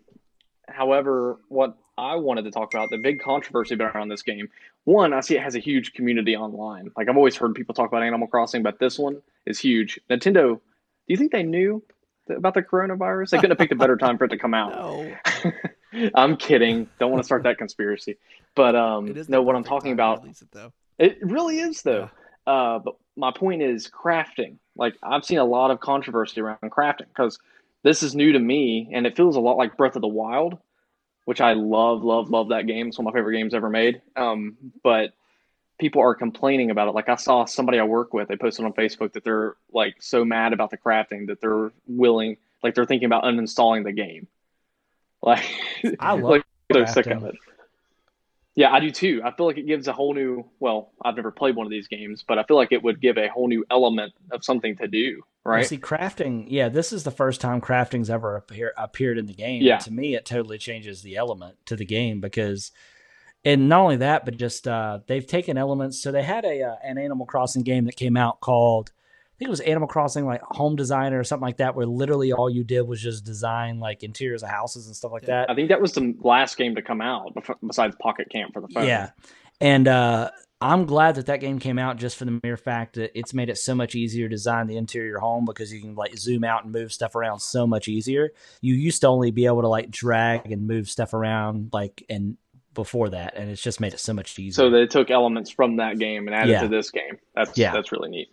however, 0.68 1.38
what 1.48 1.76
I 1.98 2.16
wanted 2.16 2.44
to 2.44 2.50
talk 2.50 2.72
about 2.72 2.88
the 2.88 2.96
big 2.96 3.20
controversy 3.20 3.74
around 3.74 4.08
this 4.08 4.22
game. 4.22 4.48
One, 4.84 5.12
I 5.12 5.20
see 5.20 5.36
it 5.36 5.42
has 5.42 5.54
a 5.54 5.58
huge 5.58 5.92
community 5.92 6.34
online. 6.34 6.90
Like 6.96 7.10
I've 7.10 7.16
always 7.16 7.36
heard 7.36 7.54
people 7.54 7.74
talk 7.74 7.88
about 7.88 8.02
Animal 8.02 8.26
Crossing, 8.26 8.62
but 8.62 8.78
this 8.78 8.98
one 8.98 9.20
is 9.44 9.58
huge. 9.58 10.00
Nintendo, 10.08 10.54
do 10.54 10.60
you 11.08 11.16
think 11.18 11.30
they 11.30 11.42
knew 11.42 11.82
about 12.28 12.54
the 12.54 12.62
coronavirus? 12.62 13.30
They 13.30 13.38
couldn't 13.38 13.52
have 13.52 13.58
picked 13.58 13.72
a 13.72 13.76
better 13.76 13.96
time 13.96 14.18
for 14.18 14.24
it 14.24 14.28
to 14.28 14.38
come 14.38 14.54
out. 14.54 14.72
No, 14.72 15.14
I'm 16.14 16.36
kidding. 16.36 16.88
Don't 16.98 17.10
want 17.10 17.22
to 17.22 17.26
start 17.26 17.42
that 17.44 17.58
conspiracy. 17.58 18.16
But 18.54 18.76
um, 18.76 19.14
no, 19.28 19.42
what 19.42 19.56
I'm 19.56 19.64
talking 19.64 19.92
about 19.92 20.24
it 20.26 20.36
though. 20.52 20.72
it 20.98 21.18
really 21.22 21.58
is 21.58 21.82
though. 21.82 22.10
Uh, 22.46 22.78
but 22.78 22.96
my 23.16 23.32
point 23.32 23.62
is 23.62 23.88
crafting. 23.88 24.56
Like 24.76 24.94
I've 25.02 25.24
seen 25.24 25.38
a 25.38 25.44
lot 25.44 25.70
of 25.70 25.80
controversy 25.80 26.40
around 26.40 26.58
crafting 26.70 27.08
because 27.08 27.38
this 27.82 28.02
is 28.02 28.14
new 28.14 28.32
to 28.32 28.38
me, 28.38 28.90
and 28.92 29.06
it 29.06 29.16
feels 29.16 29.36
a 29.36 29.40
lot 29.40 29.56
like 29.56 29.76
Breath 29.76 29.96
of 29.96 30.02
the 30.02 30.08
Wild, 30.08 30.58
which 31.26 31.40
I 31.40 31.52
love, 31.52 32.02
love, 32.02 32.30
love 32.30 32.48
that 32.48 32.66
game. 32.66 32.88
It's 32.88 32.98
one 32.98 33.06
of 33.06 33.12
my 33.12 33.18
favorite 33.18 33.36
games 33.36 33.54
ever 33.54 33.70
made. 33.70 34.00
Um, 34.16 34.56
but 34.82 35.12
people 35.84 36.00
are 36.00 36.14
complaining 36.14 36.70
about 36.70 36.88
it. 36.88 36.92
Like 36.92 37.10
I 37.10 37.16
saw 37.16 37.44
somebody 37.44 37.78
I 37.78 37.84
work 37.84 38.14
with, 38.14 38.28
they 38.28 38.36
posted 38.36 38.64
on 38.64 38.72
Facebook 38.72 39.12
that 39.12 39.22
they're 39.22 39.56
like 39.70 39.96
so 40.00 40.24
mad 40.24 40.54
about 40.54 40.70
the 40.70 40.78
crafting 40.78 41.26
that 41.26 41.42
they're 41.42 41.72
willing, 41.86 42.38
like 42.62 42.74
they're 42.74 42.86
thinking 42.86 43.04
about 43.04 43.24
uninstalling 43.24 43.84
the 43.84 43.92
game. 43.92 44.26
Like 45.24 45.42
I 46.00 46.12
love 46.12 46.22
like 46.22 46.44
they're 46.68 46.86
sick 46.86 47.06
of 47.06 47.24
it. 47.24 47.34
Yeah, 48.54 48.70
I 48.70 48.80
do 48.80 48.90
too. 48.90 49.22
I 49.24 49.30
feel 49.32 49.46
like 49.46 49.56
it 49.56 49.66
gives 49.66 49.88
a 49.88 49.94
whole 49.94 50.12
new. 50.12 50.44
Well, 50.60 50.92
I've 51.02 51.16
never 51.16 51.30
played 51.30 51.56
one 51.56 51.66
of 51.66 51.70
these 51.70 51.88
games, 51.88 52.22
but 52.28 52.38
I 52.38 52.42
feel 52.42 52.58
like 52.58 52.72
it 52.72 52.82
would 52.82 53.00
give 53.00 53.16
a 53.16 53.28
whole 53.28 53.48
new 53.48 53.64
element 53.70 54.12
of 54.30 54.44
something 54.44 54.76
to 54.76 54.86
do. 54.86 55.22
Right? 55.42 55.64
see, 55.64 55.78
crafting, 55.78 56.44
yeah, 56.48 56.68
this 56.68 56.92
is 56.92 57.04
the 57.04 57.10
first 57.10 57.40
time 57.40 57.62
crafting's 57.62 58.10
ever 58.10 58.36
appear, 58.36 58.74
appeared 58.76 59.16
in 59.16 59.24
the 59.24 59.32
game. 59.32 59.62
Yeah. 59.62 59.78
To 59.78 59.90
me, 59.90 60.14
it 60.14 60.26
totally 60.26 60.58
changes 60.58 61.00
the 61.00 61.16
element 61.16 61.56
to 61.66 61.76
the 61.76 61.86
game 61.86 62.20
because, 62.20 62.70
and 63.44 63.68
not 63.68 63.80
only 63.80 63.96
that, 63.96 64.24
but 64.24 64.36
just 64.36 64.66
uh, 64.66 65.00
they've 65.06 65.26
taken 65.26 65.58
elements. 65.58 66.02
So 66.02 66.12
they 66.12 66.22
had 66.22 66.44
a 66.44 66.62
uh, 66.62 66.76
an 66.82 66.98
Animal 66.98 67.26
Crossing 67.26 67.62
game 67.62 67.84
that 67.84 67.96
came 67.96 68.16
out 68.16 68.40
called, 68.40 68.92
I 68.94 69.34
think 69.38 69.48
it 69.48 69.50
was 69.50 69.60
Animal 69.60 69.88
Crossing 69.88 70.24
like 70.24 70.40
Home 70.42 70.76
Designer 70.76 71.18
or 71.18 71.24
something 71.24 71.46
like 71.46 71.58
that, 71.58 71.74
where 71.74 71.86
literally 71.86 72.32
all 72.32 72.48
you 72.48 72.64
did 72.64 72.82
was 72.82 73.00
just 73.00 73.24
design 73.24 73.80
like 73.80 74.02
interiors 74.02 74.42
of 74.42 74.48
houses 74.48 74.86
and 74.86 74.96
stuff 74.96 75.12
like 75.12 75.26
that. 75.26 75.50
I 75.50 75.54
think 75.54 75.68
that 75.68 75.80
was 75.80 75.92
the 75.92 76.14
last 76.20 76.56
game 76.56 76.74
to 76.76 76.82
come 76.82 77.00
out 77.00 77.36
besides 77.66 77.96
Pocket 78.00 78.30
Camp 78.30 78.54
for 78.54 78.60
the 78.60 78.68
phone. 78.68 78.86
Yeah, 78.86 79.10
and 79.60 79.86
uh, 79.88 80.30
I'm 80.60 80.86
glad 80.86 81.16
that 81.16 81.26
that 81.26 81.40
game 81.40 81.58
came 81.58 81.78
out 81.78 81.98
just 81.98 82.16
for 82.16 82.24
the 82.24 82.40
mere 82.42 82.56
fact 82.56 82.94
that 82.94 83.16
it's 83.18 83.34
made 83.34 83.50
it 83.50 83.58
so 83.58 83.74
much 83.74 83.94
easier 83.94 84.28
to 84.28 84.34
design 84.34 84.66
the 84.66 84.78
interior 84.78 85.18
home 85.18 85.44
because 85.44 85.70
you 85.70 85.82
can 85.82 85.94
like 85.94 86.16
zoom 86.16 86.42
out 86.42 86.64
and 86.64 86.72
move 86.72 86.90
stuff 86.90 87.14
around 87.14 87.40
so 87.40 87.66
much 87.66 87.86
easier. 87.86 88.30
You 88.62 88.74
used 88.74 89.02
to 89.02 89.08
only 89.08 89.30
be 89.30 89.44
able 89.44 89.60
to 89.60 89.68
like 89.68 89.90
drag 89.90 90.50
and 90.50 90.66
move 90.66 90.88
stuff 90.88 91.12
around 91.12 91.68
like 91.74 92.02
and 92.08 92.38
before 92.74 93.08
that, 93.10 93.34
and 93.36 93.50
it's 93.50 93.62
just 93.62 93.80
made 93.80 93.94
it 93.94 94.00
so 94.00 94.12
much 94.12 94.38
easier. 94.38 94.52
So 94.64 94.70
they 94.70 94.86
took 94.86 95.10
elements 95.10 95.50
from 95.50 95.76
that 95.76 95.98
game 95.98 96.26
and 96.26 96.34
added 96.34 96.50
Yeah. 96.50 96.62
to 96.62 96.68
this 96.68 96.90
game. 96.90 97.18
That's 97.34 97.56
Yeah. 97.56 97.72
that's 97.72 97.92
really 97.92 98.10
neat. 98.10 98.28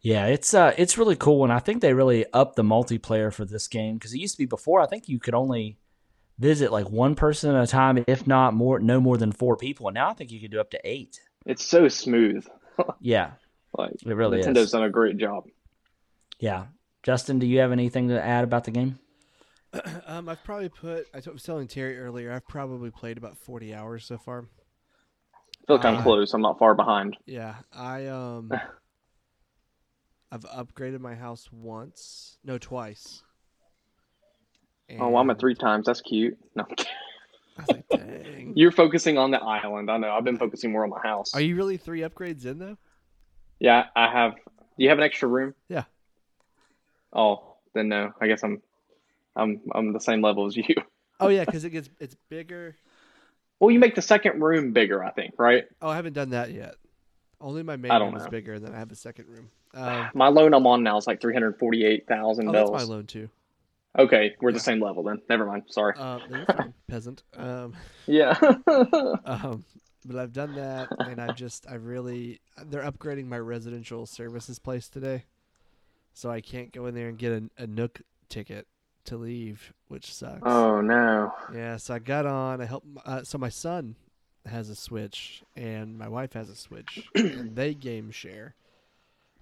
Yeah, 0.00 0.26
it's 0.26 0.52
uh 0.54 0.74
it's 0.78 0.98
really 0.98 1.14
cool 1.16 1.44
and 1.44 1.52
I 1.52 1.58
think 1.60 1.80
they 1.80 1.94
really 1.94 2.24
upped 2.32 2.56
the 2.56 2.64
multiplayer 2.64 3.32
for 3.32 3.44
this 3.44 3.68
game 3.68 3.94
because 3.94 4.12
it 4.12 4.18
used 4.18 4.34
to 4.34 4.38
be 4.38 4.46
before 4.46 4.80
I 4.80 4.86
think 4.86 5.08
you 5.08 5.20
could 5.20 5.34
only 5.34 5.76
visit 6.38 6.72
like 6.72 6.90
one 6.90 7.14
person 7.14 7.54
at 7.54 7.62
a 7.62 7.66
time, 7.68 8.02
if 8.08 8.26
not 8.26 8.52
more 8.54 8.80
no 8.80 9.00
more 9.00 9.16
than 9.16 9.30
four 9.30 9.56
people. 9.56 9.86
And 9.86 9.94
now 9.94 10.08
I 10.10 10.14
think 10.14 10.32
you 10.32 10.40
can 10.40 10.50
do 10.50 10.58
up 10.60 10.70
to 10.70 10.80
eight. 10.84 11.20
It's 11.46 11.64
so 11.64 11.88
smooth. 11.88 12.46
Yeah, 13.00 13.32
Like 13.76 14.02
it 14.04 14.14
really 14.16 14.40
is. 14.40 14.46
Nintendo's 14.46 14.64
is. 14.64 14.70
done 14.72 14.82
a 14.84 14.90
great 14.90 15.18
job. 15.18 15.44
Yeah. 16.40 16.66
Justin, 17.02 17.38
do 17.38 17.46
you 17.46 17.58
have 17.60 17.70
anything 17.70 18.08
to 18.08 18.20
add 18.20 18.44
about 18.44 18.64
the 18.64 18.70
game? 18.70 18.98
um, 20.06 20.28
I've 20.28 20.42
probably 20.44 20.68
put. 20.68 21.06
I 21.14 21.20
was 21.30 21.42
telling 21.42 21.66
Terry 21.68 21.98
earlier. 21.98 22.32
I've 22.32 22.46
probably 22.46 22.90
played 22.90 23.16
about 23.18 23.36
forty 23.38 23.74
hours 23.74 24.04
so 24.04 24.18
far. 24.18 24.44
I 25.34 25.66
feel 25.66 25.76
like 25.76 25.84
I'm 25.84 25.96
Uh, 25.96 26.02
close. 26.02 26.34
I'm 26.34 26.42
not 26.42 26.58
far 26.58 26.74
behind. 26.74 27.16
Yeah, 27.26 27.56
I 27.72 28.06
um, 28.06 28.52
I've 30.32 30.42
upgraded 30.42 31.00
my 31.00 31.14
house 31.14 31.48
once, 31.52 32.38
no, 32.44 32.58
twice. 32.58 33.22
Oh, 34.98 35.16
I'm 35.16 35.30
at 35.30 35.38
three 35.38 35.54
times. 35.54 35.86
That's 35.86 36.02
cute. 36.02 36.36
No, 36.54 36.66
I 36.68 37.62
was 37.62 37.68
like, 37.70 37.88
dang. 37.88 38.52
you're 38.56 38.72
focusing 38.72 39.16
on 39.16 39.30
the 39.30 39.40
island. 39.40 39.90
I 39.90 39.96
know. 39.96 40.10
I've 40.10 40.24
been 40.24 40.36
focusing 40.36 40.70
more 40.70 40.84
on 40.84 40.90
my 40.90 41.00
house. 41.02 41.34
Are 41.34 41.40
you 41.40 41.56
really 41.56 41.78
three 41.78 42.00
upgrades 42.00 42.44
in 42.44 42.58
though? 42.58 42.76
Yeah, 43.58 43.86
I 43.96 44.10
have. 44.10 44.34
Do 44.34 44.82
you 44.84 44.90
have 44.90 44.98
an 44.98 45.04
extra 45.04 45.28
room? 45.28 45.54
Yeah. 45.68 45.84
Oh, 47.12 47.56
then 47.74 47.88
no. 47.88 48.12
I 48.20 48.26
guess 48.26 48.42
I'm, 48.42 48.60
I'm, 49.36 49.60
I'm 49.74 49.92
the 49.92 50.00
same 50.00 50.22
level 50.22 50.46
as 50.46 50.56
you. 50.56 50.64
Oh 51.20 51.28
yeah, 51.28 51.44
because 51.44 51.64
it 51.64 51.70
gets 51.70 51.88
it's 52.00 52.16
bigger. 52.28 52.76
Well, 53.60 53.70
you 53.70 53.78
make 53.78 53.94
the 53.94 54.02
second 54.02 54.42
room 54.42 54.72
bigger, 54.72 55.04
I 55.04 55.12
think, 55.12 55.34
right? 55.38 55.64
Oh, 55.80 55.88
I 55.88 55.94
haven't 55.94 56.14
done 56.14 56.30
that 56.30 56.50
yet. 56.52 56.74
Only 57.40 57.62
my 57.62 57.76
main 57.76 57.92
room 57.92 58.16
is 58.16 58.26
bigger, 58.26 58.54
and 58.54 58.64
then 58.64 58.74
I 58.74 58.78
have 58.78 58.90
a 58.90 58.96
second 58.96 59.28
room. 59.28 59.50
Um, 59.74 60.10
My 60.12 60.28
loan 60.28 60.52
I'm 60.52 60.66
on 60.66 60.82
now 60.82 60.98
is 60.98 61.06
like 61.06 61.22
three 61.22 61.32
hundred 61.32 61.58
forty-eight 61.58 62.06
thousand 62.06 62.46
oh, 62.46 62.52
that's 62.52 62.70
my 62.70 62.82
loan 62.82 63.06
too. 63.06 63.30
Okay, 63.98 64.36
we're 64.42 64.52
the 64.52 64.60
same 64.60 64.82
level 64.82 65.02
then. 65.02 65.22
Never 65.30 65.46
mind. 65.46 65.62
Sorry. 65.68 65.94
Uh, 65.96 66.18
no, 66.28 66.36
you're 66.36 66.44
fine, 66.44 66.74
peasant. 66.88 67.22
Um, 67.38 67.74
yeah. 68.06 68.38
um, 69.24 69.64
but 70.04 70.16
I've 70.16 70.34
done 70.34 70.56
that, 70.56 70.88
and 70.98 71.18
I 71.18 71.32
just 71.32 71.66
I 71.70 71.76
really 71.76 72.42
they're 72.66 72.82
upgrading 72.82 73.28
my 73.28 73.38
residential 73.38 74.04
services 74.04 74.58
place 74.58 74.90
today, 74.90 75.24
so 76.12 76.30
I 76.30 76.42
can't 76.42 76.70
go 76.70 76.84
in 76.84 76.94
there 76.94 77.08
and 77.08 77.16
get 77.16 77.32
a, 77.32 77.62
a 77.62 77.66
Nook 77.66 78.02
ticket 78.28 78.66
to 79.06 79.16
leave, 79.16 79.72
which 79.88 80.12
sucks. 80.14 80.42
oh 80.44 80.80
no. 80.80 81.32
Yeah, 81.54 81.76
so 81.76 81.94
I 81.94 81.98
got 81.98 82.26
on. 82.26 82.60
I 82.60 82.64
helped. 82.66 82.86
Uh, 83.04 83.22
so 83.22 83.38
my 83.38 83.48
son 83.48 83.96
has 84.46 84.68
a 84.68 84.74
Switch, 84.74 85.42
and 85.56 85.96
my 85.98 86.08
wife 86.08 86.32
has 86.34 86.48
a 86.48 86.56
Switch, 86.56 87.08
and 87.14 87.54
they 87.56 87.74
game 87.74 88.10
share. 88.10 88.54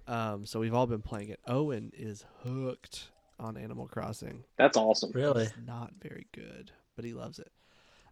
Um, 0.07 0.45
so 0.45 0.59
we've 0.59 0.73
all 0.73 0.87
been 0.87 1.01
playing 1.01 1.29
it. 1.29 1.39
Owen 1.47 1.91
is 1.97 2.25
hooked 2.43 3.09
on 3.39 3.55
Animal 3.57 3.87
Crossing. 3.87 4.43
That's 4.57 4.77
awesome. 4.77 5.11
Really? 5.13 5.43
He's 5.43 5.53
not 5.65 5.91
very 6.01 6.27
good, 6.33 6.71
but 6.95 7.05
he 7.05 7.13
loves 7.13 7.39
it. 7.39 7.51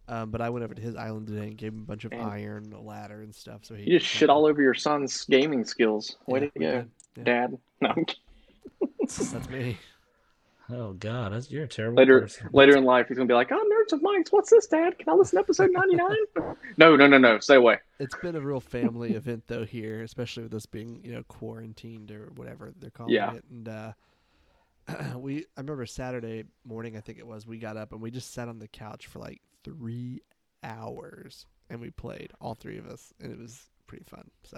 Um, 0.08 0.30
but 0.30 0.40
I 0.40 0.50
went 0.50 0.64
over 0.64 0.74
to 0.74 0.82
his 0.82 0.96
island 0.96 1.28
today 1.28 1.46
and 1.48 1.56
gave 1.56 1.72
him 1.72 1.80
a 1.80 1.86
bunch 1.86 2.04
of 2.04 2.10
Man. 2.10 2.20
iron, 2.28 2.72
a 2.72 2.80
ladder, 2.80 3.22
and 3.22 3.32
stuff. 3.34 3.64
So 3.64 3.74
he 3.74 3.84
You 3.84 3.98
just 3.98 4.10
shit 4.10 4.20
kinda- 4.20 4.32
all 4.32 4.46
over 4.46 4.60
your 4.62 4.74
son's 4.74 5.24
gaming 5.24 5.64
skills. 5.64 6.16
Way 6.26 6.40
Yeah, 6.40 6.46
to 6.46 6.52
we 6.56 6.64
go. 6.64 6.84
Yeah, 7.16 7.22
Dad. 7.24 7.58
No. 7.80 7.88
I'm 7.90 8.04
kidding. 8.06 8.16
That's 9.00 9.48
me. 9.48 9.78
Oh 10.72 10.92
God, 10.92 11.32
that's, 11.32 11.50
you're 11.50 11.64
a 11.64 11.68
terrible 11.68 11.96
Later, 11.96 12.20
person. 12.22 12.48
later 12.52 12.76
in 12.76 12.84
life, 12.84 13.08
he's 13.08 13.16
gonna 13.16 13.26
be 13.26 13.34
like, 13.34 13.50
"Oh, 13.50 13.56
nerds 13.56 13.92
of 13.92 14.00
mics. 14.00 14.28
What's 14.30 14.50
this, 14.50 14.66
Dad? 14.66 14.98
Can 14.98 15.08
I 15.08 15.12
listen 15.14 15.36
to 15.36 15.40
episode 15.40 15.70
99? 15.72 16.10
no, 16.76 16.96
no, 16.96 17.06
no, 17.06 17.18
no. 17.18 17.38
Stay 17.40 17.56
away. 17.56 17.78
It's 17.98 18.14
been 18.22 18.36
a 18.36 18.40
real 18.40 18.60
family 18.60 19.12
event 19.14 19.44
though 19.46 19.64
here, 19.64 20.02
especially 20.02 20.44
with 20.44 20.54
us 20.54 20.66
being 20.66 21.00
you 21.04 21.12
know 21.12 21.22
quarantined 21.24 22.10
or 22.10 22.30
whatever 22.36 22.72
they're 22.78 22.90
calling 22.90 23.12
Yeah. 23.14 23.32
it. 23.34 23.44
And 23.50 23.68
uh, 23.68 23.92
we, 25.16 25.38
I 25.56 25.60
remember 25.60 25.86
Saturday 25.86 26.44
morning, 26.64 26.96
I 26.96 27.00
think 27.00 27.18
it 27.18 27.26
was, 27.26 27.46
we 27.46 27.58
got 27.58 27.76
up 27.76 27.92
and 27.92 28.00
we 28.00 28.10
just 28.10 28.32
sat 28.32 28.48
on 28.48 28.58
the 28.58 28.68
couch 28.68 29.06
for 29.06 29.18
like 29.18 29.40
three 29.64 30.20
hours 30.62 31.46
and 31.68 31.80
we 31.80 31.90
played 31.90 32.32
all 32.40 32.54
three 32.54 32.78
of 32.78 32.86
us, 32.86 33.12
and 33.20 33.32
it 33.32 33.38
was 33.38 33.68
pretty 33.86 34.04
fun. 34.04 34.28
So 34.44 34.56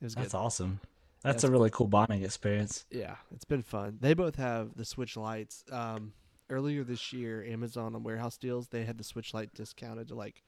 it 0.00 0.04
was 0.04 0.14
good. 0.14 0.24
That's 0.24 0.34
awesome. 0.34 0.80
That's 1.22 1.42
That's- 1.42 1.44
a 1.44 1.50
really 1.52 1.70
cool 1.70 1.86
bonding 1.88 2.22
experience. 2.22 2.84
Yeah, 2.90 3.16
it's 3.34 3.44
been 3.44 3.62
fun. 3.62 3.98
They 4.00 4.14
both 4.14 4.36
have 4.36 4.74
the 4.76 4.84
Switch 4.84 5.16
lights. 5.16 5.64
Um, 5.70 6.12
earlier 6.50 6.82
this 6.84 7.12
year, 7.12 7.44
Amazon 7.44 7.94
on 7.94 8.02
warehouse 8.02 8.36
deals, 8.36 8.68
they 8.68 8.84
had 8.84 8.98
the 8.98 9.04
Switch 9.04 9.32
light 9.32 9.54
discounted 9.54 10.08
to 10.08 10.14
like 10.14 10.42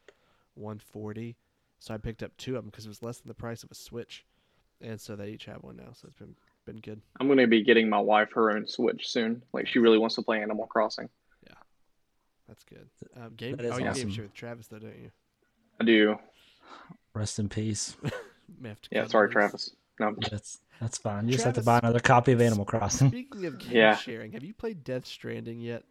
140. 0.54 1.36
So 1.78 1.92
I 1.94 1.98
picked 1.98 2.22
up 2.22 2.32
two 2.38 2.56
of 2.56 2.62
them 2.62 2.70
because 2.70 2.86
it 2.86 2.88
was 2.88 3.02
less 3.02 3.18
than 3.18 3.28
the 3.28 3.34
price 3.34 3.62
of 3.62 3.70
a 3.70 3.74
Switch, 3.74 4.24
and 4.80 5.00
so 5.00 5.16
they 5.16 5.28
each 5.30 5.44
have 5.44 5.62
one 5.62 5.76
now. 5.76 5.92
So 5.92 6.08
it's 6.08 6.18
been 6.18 6.34
been 6.64 6.78
good. 6.78 7.00
I'm 7.20 7.28
gonna 7.28 7.46
be 7.46 7.62
getting 7.62 7.88
my 7.90 7.98
wife 8.00 8.32
her 8.34 8.50
own 8.56 8.66
Switch 8.66 9.08
soon. 9.08 9.42
Like 9.52 9.66
she 9.66 9.78
really 9.80 9.98
wants 9.98 10.14
to 10.14 10.22
play 10.22 10.40
Animal 10.40 10.66
Crossing. 10.66 11.10
Yeah, 11.46 11.54
that's 12.48 12.64
good. 12.64 12.88
Um, 13.16 13.34
game. 13.36 13.56
That 13.56 13.66
is 13.66 13.72
oh, 13.74 13.78
you 13.78 13.92
game 13.92 14.10
share 14.10 14.24
with 14.24 14.34
Travis 14.34 14.68
though, 14.68 14.78
don't 14.78 14.96
you? 14.98 15.10
I 15.80 15.84
do. 15.84 16.16
Rest 17.12 17.38
in 17.38 17.48
peace. 17.50 17.96
May 18.60 18.70
have 18.70 18.80
to 18.82 18.88
Yeah. 18.92 19.06
Sorry, 19.06 19.26
loose. 19.26 19.32
Travis. 19.32 19.76
No. 20.00 20.14
That's 20.30 20.60
That's 20.80 20.98
fine. 20.98 21.26
You 21.26 21.32
just 21.32 21.44
have 21.44 21.54
to 21.54 21.62
buy 21.62 21.78
another 21.78 22.00
copy 22.00 22.32
of 22.32 22.40
Animal 22.40 22.64
Crossing. 22.64 23.08
Speaking 23.08 23.46
of 23.46 23.58
game 23.58 23.72
Yeah. 23.72 23.96
sharing, 23.96 24.32
have 24.32 24.42
you 24.44 24.52
played 24.54 24.84
Death 24.84 25.06
Stranding 25.06 25.60
yet? 25.60 25.84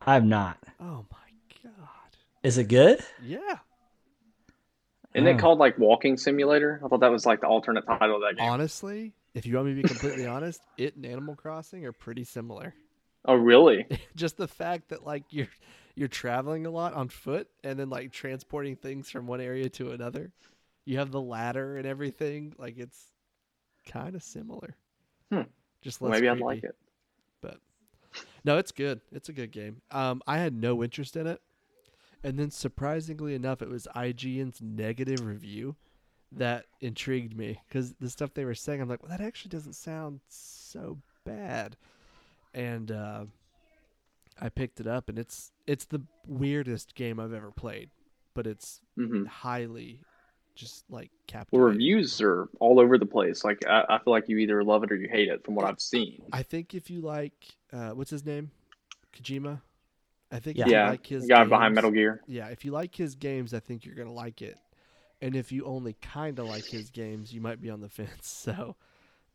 I 0.00 0.14
have 0.14 0.24
not. 0.24 0.58
Oh 0.80 1.06
my 1.12 1.62
god. 1.62 1.72
Is 2.42 2.58
it 2.58 2.64
good? 2.68 3.00
Yeah. 3.22 3.38
Isn't 5.14 5.26
Oh. 5.26 5.30
it 5.30 5.38
called 5.38 5.58
like 5.58 5.78
Walking 5.78 6.16
Simulator? 6.16 6.80
I 6.84 6.88
thought 6.88 7.00
that 7.00 7.10
was 7.10 7.24
like 7.24 7.40
the 7.40 7.46
alternate 7.46 7.86
title 7.86 8.16
of 8.16 8.22
that 8.22 8.36
game. 8.38 8.48
Honestly, 8.50 9.14
if 9.34 9.46
you 9.46 9.54
want 9.56 9.68
me 9.68 9.74
to 9.74 9.82
be 9.82 9.88
completely 9.88 10.26
honest, 10.26 10.60
it 10.76 10.96
and 10.96 11.06
Animal 11.06 11.34
Crossing 11.36 11.84
are 11.86 11.92
pretty 11.92 12.24
similar. 12.24 12.74
Oh, 13.24 13.34
really? 13.34 13.86
Just 14.16 14.36
the 14.36 14.48
fact 14.48 14.88
that 14.90 15.04
like 15.04 15.24
you're 15.30 15.48
you're 15.94 16.08
traveling 16.08 16.66
a 16.66 16.70
lot 16.70 16.92
on 16.94 17.08
foot 17.08 17.48
and 17.64 17.78
then 17.78 17.88
like 17.88 18.12
transporting 18.12 18.76
things 18.76 19.10
from 19.10 19.26
one 19.26 19.40
area 19.40 19.68
to 19.70 19.90
another. 19.92 20.32
You 20.84 20.98
have 20.98 21.10
the 21.10 21.20
ladder 21.22 21.76
and 21.78 21.86
everything. 21.86 22.54
Like 22.58 22.76
it's 22.76 23.02
kind 23.86 24.14
of 24.16 24.22
similar. 24.22 24.76
Hmm. 25.32 25.42
Just 25.82 26.02
less 26.02 26.22
maybe 26.22 26.28
I'd 26.28 26.40
like 26.40 26.64
it. 26.64 26.76
but 27.40 27.58
no, 28.44 28.58
it's 28.58 28.72
good. 28.72 29.00
It's 29.12 29.28
a 29.28 29.32
good 29.32 29.52
game. 29.52 29.82
Um, 29.90 30.22
I 30.26 30.38
had 30.38 30.54
no 30.54 30.82
interest 30.82 31.16
in 31.16 31.26
it, 31.26 31.40
and 32.24 32.38
then 32.38 32.50
surprisingly 32.50 33.34
enough, 33.34 33.62
it 33.62 33.68
was 33.68 33.88
IGN's 33.96 34.62
negative 34.62 35.24
review 35.24 35.76
that 36.32 36.66
intrigued 36.80 37.36
me 37.36 37.60
because 37.68 37.94
the 38.00 38.10
stuff 38.10 38.34
they 38.34 38.44
were 38.44 38.54
saying, 38.54 38.80
I'm 38.80 38.88
like, 38.88 39.02
well, 39.02 39.10
that 39.10 39.22
actually 39.24 39.50
doesn't 39.50 39.74
sound 39.74 40.20
so 40.28 40.98
bad, 41.24 41.76
and 42.54 42.90
uh, 42.92 43.26
I 44.40 44.48
picked 44.48 44.80
it 44.80 44.86
up, 44.86 45.08
and 45.08 45.18
it's 45.18 45.52
it's 45.66 45.84
the 45.86 46.02
weirdest 46.26 46.94
game 46.94 47.18
I've 47.18 47.32
ever 47.32 47.50
played, 47.50 47.90
but 48.34 48.46
it's 48.46 48.80
hmm 48.96 49.26
highly 49.26 50.00
just 50.56 50.84
like 50.90 51.10
Well, 51.52 51.62
reviews 51.62 52.20
are 52.20 52.48
all 52.58 52.80
over 52.80 52.98
the 52.98 53.06
place. 53.06 53.44
Like 53.44 53.64
I, 53.66 53.84
I 53.88 53.98
feel 53.98 54.12
like 54.12 54.28
you 54.28 54.38
either 54.38 54.64
love 54.64 54.82
it 54.82 54.90
or 54.90 54.96
you 54.96 55.08
hate 55.08 55.28
it, 55.28 55.44
from 55.44 55.54
what 55.54 55.66
I've 55.66 55.80
seen. 55.80 56.22
I 56.32 56.42
think 56.42 56.74
if 56.74 56.90
you 56.90 57.00
like, 57.00 57.34
uh, 57.72 57.90
what's 57.90 58.10
his 58.10 58.24
name, 58.24 58.50
Kojima. 59.14 59.60
I 60.32 60.40
think 60.40 60.56
Yeah. 60.58 60.64
if 60.64 60.68
you 60.68 60.72
Yeah, 60.76 60.90
like 60.90 61.06
his 61.06 61.22
the 61.22 61.28
guy 61.28 61.44
behind 61.44 61.74
Metal 61.74 61.90
Gear. 61.92 62.22
Yeah, 62.26 62.48
if 62.48 62.64
you 62.64 62.72
like 62.72 62.94
his 62.96 63.14
games, 63.14 63.54
I 63.54 63.60
think 63.60 63.84
you're 63.84 63.94
gonna 63.94 64.12
like 64.12 64.42
it. 64.42 64.56
And 65.22 65.36
if 65.36 65.52
you 65.52 65.64
only 65.64 65.94
kind 66.02 66.38
of 66.38 66.46
like 66.46 66.64
his 66.64 66.90
games, 66.90 67.32
you 67.32 67.40
might 67.40 67.60
be 67.60 67.70
on 67.70 67.80
the 67.80 67.88
fence. 68.00 68.28
So, 68.28 68.76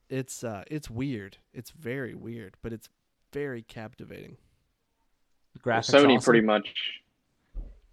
it's 0.09 0.43
uh, 0.43 0.63
it's 0.67 0.89
weird. 0.89 1.37
It's 1.53 1.69
very 1.71 2.13
weird, 2.13 2.57
but 2.61 2.73
it's 2.73 2.89
very 3.31 3.61
captivating. 3.61 4.37
Graphics 5.63 5.91
Sony 5.93 6.15
awesome? 6.17 6.21
pretty 6.23 6.41
much. 6.45 6.73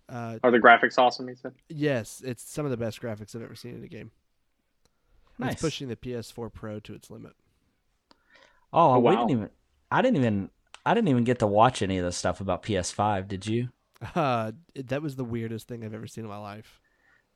Uh, 0.09 0.39
Are 0.43 0.51
the 0.51 0.59
graphics 0.59 0.97
awesome? 0.99 1.29
He 1.29 1.35
said. 1.35 1.53
yes, 1.69 2.23
it's 2.25 2.43
some 2.43 2.65
of 2.65 2.71
the 2.71 2.77
best 2.77 3.01
graphics 3.03 3.37
I've 3.37 3.43
ever 3.43 3.55
seen 3.55 3.75
in 3.75 3.85
a 3.85 3.89
game. 3.89 4.11
Nice. 5.39 5.53
It's 5.53 5.63
pushing 5.63 5.89
the 5.89 5.97
PS4 5.97 6.53
Pro 6.53 6.81
to 6.81 6.95
its 6.95 7.11
limit. 7.11 7.33
Oh, 8.73 8.95
Oh, 8.95 8.99
we 8.99 9.05
wow. 9.05 9.11
didn't 9.13 9.31
even. 9.31 9.51
I 9.91 10.03
didn't 10.03 10.17
even. 10.17 10.51
I 10.85 10.95
didn't 10.95 11.09
even 11.09 11.25
get 11.25 11.39
to 11.41 11.47
watch 11.47 11.83
any 11.83 11.99
of 11.99 12.05
the 12.05 12.13
stuff 12.13 12.41
about 12.41 12.63
PS5. 12.63 13.29
Did 13.29 13.47
you? 13.47 13.69
Uh, 14.15 14.53
that 14.77 15.03
was 15.03 15.17
the 15.17 15.25
weirdest 15.25 15.69
thing 15.69 15.85
I've 15.85 15.93
ever 15.95 16.07
seen 16.07 16.25
in 16.25 16.31
my 16.31 16.39
life. 16.39 16.81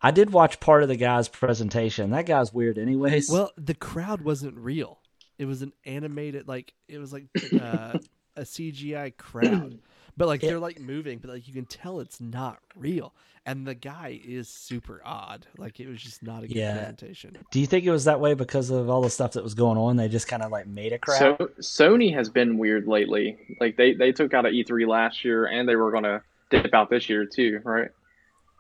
I 0.01 0.11
did 0.11 0.33
watch 0.33 0.59
part 0.61 0.83
of 0.83 0.89
the 0.89 0.97
guy's 0.97 1.29
presentation. 1.29 2.11
That 2.11 2.27
guy's 2.27 2.53
weird, 2.53 2.79
anyways. 2.79 3.31
Well, 3.31 3.53
the 3.57 3.75
crowd 3.75 4.23
wasn't 4.23 4.57
real. 4.57 5.01
It 5.39 5.45
was 5.47 5.63
an 5.63 5.73
animated, 5.85 6.49
like 6.49 6.73
it 6.89 6.99
was 6.99 7.13
like 7.13 7.27
uh, 7.61 7.99
a 8.37 8.43
CGI 8.43 9.17
crowd, 9.17 9.81
but 10.17 10.29
like 10.29 10.43
It- 10.43 10.47
they're 10.49 10.59
like 10.59 10.81
moving, 10.81 11.19
but 11.19 11.31
like 11.31 11.47
you 11.49 11.55
can 11.55 11.65
tell 11.67 12.01
it's 12.01 12.21
not 12.21 12.59
real. 12.77 13.13
And 13.45 13.67
the 13.67 13.75
guy 13.75 14.21
is 14.25 14.49
super 14.49 15.01
odd. 15.05 15.47
Like 15.59 15.81
it 15.81 15.89
was 15.89 16.01
just 16.01 16.23
not 16.23 16.45
a 16.45 16.47
good 16.47 16.57
Yeah. 16.57 16.75
presentation. 16.79 17.37
do 17.51 17.59
you 17.59 17.67
think 17.67 17.85
it 17.85 17.91
was 17.91 18.05
that 18.05 18.21
way 18.21 18.35
because 18.35 18.71
of 18.71 18.89
all 18.89 19.03
the 19.03 19.11
stuff 19.11 19.33
that 19.33 19.43
was 19.43 19.55
going 19.55 19.77
on? 19.79 19.97
They 19.97 20.09
just 20.09 20.29
kind 20.29 20.43
of 20.45 20.53
like 20.53 20.69
made 20.69 20.93
a 20.93 20.99
crowd. 20.99 21.37
So 21.39 21.47
Sony 21.59 22.15
has 22.15 22.29
been 22.31 22.57
weird 22.57 22.87
lately. 22.87 23.37
Like 23.61 23.77
they 23.77 23.95
they 23.95 24.13
took 24.13 24.33
out 24.33 24.47
a 24.47 24.51
E3 24.51 24.87
last 24.87 25.25
year, 25.25 25.47
and 25.47 25.69
they 25.69 25.75
were 25.75 25.91
gonna 25.91 26.23
dip 26.51 26.73
out 26.73 26.89
this 26.89 27.09
year 27.09 27.25
too, 27.27 27.61
right? 27.65 27.91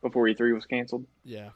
Before 0.02 0.24
E3 0.26 0.52
was 0.52 0.66
canceled. 0.66 1.06
Yeah, 1.24 1.50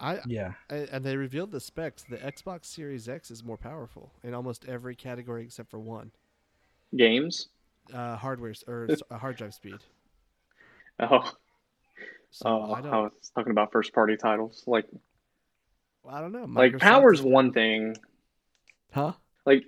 I, 0.00 0.18
yeah. 0.26 0.54
I 0.68 0.88
and 0.90 1.04
they 1.04 1.16
revealed 1.16 1.52
the 1.52 1.60
specs. 1.60 2.02
The 2.02 2.16
Xbox 2.16 2.64
Series 2.64 3.08
X 3.08 3.30
is 3.30 3.44
more 3.44 3.56
powerful 3.56 4.10
in 4.24 4.34
almost 4.34 4.64
every 4.66 4.96
category 4.96 5.44
except 5.44 5.70
for 5.70 5.78
one. 5.78 6.10
Games. 6.96 7.46
Uh, 7.92 8.16
hardware 8.16 8.54
or 8.66 8.88
uh, 9.10 9.18
hard 9.18 9.36
drive 9.36 9.54
speed. 9.54 9.76
Oh, 11.00 11.30
So 12.30 12.48
oh 12.48 12.72
I 12.72 12.80
don't. 12.80 12.92
I 12.92 12.98
was 13.00 13.12
talking 13.34 13.50
about 13.52 13.72
first 13.72 13.92
party 13.92 14.16
titles. 14.16 14.62
Like 14.66 14.86
I 16.08 16.20
don't 16.20 16.32
know. 16.32 16.46
like 16.48 16.72
Microsoft 16.72 16.80
power's 16.80 17.18
is- 17.20 17.24
one 17.26 17.52
thing. 17.52 17.96
huh? 18.92 19.12
Like 19.44 19.64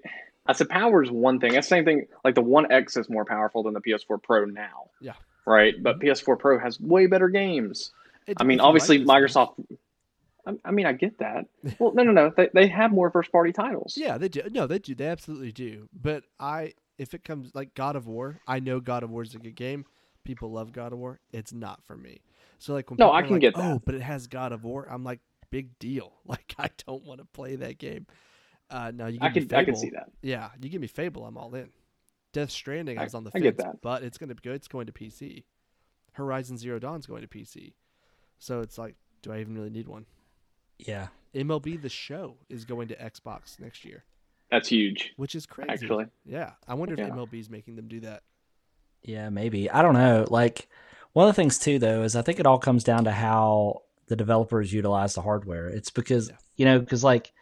I 0.47 0.53
said, 0.55 0.69
power's 0.69 1.11
one 1.11 1.39
thing. 1.41 1.53
That's 1.53 1.67
the 1.69 1.77
same 1.77 1.85
thing. 1.85 2.07
Like 2.25 2.35
the 2.35 2.41
One 2.43 2.73
X 2.73 2.97
is 2.97 3.09
more 3.11 3.25
powerful 3.25 3.63
than 3.63 3.75
the 3.75 3.81
PS4 3.81 4.23
Pro 4.23 4.45
now. 4.47 4.91
Yeah. 5.01 5.13
Right, 5.47 5.75
but 5.83 5.99
PS4 6.01 6.39
Pro 6.39 6.59
has 6.59 6.79
way 6.81 7.07
better 7.07 7.29
games. 7.29 7.93
It 8.27 8.37
I 8.41 8.45
mean, 8.45 8.59
depends 8.59 8.59
if 8.59 8.59
you 8.59 8.59
like 8.59 8.69
obviously, 8.69 8.99
games. 8.99 9.09
Microsoft. 9.09 9.79
I, 10.47 10.53
I 10.65 10.71
mean, 10.73 10.87
I 10.87 10.93
get 10.93 11.19
that. 11.19 11.47
Well, 11.79 11.93
no, 11.95 12.03
no, 12.03 12.13
no. 12.13 12.33
They, 12.37 12.49
they 12.53 12.67
have 12.69 12.91
more 12.93 13.11
first 13.11 13.31
party 13.33 13.53
titles. 13.53 13.95
Yeah, 13.97 14.19
they 14.19 14.29
do. 14.29 14.43
No, 14.51 14.67
they 14.67 14.79
do. 14.79 14.95
They 14.95 15.07
absolutely 15.07 15.53
do. 15.53 15.89
But 15.93 16.25
I, 16.41 16.73
if 16.99 17.15
it 17.15 17.25
comes 17.25 17.55
like 17.55 17.75
God 17.75 17.97
of 17.97 18.07
War, 18.07 18.41
I 18.47 18.61
know 18.61 18.81
God 18.81 19.03
of 19.03 19.11
War 19.11 19.23
is 19.23 19.35
a 19.35 19.39
good 19.39 19.55
game. 19.55 19.85
People 20.25 20.51
love 20.51 20.73
God 20.73 20.93
of 20.93 20.99
War. 20.99 21.21
It's 21.33 21.53
not 21.53 21.83
for 21.85 21.97
me. 21.97 22.21
So 22.59 22.75
like 22.75 22.91
when 22.91 22.97
No, 22.99 23.07
people 23.07 23.15
I 23.15 23.19
are 23.21 23.23
can 23.23 23.33
like, 23.35 23.41
get 23.41 23.55
that. 23.55 23.65
Oh, 23.75 23.83
but 23.85 23.95
it 23.95 24.03
has 24.03 24.27
God 24.27 24.53
of 24.53 24.65
War. 24.65 24.87
I'm 24.91 25.05
like, 25.05 25.21
big 25.51 25.79
deal. 25.79 26.13
Like 26.27 26.55
I 26.59 26.69
don't 26.87 27.05
want 27.05 27.21
to 27.21 27.27
play 27.27 27.57
that 27.57 27.79
game. 27.79 28.07
Uh, 28.71 28.93
now 28.95 29.07
you 29.07 29.19
give 29.19 29.23
I 29.23 29.29
me 29.29 29.35
can 29.35 29.49
Fable. 29.49 29.61
I 29.61 29.65
can 29.65 29.77
see 29.77 29.91
that. 29.91 30.11
Yeah, 30.21 30.51
you 30.61 30.69
give 30.69 30.81
me 30.83 30.87
Fable, 30.89 31.25
I'm 31.25 31.39
all 31.39 31.55
in. 31.55 31.71
Death 32.35 32.51
Stranding, 32.51 32.99
I 32.99 33.03
I- 33.03 33.05
was 33.05 33.15
on 33.15 33.25
the 33.25 33.31
I 33.31 33.33
fence, 33.33 33.43
get 33.45 33.57
that. 33.59 33.81
but 33.81 34.03
it's 34.03 34.19
gonna 34.19 34.35
be 34.35 34.41
good. 34.43 34.57
It's 34.57 34.69
going 34.69 34.87
to 34.87 34.93
PC. 34.93 35.45
Horizon 36.13 36.59
Zero 36.59 36.79
Dawn's 36.79 37.07
going 37.07 37.23
to 37.23 37.29
PC. 37.29 37.73
So 38.39 38.61
it's 38.61 38.77
like, 38.77 38.97
do 39.23 39.33
I 39.33 39.41
even 39.41 39.55
really 39.55 39.71
need 39.71 39.89
one? 39.89 40.05
Yeah. 40.79 41.09
MLB 41.35 41.81
The 41.81 41.89
Show 41.89 42.37
is 42.49 42.65
going 42.65 42.89
to 42.89 42.97
Xbox 42.97 43.59
next 43.61 43.85
year, 43.85 44.05
That's 44.51 44.69
huge. 44.69 45.13
which 45.17 45.35
is 45.35 45.47
crazy. 45.47 45.71
Actually. 45.71 46.07
yeah. 46.25 46.53
I 46.67 46.75
wonder 46.75 46.95
if 46.95 47.01
Yeah. 47.01 47.25
is 47.39 47.51
making 47.51 47.77
them 47.77 47.89
do 47.89 48.01
that. 48.01 48.23
Yeah, 49.03 49.29
maybe. 49.31 49.71
I 49.71 49.83
don't 49.83 49.95
know. 49.95 50.25
Like 50.29 50.69
one 51.13 51.29
of 51.29 51.35
the 51.35 51.41
things 51.41 51.59
too 51.59 51.79
though 51.79 52.03
is 52.03 52.17
I 52.17 52.23
think 52.23 52.41
it 52.41 52.47
all 52.47 52.59
comes 52.59 52.85
down 52.85 53.05
to 53.05 53.13
how 53.13 53.83
the 54.07 54.17
developers 54.17 54.73
utilize 54.73 55.15
the 55.15 55.23
hardware. 55.23 55.69
It's 55.69 55.91
because 55.91 56.29
Yeah. 56.31 56.37
you 56.57 56.65
know, 56.65 56.79
because 56.81 57.05
like 57.05 57.33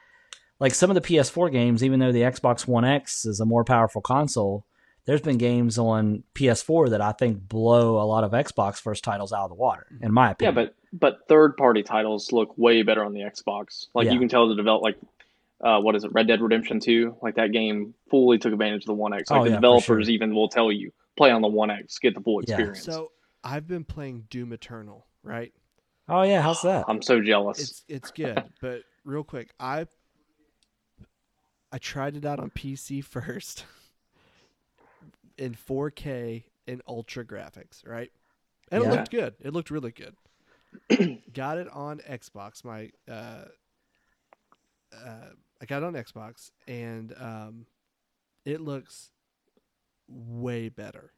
like 0.59 0.75
some 0.75 0.91
of 0.91 0.95
the 0.95 1.01
PS4 1.03 1.51
games, 1.53 1.85
even 1.85 2.01
though 2.01 2.13
the 2.13 2.23
Xbox 2.23 2.67
One 2.67 2.85
X 2.85 3.25
is 3.27 3.41
a 3.41 3.45
more 3.45 3.63
powerful 3.63 4.01
console, 4.01 4.65
there's 5.05 5.21
been 5.21 5.37
games 5.39 5.79
on 5.79 6.25
PS4 6.35 6.89
that 6.91 7.01
I 7.03 7.13
think 7.13 7.47
blow 7.49 8.01
a 8.03 8.07
lot 8.07 8.25
of 8.25 8.33
Xbox 8.33 8.81
first 8.81 9.05
titles 9.05 9.33
out 9.33 9.45
of 9.45 9.51
the 9.51 9.55
water, 9.55 9.87
in 10.01 10.13
my 10.13 10.31
opinion. 10.33 10.57
Yeah, 10.57 10.65
but 10.65 10.75
but 10.93 11.29
third 11.29 11.57
party 11.57 11.83
titles 11.83 12.33
look 12.33 12.57
way 12.59 12.83
better 12.83 13.05
on 13.05 13.13
the 13.13 13.21
Xbox. 13.21 13.87
Like 13.95 14.07
Yeah. 14.07 14.13
you 14.13 14.19
can 14.19 14.29
tell 14.29 14.49
the 14.49 14.55
develop 14.57 14.83
like 14.83 14.97
uh, 15.67 15.81
what 15.81 15.97
is 15.97 16.05
it, 16.05 16.13
Red 16.13 16.29
Dead 16.29 16.41
Redemption 16.41 16.79
Two? 16.79 17.17
Like 17.23 17.35
that 17.37 17.53
game 17.53 17.93
fully 18.11 18.39
took 18.39 18.53
advantage 18.53 18.83
of 18.83 18.87
the 18.87 18.95
One 18.95 19.13
X. 19.13 19.31
Like 19.31 19.41
Oh, 19.41 19.45
the 19.45 19.51
yeah, 19.51 19.57
developers 19.57 20.07
sure. 20.07 20.15
even 20.15 20.35
will 20.35 20.49
tell 20.49 20.71
you 20.71 20.93
play 21.17 21.31
on 21.31 21.43
the 21.43 21.49
One 21.49 21.71
X, 21.71 21.99
get 21.99 22.15
the 22.15 22.21
full 22.21 22.41
Yeah. 22.41 22.55
experience. 22.55 22.85
So 22.85 23.11
I've 23.43 23.67
been 23.67 23.85
playing 23.85 24.27
Doom 24.31 24.53
Eternal, 24.53 25.07
right? 25.23 25.53
oh 26.09 26.23
yeah, 26.23 26.41
how's 26.41 26.63
that? 26.63 26.85
I'm 26.89 27.03
so 27.03 27.21
jealous. 27.21 27.59
It's 27.59 27.85
it's 27.89 28.11
good, 28.13 28.45
but 28.61 28.83
real 29.05 29.25
quick, 29.25 29.51
I 29.59 29.87
I 31.73 31.79
tried 31.79 32.17
it 32.17 32.25
out 32.25 32.39
on 32.39 32.51
PC 32.51 33.03
first 33.05 33.65
in 35.37 35.55
4K 35.55 36.45
in 36.67 36.81
ultra 36.87 37.25
graphics, 37.25 37.87
right? 37.87 38.11
And 38.71 38.83
it 38.83 38.89
looked 38.89 39.11
good. 39.11 39.35
It 39.41 39.53
looked 39.53 39.71
really 39.71 39.93
good. 39.93 40.17
got 41.33 41.59
it 41.59 41.69
on 41.71 41.99
Xbox. 41.99 42.65
My 42.65 42.91
uh, 43.09 43.45
uh, 44.93 45.31
I 45.61 45.65
got 45.65 45.83
it 45.83 45.87
on 45.87 45.95
Xbox, 45.95 46.51
and 46.69 47.15
um, 47.19 47.67
it 48.45 48.61
looks 48.61 49.11
way 50.09 50.69
better 50.69 51.13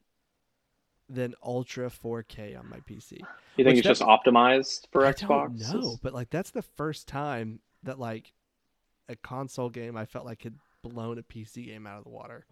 than 1.08 1.34
ultra 1.42 1.88
4K 1.88 2.58
on 2.58 2.68
my 2.68 2.78
PC. 2.80 3.20
you 3.56 3.64
think 3.64 3.78
it's 3.78 3.86
just 3.86 4.02
optimized 4.02 4.86
for 4.92 5.06
I 5.06 5.12
Xbox? 5.12 5.72
don't 5.72 5.98
but 6.02 6.12
like 6.12 6.30
that's 6.30 6.50
the 6.50 6.62
first 6.62 7.08
time 7.08 7.60
that 7.82 7.98
like 7.98 8.32
a 9.08 9.16
console 9.16 9.70
game 9.70 9.96
I 9.96 10.04
felt 10.04 10.26
like 10.26 10.42
had 10.42 10.54
blown 10.82 11.18
a 11.18 11.22
PC 11.22 11.66
game 11.66 11.86
out 11.86 11.98
of 11.98 12.04
the 12.04 12.10
water. 12.10 12.46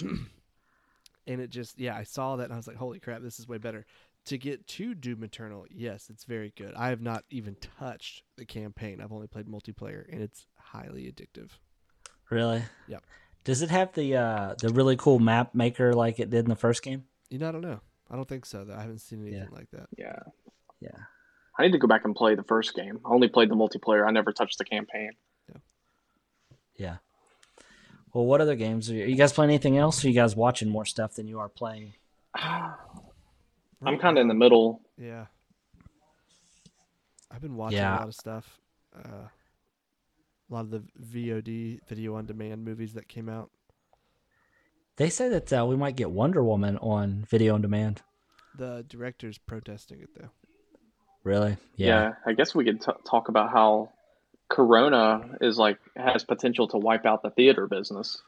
and 0.00 1.40
it 1.40 1.50
just 1.50 1.78
yeah, 1.78 1.96
I 1.96 2.04
saw 2.04 2.36
that 2.36 2.44
and 2.44 2.52
I 2.52 2.56
was 2.56 2.66
like, 2.66 2.76
holy 2.76 2.98
crap, 2.98 3.22
this 3.22 3.38
is 3.38 3.48
way 3.48 3.58
better. 3.58 3.84
To 4.26 4.38
get 4.38 4.66
to 4.68 4.94
Doom 4.94 5.22
Eternal, 5.22 5.66
yes, 5.70 6.10
it's 6.10 6.24
very 6.24 6.52
good. 6.56 6.74
I 6.76 6.88
have 6.88 7.00
not 7.00 7.24
even 7.30 7.56
touched 7.78 8.24
the 8.36 8.44
campaign. 8.44 9.00
I've 9.00 9.12
only 9.12 9.28
played 9.28 9.46
multiplayer 9.46 10.04
and 10.12 10.20
it's 10.20 10.46
highly 10.58 11.04
addictive. 11.04 11.50
Really? 12.28 12.62
Yep. 12.88 13.04
Does 13.44 13.62
it 13.62 13.70
have 13.70 13.92
the 13.92 14.16
uh 14.16 14.54
the 14.60 14.70
really 14.70 14.96
cool 14.96 15.20
map 15.20 15.54
maker 15.54 15.92
like 15.94 16.18
it 16.18 16.30
did 16.30 16.40
in 16.44 16.48
the 16.48 16.56
first 16.56 16.82
game? 16.82 17.04
You 17.30 17.38
know, 17.38 17.48
I 17.48 17.52
don't 17.52 17.60
know. 17.60 17.78
I 18.10 18.16
don't 18.16 18.28
think 18.28 18.46
so 18.46 18.64
though. 18.64 18.74
I 18.74 18.80
haven't 18.80 18.98
seen 18.98 19.22
anything 19.22 19.42
Yeah. 19.50 19.56
like 19.56 19.70
that. 19.70 19.86
Yeah. 19.96 20.18
Yeah. 20.80 20.98
I 21.56 21.62
need 21.62 21.72
to 21.72 21.78
go 21.78 21.86
back 21.86 22.04
and 22.04 22.14
play 22.14 22.34
the 22.34 22.42
first 22.42 22.74
game. 22.74 22.98
I 23.04 23.10
only 23.10 23.28
played 23.28 23.48
the 23.48 23.54
multiplayer. 23.54 24.04
I 24.06 24.10
never 24.10 24.32
touched 24.32 24.58
the 24.58 24.64
campaign. 24.64 25.12
Yeah. 25.48 25.56
Yeah. 26.76 26.96
Well, 28.12 28.26
what 28.26 28.40
other 28.40 28.56
games 28.56 28.90
are 28.90 28.94
you, 28.94 29.04
are 29.04 29.06
you 29.06 29.14
guys 29.16 29.32
playing? 29.32 29.50
Anything 29.50 29.78
else? 29.78 30.02
Or 30.02 30.08
are 30.08 30.10
you 30.10 30.16
guys 30.16 30.34
watching 30.34 30.68
more 30.68 30.84
stuff 30.84 31.14
than 31.14 31.28
you 31.28 31.38
are 31.38 31.48
playing? 31.48 31.92
I'm 33.84 33.98
kind 33.98 34.16
of 34.18 34.22
in 34.22 34.28
the 34.28 34.34
middle. 34.34 34.80
Yeah. 34.98 35.26
I've 37.30 37.40
been 37.42 37.56
watching 37.56 37.78
Yeah. 37.78 37.96
a 37.96 37.98
lot 37.98 38.08
of 38.08 38.14
stuff. 38.14 38.58
Uh, 38.96 39.28
a 40.48 40.54
lot 40.54 40.60
of 40.60 40.70
the 40.70 40.82
VOD, 41.00 41.80
video 41.88 42.14
on 42.14 42.26
demand 42.26 42.64
movies 42.64 42.94
that 42.94 43.08
came 43.08 43.28
out. 43.28 43.50
They 44.96 45.10
say 45.10 45.28
that 45.28 45.52
uh, 45.52 45.66
we 45.66 45.76
might 45.76 45.96
get 45.96 46.10
Wonder 46.10 46.42
Woman 46.42 46.78
on 46.78 47.26
video 47.28 47.54
on 47.54 47.60
demand. 47.62 48.02
The 48.56 48.84
director's 48.88 49.36
protesting 49.36 50.00
it 50.00 50.08
though. 50.18 50.30
Really? 51.24 51.56
Yeah, 51.74 52.14
I 52.24 52.32
guess 52.32 52.54
we 52.54 52.64
could 52.64 52.80
t- 52.80 52.92
talk 53.04 53.28
about 53.28 53.50
how 53.50 53.90
Corona 54.48 55.36
is 55.40 55.58
like 55.58 55.78
has 55.96 56.24
potential 56.24 56.68
to 56.68 56.78
wipe 56.78 57.04
out 57.04 57.22
the 57.22 57.30
theater 57.30 57.66
business 57.66 58.22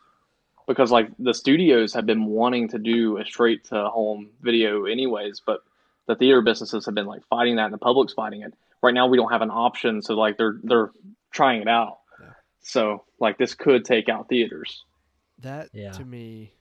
because 0.68 0.92
like 0.92 1.08
the 1.18 1.34
studios 1.34 1.94
have 1.94 2.06
been 2.06 2.26
wanting 2.26 2.68
to 2.68 2.78
do 2.78 3.16
a 3.18 3.24
straight 3.24 3.64
to 3.64 3.88
home 3.88 4.30
video 4.40 4.84
anyways, 4.84 5.40
but 5.44 5.60
the 6.06 6.14
theater 6.14 6.42
businesses 6.42 6.86
have 6.86 6.94
been 6.94 7.06
like 7.06 7.26
fighting 7.28 7.56
that 7.56 7.64
and 7.64 7.74
the 7.74 7.78
public's 7.78 8.12
fighting 8.12 8.42
it. 8.42 8.54
Right 8.82 8.94
now 8.94 9.08
we 9.08 9.16
don't 9.16 9.32
have 9.32 9.42
an 9.42 9.50
option, 9.50 10.02
so 10.02 10.14
like 10.14 10.36
they're 10.36 10.58
they're 10.62 10.92
trying 11.32 11.62
it 11.62 11.68
out. 11.68 11.98
Yeah. 12.20 12.26
So 12.60 13.04
like 13.18 13.38
this 13.38 13.54
could 13.54 13.84
take 13.84 14.08
out 14.08 14.28
theaters. 14.28 14.84
That 15.40 15.70
Yeah. 15.72 15.90
to 15.92 16.04
me 16.04 16.52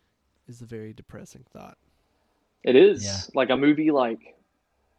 is 0.47 0.61
a 0.61 0.65
very 0.65 0.93
depressing 0.93 1.45
thought. 1.53 1.77
It 2.63 2.75
is 2.75 3.05
Yeah. 3.05 3.17
like 3.35 3.49
a 3.51 3.57
movie 3.57 3.91
like 3.91 4.35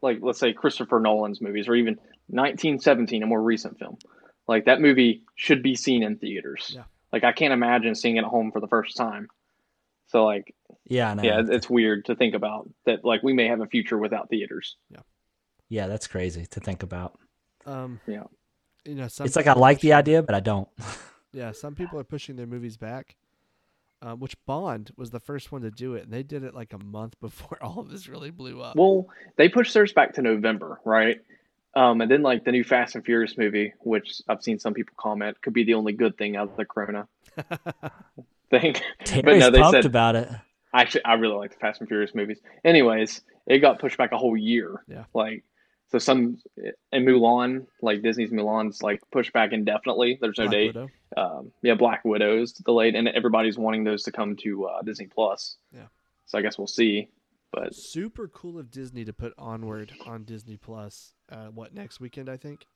like 0.03 0.19
let's 0.21 0.39
say 0.39 0.53
Christopher 0.53 1.01
Nolan's 1.01 1.41
movies 1.41 1.67
or 1.67 1.75
even 1.75 1.99
1917, 2.29 3.23
a 3.23 3.27
more 3.27 3.43
recent 3.43 3.79
film. 3.79 3.99
Like 4.47 4.67
that 4.67 4.81
movie 4.81 5.23
should 5.35 5.63
be 5.63 5.75
seen 5.75 6.03
in 6.03 6.17
theaters. 6.19 6.73
Yeah. 6.75 6.85
Like 7.13 7.25
I 7.25 7.33
can't 7.33 7.53
imagine 7.53 7.95
seeing 7.95 8.17
it 8.17 8.21
at 8.21 8.27
home 8.27 8.53
for 8.53 8.61
the 8.61 8.69
first 8.69 8.97
time. 8.97 9.29
So 10.09 10.25
like 10.25 10.55
Yeah, 10.85 11.11
I 11.11 11.15
know. 11.15 11.23
yeah, 11.23 11.43
it's 11.49 11.69
weird 11.69 12.07
to 12.07 12.15
think 12.15 12.35
about 12.35 12.69
that 12.87 13.05
like 13.05 13.23
we 13.23 13.33
may 13.33 13.47
have 13.49 13.61
a 13.61 13.67
future 13.67 13.99
without 13.99 14.29
theaters. 14.31 14.77
Yeah, 14.91 15.01
yeah, 15.69 15.87
that's 15.87 16.07
crazy 16.07 16.47
to 16.47 16.61
think 16.61 16.83
about. 16.83 17.19
Um, 17.67 18.01
Yeah. 18.07 18.25
You 18.85 18.95
know, 18.95 19.09
some 19.09 19.27
It's 19.27 19.37
like 19.37 19.47
I 19.47 19.51
people 19.51 19.61
are 19.61 19.69
like 19.69 19.81
the 19.81 19.93
idea, 19.93 20.23
but 20.23 20.35
I 20.35 20.41
don't. 20.41 20.69
Yeah, 21.31 21.53
some 21.53 21.75
people 21.75 22.01
are 22.01 22.05
pushing 22.05 22.37
their 22.37 22.47
movies 22.47 22.79
back. 22.79 23.17
Um, 24.01 24.19
which 24.21 24.35
Bond 24.47 24.93
was 24.97 25.11
the 25.11 25.19
first 25.21 25.51
one 25.51 25.63
to 25.63 25.71
do 25.71 25.95
it, 25.95 26.05
and 26.05 26.13
they 26.13 26.23
did 26.23 26.45
it 26.45 26.55
like 26.55 26.73
a 26.73 26.79
month 26.79 27.21
before 27.21 27.63
all 27.63 27.81
of 27.81 27.91
this 27.91 28.09
really 28.09 28.31
blew 28.31 28.63
up. 28.63 28.77
Well, 28.77 29.09
they 29.37 29.49
pushed 29.49 29.75
theirs 29.75 29.93
back 29.93 30.15
to 30.15 30.23
November, 30.23 30.81
right? 30.85 31.19
Um, 31.79 32.01
and 32.01 32.11
then 32.11 32.23
like 32.23 32.45
the 32.45 32.51
new 32.51 32.65
Fast 32.65 32.97
and 32.97 33.05
Furious 33.05 33.39
movie, 33.39 33.73
which 33.81 34.21
I've 34.29 34.43
seen 34.43 34.59
some 34.59 34.75
people 34.75 34.95
comment 34.97 35.41
could 35.41 35.53
be 35.53 35.63
the 35.63 35.75
only 35.75 35.93
good 35.93 36.19
thing 36.19 36.37
out 36.37 36.51
of 36.51 36.57
the 36.57 36.65
Corona 36.65 37.07
thing. 38.51 38.75
Terry's 39.05 39.41
no, 39.41 39.51
they 39.51 39.63
said- 39.71 39.87
about 39.87 40.17
it. 40.17 40.29
Actually, 40.75 41.05
I 41.05 41.15
really 41.15 41.37
like 41.37 41.53
the 41.53 41.59
Fast 41.59 41.81
and 41.81 41.89
Furious 41.89 42.15
movies. 42.15 42.41
Anyways, 42.65 43.23
it 43.47 43.61
got 43.61 43.79
pushed 43.79 43.97
back 43.97 44.11
a 44.13 44.19
whole 44.19 44.37
year. 44.37 44.83
Yeah. 44.89 45.05
Like, 45.15 45.45
so 45.91 45.99
some 45.99 46.39
in 46.93 47.07
Mulan, 47.07 47.67
like 47.81 48.03
Disney's 48.03 48.31
Mulan's 48.31 48.83
like 48.83 49.01
pushed 49.11 49.33
back 49.33 49.53
indefinitely. 49.53 50.19
There's 50.21 50.37
no 50.37 50.45
Black 50.49 50.53
date. 50.53 50.77
Um, 51.17 51.53
yeah, 51.63 51.75
Black 51.75 52.05
Widow's 52.05 52.53
delayed, 52.53 52.97
and 52.97 53.09
everybody's 53.09 53.57
wanting 53.57 53.85
those 53.85 54.03
to 54.03 54.13
come 54.13 54.37
to 54.39 54.67
uh, 54.67 54.83
Disney 54.83 55.07
Plus. 55.07 55.57
Yeah. 55.73 55.87
So 56.27 56.39
I 56.39 56.43
guess 56.43 56.59
we'll 56.59 56.67
see. 56.67 57.09
But 57.53 57.75
Super 57.75 58.29
cool 58.29 58.59
of 58.59 58.71
Disney 58.71 59.05
to 59.05 59.13
put 59.13 59.33
Onward 59.39 59.93
on 60.07 60.25
Disney 60.25 60.57
Plus. 60.57 61.15
Uh, 61.31 61.47
what 61.47 61.75
next 61.75 62.01
weekend? 62.01 62.29
I 62.29 62.37
think. 62.37 62.67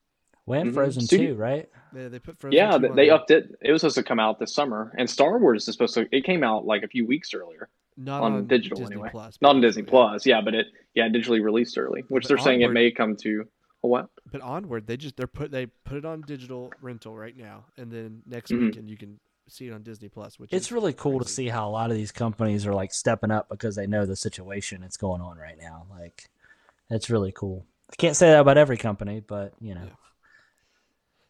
When 0.45 0.71
Mhm. 0.71 0.75
Frozen 0.75 1.03
Studio- 1.03 1.35
2, 1.35 1.37
right? 1.37 1.69
They 1.93 2.09
they 2.09 2.19
put 2.19 2.37
Frozen 2.39 2.57
yeah, 2.57 2.73
2 2.73 2.79
they, 2.81 2.89
on 2.89 2.97
they 2.97 3.07
there. 3.07 3.15
upped 3.15 3.31
it. 3.31 3.55
It 3.61 3.71
was 3.71 3.81
supposed 3.83 3.97
to 3.97 4.03
come 4.03 4.19
out 4.19 4.39
this 4.41 4.53
summer, 4.53 4.93
and 4.99 5.09
Star 5.09 5.39
Wars 5.39 5.69
is 5.69 5.75
supposed 5.75 5.95
to. 5.95 6.09
It 6.15 6.25
came 6.25 6.43
out 6.43 6.65
like 6.65 6.83
a 6.83 6.89
few 6.89 7.07
weeks 7.07 7.33
earlier, 7.33 7.69
not 7.97 8.23
on 8.23 8.33
on, 8.33 8.47
digital 8.49 8.79
Disney 8.79 8.95
anyway. 8.97 9.11
Plus, 9.13 9.39
not 9.41 9.51
on 9.51 9.61
but- 9.61 9.67
Disney 9.69 9.83
Plus. 9.85 10.27
Yeah, 10.27 10.41
but 10.41 10.55
it 10.55 10.67
yeah 10.95 11.09
digitally 11.09 11.43
released 11.43 11.79
early, 11.79 12.03
which 12.09 12.25
But 12.25 12.29
they're 12.29 12.39
saying 12.39 12.63
it 12.63 12.73
may 12.73 12.91
come 12.91 13.15
to 13.19 13.45
a 13.85 13.87
what? 13.87 14.09
But 14.33 14.41
Onward, 14.41 14.87
they 14.89 14.97
just 14.97 15.17
they're 15.17 15.29
put 15.29 15.53
they 15.53 15.67
put 15.67 15.97
it 15.99 16.05
on 16.05 16.23
digital 16.23 16.73
rental 16.81 17.15
right 17.17 17.37
now, 17.37 17.67
and 17.77 17.93
then 17.93 18.23
next 18.27 18.51
Mhm. 18.51 18.63
weekend 18.63 18.91
you 18.91 18.97
can 18.97 19.21
see 19.53 19.69
it 19.69 19.73
on 19.73 19.83
Disney 19.83 20.09
Plus. 20.09 20.38
Which 20.38 20.53
It's 20.53 20.67
is 20.67 20.73
really 20.73 20.93
cool 20.93 21.19
to 21.21 21.29
see 21.29 21.49
how 21.49 21.69
a 21.69 21.71
lot 21.71 21.91
of 21.91 21.97
these 21.97 22.12
companies 22.12 22.67
are 22.67 22.75
like 22.75 22.93
stepping 22.93 23.31
up 23.31 23.49
because 23.49 23.77
they 23.77 23.87
know 23.87 24.07
the 24.07 24.17
situation 24.17 24.81
that's 24.81 24.97
going 24.97 25.21
on 25.21 25.37
right 25.37 25.57
now. 25.61 25.87
Like, 25.91 26.29
it's 26.91 27.11
really 27.11 27.33
cool. 27.33 27.67
I 27.91 27.97
can't 27.97 28.17
say 28.17 28.31
that 28.31 28.41
about 28.41 28.59
every 28.59 28.77
company, 28.79 29.21
but 29.21 29.53
you 29.61 29.75
know, 29.75 29.83
Yeah. 29.85 29.93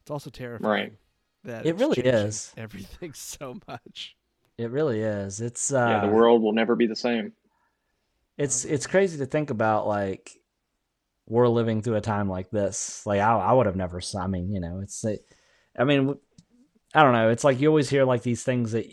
It's 0.02 0.10
also 0.10 0.30
terrifying 0.30 0.96
that 1.44 1.64
It 1.66 1.70
it's 1.70 1.80
really 1.80 2.00
is. 2.00 2.52
everything 2.56 3.12
so 3.14 3.56
much. 3.68 4.16
it 4.58 4.70
really 4.70 5.00
is. 5.00 5.40
It's 5.40 5.72
uh, 5.72 5.86
yeah, 6.02 6.06
the 6.06 6.12
world 6.12 6.42
will 6.42 6.52
never 6.52 6.74
be 6.76 6.86
the 6.86 6.96
same. 6.96 7.32
it's 8.38 8.64
it's 8.64 8.86
crazy 8.86 9.18
to 9.18 9.26
think 9.26 9.50
about 9.50 9.86
like 9.86 10.38
we're 11.28 11.48
living 11.48 11.82
through 11.82 11.96
a 11.96 12.00
time 12.00 12.28
like 12.28 12.50
this 12.50 13.06
like 13.06 13.20
i, 13.20 13.32
I 13.38 13.52
would 13.52 13.66
have 13.66 13.76
never 13.76 14.00
I 14.18 14.26
mean 14.26 14.50
you 14.50 14.60
know 14.60 14.80
it's 14.82 15.04
i 15.78 15.84
mean 15.84 16.00
w- 16.06 16.20
i 16.94 17.02
don't 17.02 17.12
know 17.12 17.30
it's 17.30 17.44
like 17.44 17.60
you 17.60 17.68
always 17.68 17.88
hear 17.90 18.04
like 18.04 18.22
these 18.22 18.42
things 18.44 18.72
that 18.72 18.86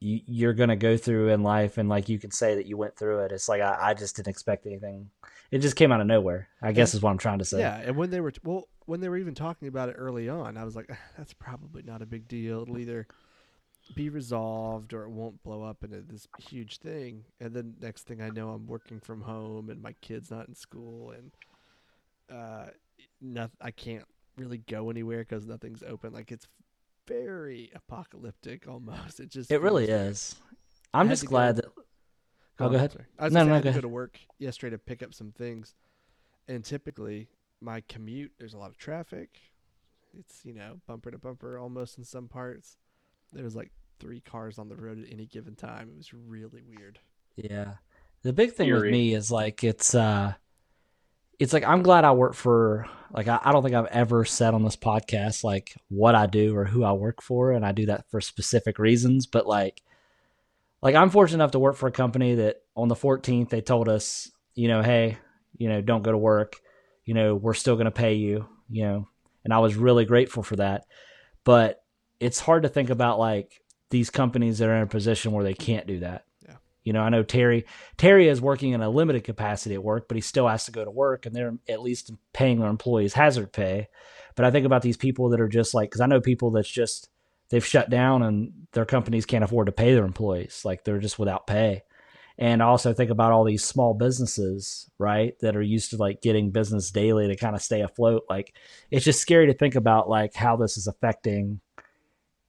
you, 0.00 0.20
you're 0.26 0.52
gonna 0.54 0.76
go 0.76 0.96
through 0.96 1.28
in 1.28 1.42
life 1.42 1.78
and 1.78 1.88
like 1.88 2.08
you 2.08 2.18
can 2.18 2.30
say 2.30 2.54
that 2.54 2.66
you 2.66 2.76
went 2.76 2.96
through 2.96 3.20
it 3.20 3.32
it's 3.32 3.48
like 3.48 3.60
i, 3.60 3.76
I 3.80 3.94
just 3.94 4.16
didn't 4.16 4.28
expect 4.28 4.66
anything 4.66 5.10
it 5.50 5.58
just 5.58 5.76
came 5.76 5.92
out 5.92 6.00
of 6.00 6.06
nowhere 6.06 6.48
i 6.62 6.72
guess 6.72 6.94
is 6.94 7.02
what 7.02 7.10
i'm 7.10 7.18
trying 7.18 7.38
to 7.38 7.44
say 7.44 7.60
Yeah, 7.60 7.80
and 7.84 7.96
when 7.96 8.10
they 8.10 8.20
were 8.20 8.32
well, 8.42 8.68
when 8.86 9.00
they 9.00 9.08
were 9.08 9.16
even 9.16 9.34
talking 9.34 9.68
about 9.68 9.88
it 9.88 9.94
early 9.98 10.28
on, 10.28 10.56
I 10.58 10.64
was 10.64 10.76
like, 10.76 10.90
that's 11.16 11.32
probably 11.32 11.82
not 11.82 12.02
a 12.02 12.06
big 12.06 12.28
deal. 12.28 12.62
It'll 12.62 12.78
either 12.78 13.06
be 13.94 14.08
resolved 14.10 14.92
or 14.92 15.04
it 15.04 15.10
won't 15.10 15.42
blow 15.42 15.62
up 15.62 15.84
into 15.84 16.02
this 16.02 16.26
huge 16.38 16.78
thing. 16.78 17.24
And 17.40 17.54
then 17.54 17.74
next 17.80 18.02
thing 18.02 18.20
I 18.20 18.28
know, 18.28 18.50
I'm 18.50 18.66
working 18.66 19.00
from 19.00 19.22
home 19.22 19.70
and 19.70 19.80
my 19.82 19.94
kid's 20.00 20.30
not 20.30 20.48
in 20.48 20.54
school 20.54 21.12
and 21.12 21.30
uh, 22.30 22.66
not 23.22 23.50
I 23.60 23.70
can't 23.70 24.04
really 24.36 24.58
go 24.58 24.90
anywhere 24.90 25.20
because 25.20 25.46
nothing's 25.46 25.82
open. 25.82 26.12
Like 26.12 26.30
it's 26.32 26.46
very 27.06 27.70
apocalyptic 27.74 28.66
almost. 28.68 29.20
It 29.20 29.30
just 29.30 29.50
it 29.50 29.60
really 29.60 29.86
feels 29.86 29.98
weird. 30.00 30.10
is 30.12 30.34
i'm 30.92 31.08
just 31.08 31.22
to 31.22 31.26
go- 31.26 31.30
glad 31.30 31.56
that 31.56 31.66
Oh, 32.60 32.68
go 32.68 32.76
ahead. 32.76 32.92
sorry. 32.92 33.06
I 33.18 33.24
was 33.24 33.32
No, 33.32 33.40
gonna 33.40 33.48
no, 33.48 33.54
I 33.54 33.56
had 33.56 33.64
go 33.64 33.64
to 33.64 33.64
go 33.64 33.70
ahead. 33.70 33.82
to 33.82 33.88
work 33.88 34.18
yesterday 34.38 34.76
to 34.76 34.78
pick 34.78 35.02
up 35.02 35.12
some 35.12 35.32
things, 35.32 35.74
and 36.46 36.64
typically 36.64 37.28
my 37.60 37.80
commute 37.88 38.32
there's 38.38 38.54
a 38.54 38.58
lot 38.58 38.70
of 38.70 38.76
traffic. 38.78 39.40
It's 40.16 40.44
you 40.44 40.54
know 40.54 40.80
bumper 40.86 41.10
to 41.10 41.18
bumper 41.18 41.58
almost 41.58 41.98
in 41.98 42.04
some 42.04 42.28
parts. 42.28 42.76
There 43.32 43.42
was 43.42 43.56
like 43.56 43.72
three 43.98 44.20
cars 44.20 44.58
on 44.60 44.68
the 44.68 44.76
road 44.76 45.02
at 45.04 45.12
any 45.12 45.26
given 45.26 45.56
time. 45.56 45.88
It 45.90 45.96
was 45.96 46.14
really 46.14 46.62
weird. 46.62 47.00
Yeah. 47.34 47.74
The 48.22 48.32
big 48.32 48.52
thing 48.52 48.72
with 48.72 48.84
me 48.84 49.14
is 49.14 49.32
like 49.32 49.64
it's 49.64 49.92
uh 49.94 50.34
it's 51.38 51.52
like 51.52 51.64
I'm 51.64 51.82
glad 51.82 52.04
I 52.04 52.12
work 52.12 52.34
for 52.34 52.86
like 53.12 53.28
I, 53.28 53.40
I 53.42 53.52
don't 53.52 53.62
think 53.62 53.74
I've 53.74 53.86
ever 53.86 54.24
said 54.24 54.54
on 54.54 54.64
this 54.64 54.76
podcast 54.76 55.44
like 55.44 55.74
what 55.88 56.14
I 56.14 56.26
do 56.26 56.56
or 56.56 56.64
who 56.64 56.84
I 56.84 56.92
work 56.92 57.22
for 57.22 57.52
and 57.52 57.64
I 57.64 57.72
do 57.72 57.86
that 57.86 58.10
for 58.10 58.20
specific 58.20 58.78
reasons 58.78 59.26
but 59.26 59.46
like 59.46 59.82
like 60.82 60.94
I'm 60.94 61.10
fortunate 61.10 61.42
enough 61.42 61.52
to 61.52 61.58
work 61.58 61.76
for 61.76 61.88
a 61.88 61.92
company 61.92 62.36
that 62.36 62.62
on 62.76 62.88
the 62.88 62.94
14th 62.94 63.48
they 63.48 63.60
told 63.60 63.88
us 63.88 64.30
you 64.54 64.68
know 64.68 64.82
hey 64.82 65.18
you 65.56 65.68
know 65.68 65.80
don't 65.80 66.02
go 66.02 66.12
to 66.12 66.18
work 66.18 66.56
you 67.04 67.14
know 67.14 67.34
we're 67.34 67.54
still 67.54 67.76
going 67.76 67.86
to 67.86 67.90
pay 67.90 68.14
you 68.14 68.46
you 68.68 68.84
know 68.84 69.08
and 69.44 69.52
I 69.52 69.58
was 69.58 69.76
really 69.76 70.04
grateful 70.04 70.42
for 70.42 70.56
that 70.56 70.84
but 71.44 71.82
it's 72.20 72.40
hard 72.40 72.62
to 72.62 72.68
think 72.68 72.90
about 72.90 73.18
like 73.18 73.60
these 73.90 74.10
companies 74.10 74.58
that 74.58 74.68
are 74.68 74.76
in 74.76 74.82
a 74.82 74.86
position 74.86 75.32
where 75.32 75.44
they 75.44 75.54
can't 75.54 75.86
do 75.86 76.00
that. 76.00 76.24
You 76.84 76.92
know 76.92 77.00
I 77.00 77.08
know 77.08 77.22
Terry 77.22 77.64
Terry 77.96 78.28
is 78.28 78.40
working 78.40 78.72
in 78.72 78.82
a 78.82 78.88
limited 78.90 79.24
capacity 79.24 79.74
at 79.74 79.82
work, 79.82 80.08
but 80.08 80.16
he 80.16 80.20
still 80.20 80.48
has 80.48 80.66
to 80.66 80.72
go 80.72 80.84
to 80.84 80.90
work, 80.90 81.26
and 81.26 81.34
they're 81.34 81.54
at 81.68 81.82
least 81.82 82.12
paying 82.32 82.60
their 82.60 82.70
employees 82.70 83.14
hazard 83.14 83.52
pay. 83.52 83.88
But 84.36 84.44
I 84.44 84.50
think 84.50 84.66
about 84.66 84.82
these 84.82 84.96
people 84.96 85.30
that 85.30 85.40
are 85.40 85.48
just 85.48 85.74
like, 85.74 85.90
because 85.90 86.00
I 86.00 86.06
know 86.06 86.20
people 86.20 86.50
that's 86.50 86.70
just 86.70 87.08
they've 87.50 87.64
shut 87.64 87.90
down 87.90 88.22
and 88.22 88.52
their 88.72 88.84
companies 88.84 89.26
can't 89.26 89.44
afford 89.44 89.66
to 89.66 89.72
pay 89.72 89.94
their 89.94 90.04
employees, 90.04 90.62
like 90.64 90.84
they're 90.84 90.98
just 90.98 91.18
without 91.18 91.46
pay. 91.46 91.82
And 92.36 92.60
also 92.60 92.92
think 92.92 93.10
about 93.10 93.30
all 93.30 93.44
these 93.44 93.62
small 93.62 93.94
businesses, 93.94 94.90
right, 94.98 95.38
that 95.38 95.54
are 95.54 95.62
used 95.62 95.90
to 95.90 95.96
like 95.98 96.20
getting 96.20 96.50
business 96.50 96.90
daily 96.90 97.28
to 97.28 97.36
kind 97.36 97.54
of 97.54 97.62
stay 97.62 97.80
afloat. 97.82 98.24
Like 98.28 98.56
it's 98.90 99.04
just 99.04 99.20
scary 99.20 99.46
to 99.46 99.54
think 99.54 99.76
about 99.76 100.08
like 100.08 100.34
how 100.34 100.56
this 100.56 100.76
is 100.76 100.88
affecting 100.88 101.60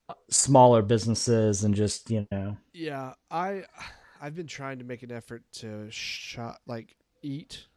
uh, 0.10 0.16
smaller 0.30 0.82
businesses 0.82 1.64
and 1.64 1.76
just 1.76 2.10
you 2.10 2.26
know 2.32 2.58
Yeah, 2.74 3.14
I 3.30 3.66
I've 4.22 4.36
been 4.36 4.48
trying 4.48 4.80
to 4.80 4.86
make 4.86 5.04
an 5.04 5.12
effort 5.12 5.44
to 5.54 5.90
shop 5.92 6.60
like 6.66 6.96
eat, 7.22 7.68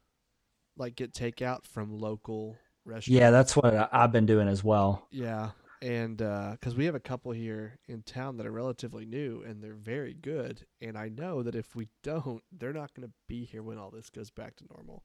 like 0.76 0.94
get 0.96 1.12
takeout 1.12 1.64
from 1.66 1.92
local 1.98 2.56
restaurants. 2.84 3.08
yeah 3.08 3.30
that's 3.30 3.56
what 3.56 3.74
I- 3.74 3.88
I've 3.92 4.12
been 4.12 4.26
doing 4.26 4.48
as 4.48 4.62
well. 4.64 5.06
Yeah, 5.10 5.50
and 5.82 6.16
because 6.16 6.74
we 6.76 6.84
have 6.86 6.94
a 6.94 7.00
couple 7.00 7.32
here 7.32 7.78
in 7.88 8.02
town 8.02 8.36
that 8.38 8.46
are 8.46 8.52
relatively 8.52 9.04
new 9.04 9.42
and 9.42 9.62
they're 9.62 9.74
very 9.74 10.14
good, 10.14 10.64
and 10.80 10.96
I 10.96 11.08
know 11.08 11.42
that 11.42 11.54
if 11.54 11.74
we 11.76 11.88
don't, 12.02 12.42
they're 12.52 12.72
not 12.72 12.94
going 12.94 13.06
to 13.08 13.14
be 13.28 13.44
here 13.44 13.62
when 13.62 13.78
all 13.78 13.90
this 13.90 14.10
goes 14.10 14.30
back 14.30 14.56
to 14.56 14.64
normal. 14.74 15.02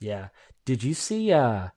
Yeah. 0.00 0.28
Did 0.66 0.82
you 0.84 0.92
see 0.94 1.32
uh 1.32 1.68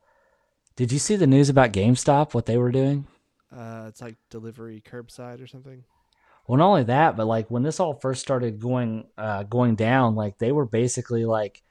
did 0.76 0.92
you 0.92 1.00
see 1.00 1.16
the 1.18 1.28
news 1.28 1.50
about 1.50 1.74
GameStop 1.74 2.34
what 2.34 2.46
they 2.46 2.58
were 2.58 2.72
doing? 2.72 3.06
Uh, 3.52 3.86
it's 3.88 4.02
like 4.02 4.16
delivery 4.30 4.82
curbside 4.86 5.42
or 5.44 5.48
something. 5.48 5.84
Well, 6.50 6.58
not 6.58 6.68
only 6.70 6.84
that, 6.86 7.16
but 7.16 7.28
like 7.28 7.52
when 7.52 7.62
this 7.62 7.80
all 7.80 7.94
first 7.94 8.22
started 8.22 8.60
going 8.60 9.06
uh, 9.20 9.44
going 9.44 9.76
down, 9.76 10.16
like 10.16 10.40
they 10.40 10.52
were 10.52 10.66
basically 10.66 11.24
like 11.24 11.62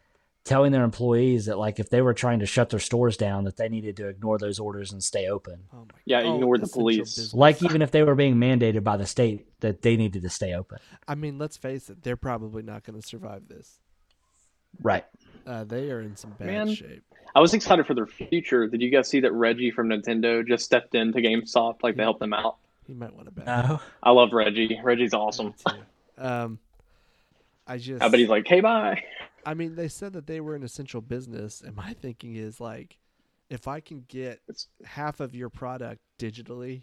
telling 0.44 0.70
their 0.70 0.84
employees 0.84 1.46
that 1.46 1.58
like 1.58 1.80
if 1.80 1.90
they 1.90 2.00
were 2.00 2.14
trying 2.14 2.38
to 2.38 2.46
shut 2.46 2.70
their 2.70 2.78
stores 2.78 3.16
down, 3.16 3.42
that 3.42 3.56
they 3.56 3.68
needed 3.68 3.96
to 3.96 4.06
ignore 4.06 4.38
those 4.38 4.60
orders 4.60 4.92
and 4.92 5.02
stay 5.02 5.26
open. 5.26 5.64
Oh 5.72 5.78
my 5.78 5.98
Yeah, 6.04 6.20
oh, 6.20 6.36
ignore 6.36 6.58
the 6.58 6.68
police. 6.68 7.34
Like 7.34 7.60
even 7.60 7.82
if 7.82 7.90
they 7.90 8.04
were 8.04 8.14
being 8.14 8.36
mandated 8.36 8.84
by 8.84 8.96
the 8.96 9.06
state 9.06 9.48
that 9.58 9.82
they 9.82 9.96
needed 9.96 10.22
to 10.22 10.30
stay 10.30 10.54
open. 10.54 10.78
I 11.08 11.16
mean, 11.16 11.38
let's 11.38 11.56
face 11.56 11.90
it, 11.90 12.04
they're 12.04 12.16
probably 12.16 12.62
not 12.62 12.84
going 12.84 13.00
to 13.00 13.04
survive 13.04 13.48
this. 13.48 13.80
Right. 14.80 15.04
Uh, 15.44 15.64
they 15.64 15.90
are 15.90 16.02
in 16.02 16.14
some 16.14 16.36
bad 16.38 16.46
Man. 16.46 16.72
shape. 16.72 17.02
I 17.34 17.40
was 17.40 17.52
excited 17.52 17.84
for 17.84 17.94
their 17.94 18.06
future. 18.06 18.68
Did 18.68 18.80
you 18.80 18.90
guys 18.90 19.08
see 19.08 19.18
that 19.20 19.32
Reggie 19.32 19.72
from 19.72 19.88
Nintendo 19.88 20.46
just 20.46 20.64
stepped 20.64 20.94
into 20.94 21.18
GameStop 21.18 21.82
like 21.82 21.96
to 21.96 22.02
help 22.02 22.20
them 22.20 22.32
out? 22.32 22.58
He 22.88 22.94
might 22.94 23.14
want 23.14 23.26
to 23.26 23.32
back. 23.32 23.46
No. 23.46 23.80
I 24.02 24.10
love 24.10 24.32
Reggie. 24.32 24.80
Reggie's 24.82 25.12
awesome. 25.12 25.54
Um, 26.16 26.58
I 27.66 27.76
just. 27.76 28.02
I 28.02 28.08
bet 28.08 28.18
he's 28.18 28.30
like, 28.30 28.48
"Hey, 28.48 28.62
bye." 28.62 29.04
I 29.44 29.52
mean, 29.52 29.76
they 29.76 29.88
said 29.88 30.14
that 30.14 30.26
they 30.26 30.40
were 30.40 30.54
an 30.54 30.62
essential 30.62 31.02
business, 31.02 31.60
and 31.60 31.76
my 31.76 31.92
thinking 31.92 32.34
is 32.34 32.60
like, 32.60 32.96
if 33.50 33.68
I 33.68 33.80
can 33.80 34.04
get 34.08 34.40
half 34.84 35.20
of 35.20 35.34
your 35.34 35.50
product 35.50 36.00
digitally, 36.18 36.80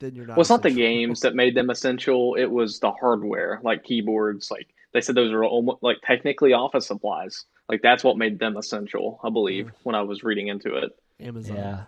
then 0.00 0.16
you're 0.16 0.26
not. 0.26 0.36
well, 0.36 0.42
it's 0.42 0.50
not 0.50 0.62
the 0.62 0.70
games 0.70 1.20
that 1.20 1.36
made 1.36 1.54
them 1.54 1.70
essential. 1.70 2.34
It 2.34 2.50
was 2.50 2.80
the 2.80 2.90
hardware, 2.90 3.60
like 3.62 3.84
keyboards. 3.84 4.50
Like 4.50 4.66
they 4.92 5.00
said, 5.00 5.14
those 5.14 5.32
are 5.32 5.44
almost 5.44 5.84
like 5.84 5.98
technically 6.04 6.52
office 6.52 6.88
supplies. 6.88 7.44
Like 7.68 7.80
that's 7.80 8.02
what 8.02 8.18
made 8.18 8.40
them 8.40 8.56
essential. 8.56 9.20
I 9.22 9.30
believe 9.30 9.70
when 9.84 9.94
I 9.94 10.02
was 10.02 10.24
reading 10.24 10.48
into 10.48 10.74
it. 10.74 10.90
Amazon. 11.20 11.56
Yeah. 11.56 11.82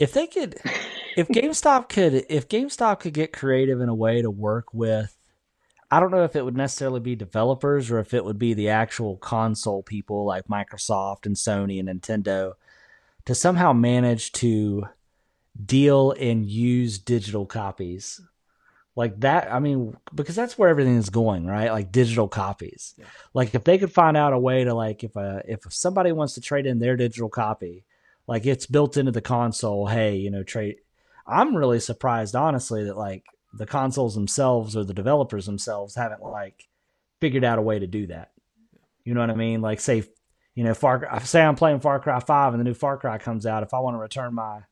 If 0.00 0.12
they 0.12 0.26
could 0.26 0.56
if 1.18 1.28
GameStop 1.28 1.88
could 1.88 2.26
if 2.28 2.48
GameStop 2.48 3.00
could 3.00 3.12
get 3.12 3.32
creative 3.32 3.80
in 3.80 3.88
a 3.88 3.94
way 3.94 4.22
to 4.22 4.30
work 4.30 4.72
with 4.72 5.16
I 5.90 6.00
don't 6.00 6.10
know 6.10 6.24
if 6.24 6.36
it 6.36 6.44
would 6.44 6.56
necessarily 6.56 7.00
be 7.00 7.16
developers 7.16 7.90
or 7.90 7.98
if 7.98 8.12
it 8.14 8.24
would 8.24 8.38
be 8.38 8.54
the 8.54 8.68
actual 8.68 9.16
console 9.16 9.82
people 9.82 10.24
like 10.24 10.46
Microsoft 10.46 11.26
and 11.26 11.34
Sony 11.34 11.80
and 11.80 11.88
Nintendo 11.88 12.52
to 13.24 13.34
somehow 13.34 13.72
manage 13.72 14.32
to 14.32 14.86
deal 15.64 16.12
and 16.12 16.46
use 16.46 16.98
digital 16.98 17.46
copies. 17.46 18.20
Like 18.94 19.20
that, 19.20 19.50
I 19.52 19.60
mean, 19.60 19.96
because 20.14 20.36
that's 20.36 20.58
where 20.58 20.68
everything 20.68 20.96
is 20.96 21.08
going, 21.08 21.46
right? 21.46 21.70
Like 21.70 21.90
digital 21.90 22.28
copies. 22.28 22.94
Yeah. 22.98 23.04
Like 23.32 23.54
if 23.54 23.64
they 23.64 23.78
could 23.78 23.92
find 23.92 24.16
out 24.16 24.32
a 24.34 24.38
way 24.38 24.64
to 24.64 24.74
like 24.74 25.04
if 25.04 25.16
a 25.16 25.42
if 25.46 25.60
somebody 25.72 26.12
wants 26.12 26.34
to 26.34 26.40
trade 26.40 26.66
in 26.66 26.80
their 26.80 26.96
digital 26.96 27.30
copy, 27.30 27.84
like 28.26 28.44
it's 28.44 28.66
built 28.66 28.96
into 28.96 29.12
the 29.12 29.22
console, 29.22 29.86
hey, 29.86 30.16
you 30.16 30.30
know, 30.30 30.42
trade 30.42 30.76
I'm 31.28 31.54
really 31.56 31.80
surprised 31.80 32.34
honestly 32.34 32.84
that 32.84 32.96
like 32.96 33.24
the 33.54 33.66
consoles 33.66 34.14
themselves 34.14 34.76
or 34.76 34.84
the 34.84 34.94
developers 34.94 35.46
themselves 35.46 35.94
haven't 35.94 36.22
like 36.22 36.66
figured 37.20 37.44
out 37.44 37.58
a 37.58 37.62
way 37.62 37.78
to 37.78 37.86
do 37.86 38.06
that. 38.08 38.30
You 39.04 39.14
know 39.14 39.20
what 39.20 39.30
I 39.30 39.34
mean? 39.34 39.60
Like 39.60 39.80
say 39.80 40.02
you 40.54 40.64
know, 40.64 40.74
Far 40.74 41.20
say 41.24 41.40
I'm 41.42 41.54
playing 41.54 41.80
Far 41.80 42.00
Cry 42.00 42.18
5 42.18 42.52
and 42.54 42.60
the 42.60 42.64
new 42.64 42.74
Far 42.74 42.96
Cry 42.96 43.18
comes 43.18 43.46
out, 43.46 43.62
if 43.62 43.72
I 43.72 43.78
want 43.78 43.94
to 43.94 43.98
return 44.00 44.34
my 44.34 44.62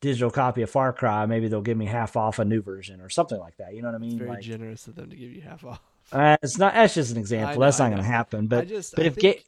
digital 0.00 0.30
copy 0.30 0.62
of 0.62 0.70
Far 0.70 0.92
Cry, 0.94 1.26
maybe 1.26 1.48
they'll 1.48 1.60
give 1.60 1.76
me 1.76 1.84
half 1.86 2.16
off 2.16 2.38
a 2.38 2.44
new 2.44 2.62
version 2.62 3.00
or 3.02 3.10
something 3.10 3.38
like 3.38 3.56
that. 3.58 3.74
You 3.74 3.82
know 3.82 3.88
what 3.88 3.94
I 4.00 4.04
It's 4.04 4.10
mean? 4.12 4.18
very 4.18 4.30
Like, 4.30 4.40
generous 4.40 4.86
of 4.86 4.94
them 4.94 5.10
to 5.10 5.16
give 5.16 5.30
you 5.32 5.42
half 5.42 5.62
off. 5.64 5.80
uh, 6.12 6.36
it's 6.42 6.56
not. 6.56 6.72
That's 6.74 6.94
just 6.94 7.10
an 7.12 7.18
example. 7.18 7.54
know, 7.56 7.66
that's 7.66 7.78
not 7.78 7.90
going 7.90 8.00
to 8.00 8.08
happen. 8.08 8.46
But 8.46 8.68
just, 8.68 8.94
but 8.96 9.04
I 9.04 9.08
if 9.08 9.14
think, 9.16 9.36
Ga- 9.36 9.42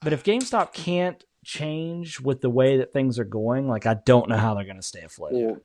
but 0.00 0.12
if 0.14 0.24
GameStop 0.24 0.72
can't 0.72 1.22
change 1.44 2.18
with 2.20 2.40
the 2.40 2.50
way 2.50 2.78
that 2.78 2.92
things 2.92 3.18
are 3.18 3.24
going, 3.24 3.68
like 3.68 3.84
I 3.86 3.94
don't 4.06 4.28
know 4.30 4.36
how 4.38 4.54
they're 4.54 4.64
going 4.64 4.76
to 4.76 4.82
stay 4.82 5.02
afloat. 5.02 5.32
Well, 5.32 5.58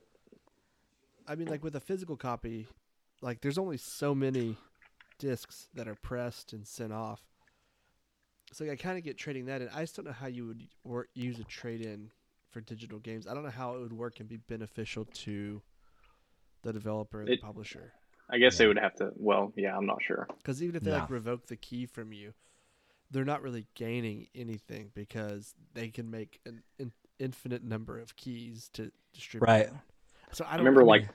I 1.32 1.34
mean, 1.34 1.48
like 1.48 1.64
with 1.64 1.74
a 1.74 1.80
physical 1.80 2.14
copy, 2.18 2.66
like 3.22 3.40
there's 3.40 3.56
only 3.56 3.78
so 3.78 4.14
many 4.14 4.58
discs 5.18 5.68
that 5.72 5.88
are 5.88 5.94
pressed 5.94 6.52
and 6.52 6.66
sent 6.66 6.92
off. 6.92 7.22
So 8.52 8.70
I 8.70 8.76
kind 8.76 8.98
of 8.98 9.02
get 9.02 9.16
trading 9.16 9.46
that 9.46 9.62
in. 9.62 9.70
I 9.70 9.80
just 9.80 9.96
don't 9.96 10.04
know 10.04 10.12
how 10.12 10.26
you 10.26 10.46
would 10.48 10.68
or 10.84 11.06
use 11.14 11.38
a 11.38 11.44
trade 11.44 11.80
in 11.80 12.10
for 12.50 12.60
digital 12.60 12.98
games. 12.98 13.26
I 13.26 13.32
don't 13.32 13.44
know 13.44 13.48
how 13.48 13.76
it 13.76 13.80
would 13.80 13.94
work 13.94 14.20
and 14.20 14.28
be 14.28 14.36
beneficial 14.36 15.06
to 15.06 15.62
the 16.60 16.72
developer 16.74 17.24
the 17.24 17.32
It- 17.32 17.40
publisher. 17.40 17.94
I 18.28 18.38
guess 18.38 18.58
they 18.58 18.66
would 18.66 18.78
have 18.78 18.94
to. 18.96 19.12
Well, 19.16 19.52
yeah, 19.56 19.74
I'm 19.76 19.86
not 19.86 20.02
sure. 20.02 20.26
Because 20.36 20.62
even 20.62 20.76
if 20.76 20.82
they 20.82 20.92
like 20.92 21.10
revoke 21.10 21.46
the 21.46 21.56
key 21.56 21.86
from 21.86 22.12
you, 22.12 22.34
they're 23.10 23.24
not 23.24 23.42
really 23.42 23.66
gaining 23.74 24.26
anything 24.34 24.90
because 24.94 25.54
they 25.74 25.88
can 25.88 26.10
make 26.10 26.40
an 26.46 26.62
in- 26.78 26.92
infinite 27.18 27.62
number 27.64 27.98
of 27.98 28.16
keys 28.16 28.68
to 28.74 28.92
distribute. 29.14 29.46
Right. 29.46 29.68
So 30.32 30.44
I 30.46 30.54
I 30.54 30.56
don't 30.56 30.64
remember, 30.64 30.80
I 30.80 30.84
mean, 30.84 30.88
like, 30.88 31.08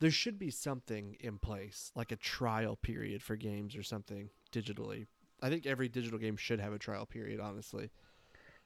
there 0.00 0.10
should 0.10 0.38
be 0.38 0.50
something 0.50 1.16
in 1.20 1.38
place, 1.38 1.92
like 1.94 2.10
a 2.10 2.16
trial 2.16 2.76
period 2.76 3.22
for 3.22 3.36
games 3.36 3.76
or 3.76 3.82
something 3.82 4.30
digitally. 4.52 5.06
I 5.42 5.48
think 5.48 5.66
every 5.66 5.88
digital 5.88 6.18
game 6.18 6.36
should 6.36 6.60
have 6.60 6.72
a 6.72 6.78
trial 6.78 7.06
period. 7.06 7.40
Honestly, 7.40 7.90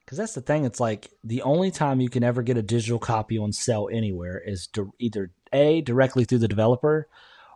Because 0.05 0.19
that's 0.19 0.35
the 0.35 0.41
thing. 0.41 0.65
It's 0.65 0.81
like 0.81 1.11
the 1.23 1.43
only 1.43 1.71
time 1.71 2.01
you 2.01 2.09
can 2.09 2.25
ever 2.25 2.43
get 2.43 2.57
a 2.57 2.63
digital 2.63 2.99
copy 2.99 3.39
on 3.39 3.53
sale 3.53 3.89
anywhere 3.93 4.41
is 4.45 4.69
either 4.99 5.31
a 5.53 5.81
directly 5.83 6.25
through 6.25 6.39
the 6.39 6.49
developer, 6.49 7.09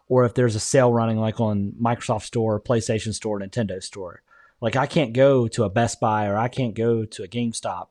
or 0.09 0.25
if 0.25 0.35
there's 0.35 0.55
a 0.55 0.61
sale 0.61 0.93
running 0.93 1.19
like 1.19 1.41
on 1.41 1.73
Microsoft 1.81 2.23
Store, 2.23 2.61
PlayStation 2.61 3.15
Store, 3.15 3.41
Nintendo 3.41 3.83
Store. 3.83 4.23
Like 4.61 4.77
I 4.77 4.87
can't 4.87 5.13
go 5.13 5.47
to 5.49 5.65
a 5.65 5.71
Best 5.71 6.01
Buy 6.01 6.27
or 6.27 6.37
I 6.37 6.49
can't 6.49 6.75
go 6.75 7.05
to 7.05 7.23
a 7.23 7.29
GameStop 7.29 7.89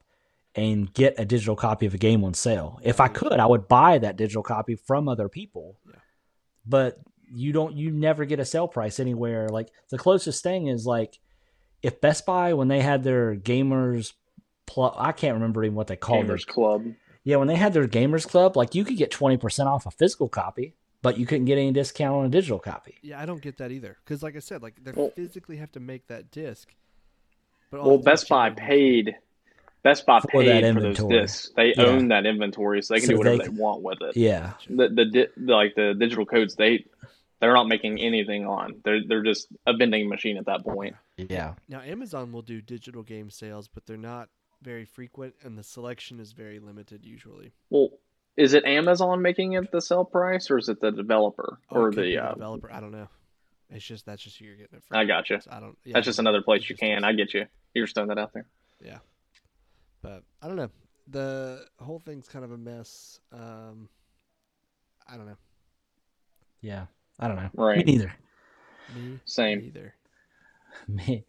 and 0.58 0.92
get 0.94 1.14
a 1.18 1.24
digital 1.26 1.56
copy 1.56 1.86
of 1.86 1.94
a 1.94 1.98
game 1.98 2.24
on 2.24 2.34
sale. 2.34 2.80
If 2.84 3.00
I 3.00 3.08
could, 3.08 3.34
I 3.40 3.46
would 3.46 3.68
buy 3.68 4.00
that 4.00 4.18
digital 4.18 4.44
copy 4.44 4.76
from 4.76 5.08
other 5.08 5.30
people. 5.30 5.78
Yeah. 5.88 5.94
But 6.66 7.00
you 7.32 7.54
don't 7.54 7.76
you 7.78 7.92
never 7.92 8.26
get 8.26 8.40
a 8.40 8.46
sale 8.46 8.68
price 8.68 9.00
anywhere. 9.00 9.48
Like 9.50 9.70
the 9.90 9.98
closest 9.98 10.44
thing 10.44 10.68
is 10.68 10.86
like 10.86 11.20
if 11.84 12.02
Best 12.02 12.26
Buy 12.26 12.54
when 12.54 12.68
they 12.68 12.82
had 12.82 13.04
their 13.04 13.36
gamers 13.36 14.14
plus 14.66 14.96
I 14.98 15.12
can't 15.12 15.36
remember 15.36 15.64
even 15.64 15.76
what 15.76 15.88
they 15.88 15.96
called 15.96 16.26
it. 16.26 16.28
Gamers 16.30 16.46
Club. 16.48 16.86
Yeah, 17.24 17.36
when 17.38 17.48
they 17.50 17.56
had 17.56 17.74
their 17.74 17.88
gamers 17.88 18.26
club, 18.28 18.56
like 18.56 18.74
you 18.74 18.86
could 18.86 18.96
get 18.98 19.12
20% 19.12 19.66
off 19.66 19.86
a 19.86 19.92
physical 19.92 20.30
copy, 20.30 20.76
but 21.02 21.18
you 21.18 21.26
couldn't 21.26 21.44
get 21.44 21.58
any 21.58 21.74
discount 21.74 22.16
on 22.16 22.26
a 22.26 22.30
digital 22.30 22.58
copy. 22.60 22.96
yeah, 23.02 23.20
I 23.22 23.26
don't 23.26 23.42
get 23.42 23.58
that 23.58 23.70
either. 23.72 23.98
Because 24.04 24.24
like 24.24 24.38
I 24.38 24.40
said, 24.40 24.62
like 24.64 24.82
they 24.82 24.92
Well- 24.94 25.12
physically 25.14 25.58
have 25.58 25.72
to 25.74 25.82
make 25.82 26.08
that 26.08 26.32
disc. 26.32 26.74
But 27.70 27.82
all 27.82 27.88
Well, 27.90 27.98
they 27.98 28.04
do 28.04 28.10
is 28.12 28.22
Best 28.22 28.30
Buy 28.30 28.50
generate- 28.50 28.68
paid. 28.70 29.16
Best 29.84 30.06
Buy 30.06 30.20
For 30.20 30.28
paid 30.28 30.64
that 30.64 30.74
for 30.74 30.82
those 30.82 30.98
discs. 31.04 31.52
They 31.56 31.74
Yeah. 31.76 31.84
own 31.86 32.08
that 32.10 32.26
inventory, 32.26 32.82
so 32.82 32.94
they 32.94 33.00
can 33.00 33.08
So 33.08 33.14
do 33.14 33.18
whatever 33.20 33.38
they 33.38 33.44
they, 33.46 33.50
want 33.50 33.82
with 33.84 34.02
it. 34.02 34.18
Yeah. 34.18 34.54
The 34.70 34.90
the 34.90 35.30
the- 35.38 35.54
like 35.54 35.76
the 35.76 35.94
digital 35.94 36.26
codes 36.26 36.56
they 36.56 36.86
they're 37.40 37.54
not 37.54 37.68
making 37.68 38.00
anything 38.02 38.46
on. 38.46 38.82
They're 38.84 39.02
they're 39.08 39.24
just 39.24 39.48
a 39.66 39.76
vending 39.76 40.10
machine 40.10 40.38
at 40.38 40.46
that 40.48 40.64
point. 40.64 40.96
Yeah. 41.18 41.54
Now 41.70 41.82
Amazon 41.82 42.32
will 42.32 42.42
do 42.42 42.62
digital 42.62 43.04
game 43.04 43.30
sales, 43.30 43.68
but 43.68 43.86
they're 43.86 43.96
not 43.98 44.30
very 44.64 44.86
frequent, 44.86 45.36
and 45.44 45.58
the 45.58 45.64
selection 45.64 46.20
is 46.20 46.32
very 46.32 46.60
limited 46.60 47.06
usually. 47.06 47.52
Well, 47.70 47.90
is 48.36 48.54
it 48.56 48.66
Amazon 48.66 49.22
making 49.22 49.54
it 49.54 49.72
the 49.72 49.82
sell 49.82 50.04
price, 50.04 50.50
or 50.50 50.58
is 50.58 50.68
it 50.68 50.82
the 50.82 50.92
developer 50.92 51.60
Or 51.70 51.84
or 51.84 51.90
it 51.90 51.96
the? 51.96 52.18
Uh, 52.18 52.34
developer. 52.34 52.72
I 52.74 52.80
don't 52.80 52.92
know. 52.92 53.08
It's 53.70 53.86
just 53.86 54.06
that's 54.08 54.24
just 54.24 54.38
who 54.40 54.46
you're 54.46 54.56
getting 54.56 54.78
it 54.78 54.84
from. 54.84 54.98
I 54.98 55.06
got 55.06 55.30
you. 55.30 55.40
So 55.40 55.52
I 55.52 55.60
don't. 55.60 55.78
Yeah, 55.86 55.94
That's 55.94 56.06
just 56.06 56.20
another 56.20 56.42
place 56.42 56.68
you 56.70 56.76
can. 56.76 57.00
us. 57.00 57.04
I 57.04 57.14
get 57.14 57.34
you. 57.36 57.46
You're 57.76 57.86
just 57.86 57.96
throwing 57.96 58.10
that 58.10 58.18
out 58.18 58.34
there. 58.34 58.46
But 60.08 60.24
I 60.42 60.48
don't 60.48 60.56
know. 60.56 60.70
The 61.10 61.66
whole 61.80 62.00
thing's 62.00 62.28
kind 62.30 62.46
of 62.46 62.52
a 62.52 62.58
mess. 62.58 63.20
Um, 63.34 63.90
I 65.08 65.18
don't 65.18 65.26
know. 65.26 65.38
Yeah. 66.62 66.86
I 67.20 67.28
don't 67.28 67.36
know. 67.36 67.50
Right. 67.54 67.86
Me 67.86 67.94
neither. 67.94 68.14
Me 68.96 69.20
Same. 69.26 69.62
either. 69.62 69.96
Me. 70.88 71.26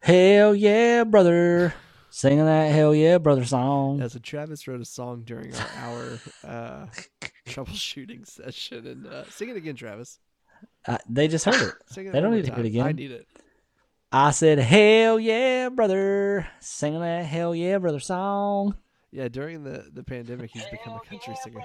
Hell 0.00 0.54
yeah, 0.54 1.04
brother. 1.04 1.74
Singing 2.10 2.44
that 2.44 2.72
hell 2.72 2.94
yeah, 2.94 3.18
brother 3.18 3.44
song. 3.44 4.00
Yeah, 4.00 4.08
so 4.08 4.18
Travis 4.18 4.66
wrote 4.66 4.80
a 4.80 4.84
song 4.84 5.22
during 5.24 5.54
our 5.54 5.68
hour 5.76 6.18
uh, 6.44 6.86
troubleshooting 7.48 8.26
session, 8.26 8.86
and 8.86 9.06
uh, 9.06 9.24
sing 9.30 9.48
it 9.48 9.56
again, 9.56 9.76
Travis. 9.76 10.18
Uh, 10.86 10.98
they 11.08 11.28
just 11.28 11.44
heard 11.44 11.54
it. 11.68 11.74
Sing 11.86 12.06
it 12.06 12.12
They 12.12 12.20
don't 12.20 12.30
one 12.30 12.38
need 12.38 12.46
to 12.46 12.50
more 12.50 12.56
hear 12.58 12.64
it 12.64 12.68
again. 12.68 12.86
I 12.86 12.92
need 12.92 13.12
it. 13.12 13.28
I 14.12 14.32
said, 14.32 14.58
hell 14.58 15.20
yeah, 15.20 15.68
brother. 15.68 16.46
Singing 16.60 17.00
that 17.00 17.24
hell 17.26 17.54
yeah, 17.54 17.78
brother 17.78 18.00
song. 18.00 18.76
Yeah, 19.12 19.28
during 19.28 19.62
the, 19.64 19.86
the 19.92 20.02
pandemic, 20.02 20.50
he's 20.52 20.66
become 20.66 20.94
a 20.94 21.00
country 21.08 21.34
singer. 21.42 21.60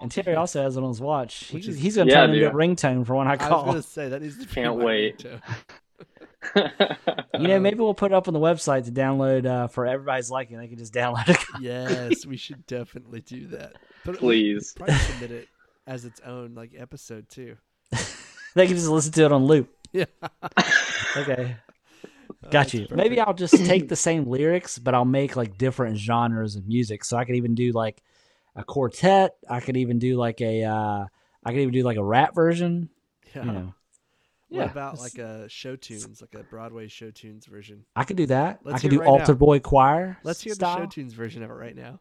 And 0.00 0.10
Terry 0.10 0.34
also 0.36 0.62
has 0.62 0.76
it 0.76 0.82
on 0.82 0.88
his 0.88 1.00
watch. 1.00 1.50
Which 1.52 1.66
He's, 1.66 1.76
is- 1.76 1.80
he's 1.80 1.96
going 1.96 2.08
to 2.08 2.14
Yeah, 2.14 2.26
turn 2.26 2.34
into 2.34 2.48
a 2.48 2.52
ringtone 2.52 3.06
for 3.06 3.14
when 3.14 3.28
I 3.28 3.36
call. 3.36 3.46
I 3.46 3.50
was 3.54 3.62
call. 3.62 3.72
gonna 3.72 3.82
say 3.82 4.08
that 4.08 4.22
needs 4.22 4.38
to 4.38 4.46
be 4.46 4.52
Can't 4.54 4.76
wait. 4.76 5.24
You 7.38 7.48
know, 7.48 7.58
maybe 7.58 7.78
we'll 7.78 7.94
put 7.94 8.12
it 8.12 8.14
up 8.14 8.28
on 8.28 8.34
the 8.34 8.40
website 8.40 8.84
to 8.84 8.92
download 8.92 9.46
uh, 9.46 9.66
for 9.66 9.86
everybody's 9.86 10.30
liking. 10.30 10.58
They 10.58 10.68
can 10.68 10.76
just 10.76 10.92
download 10.92 11.28
it. 11.30 11.38
Yes, 11.60 12.26
we 12.26 12.36
should 12.36 12.66
definitely 12.66 13.22
do 13.22 13.46
that. 13.48 13.72
But 14.04 14.18
Please. 14.18 14.74
probably 14.76 14.94
submit 14.96 15.30
it 15.32 15.48
as 15.86 16.04
its 16.04 16.20
own 16.20 16.54
like 16.54 16.72
episode 16.76 17.28
too. 17.30 17.56
they 18.54 18.66
can 18.66 18.76
just 18.76 18.88
listen 18.88 19.10
to 19.14 19.24
it 19.24 19.32
on 19.32 19.46
loop. 19.46 19.74
Yeah. 19.94 20.06
Okay. 21.16 21.56
Got 22.50 22.50
that's 22.50 22.74
you. 22.74 22.88
perfect. 22.88 22.96
Maybe 22.96 23.20
I'll 23.20 23.34
just 23.34 23.64
take 23.64 23.88
the 23.88 23.96
same 23.96 24.26
lyrics, 24.26 24.78
but 24.78 24.94
I'll 24.94 25.04
make 25.04 25.36
like 25.36 25.56
different 25.58 25.96
genres 25.98 26.56
of 26.56 26.66
music. 26.66 27.04
So 27.04 27.16
I 27.16 27.24
could 27.24 27.36
even 27.36 27.54
do 27.54 27.72
like 27.72 28.02
a 28.56 28.64
quartet. 28.64 29.36
I 29.48 29.60
could 29.60 29.76
even 29.76 29.98
do 29.98 30.16
like 30.16 30.40
a 30.40 30.64
uh, 30.64 31.06
I 31.44 31.50
could 31.52 31.60
even 31.60 31.72
do 31.72 31.82
like 31.84 31.96
a 31.96 32.04
rap 32.04 32.34
version. 32.34 32.90
Yeah. 33.34 33.44
You 33.44 33.52
know, 33.52 33.74
What 34.48 34.64
Yeah, 34.64 34.64
about 34.66 34.98
like 34.98 35.18
a 35.18 35.48
show 35.48 35.76
tunes, 35.76 36.20
like 36.20 36.34
a 36.34 36.44
Broadway 36.44 36.88
show 36.88 37.10
tunes 37.10 37.46
version? 37.46 37.84
I 37.96 38.04
could 38.04 38.16
do 38.16 38.26
that. 38.26 38.60
Let's 38.64 38.76
I 38.76 38.80
could 38.80 38.90
do 38.90 38.96
it 38.98 39.00
right 39.00 39.08
altar 39.08 39.32
now. 39.32 39.38
boy 39.38 39.60
choir. 39.60 40.18
Let's 40.22 40.42
hear 40.42 40.54
style. 40.54 40.74
the 40.76 40.82
show 40.82 40.86
tunes 40.86 41.12
version 41.14 41.42
of 41.42 41.50
it 41.50 41.54
right 41.54 41.76
now. 41.76 42.00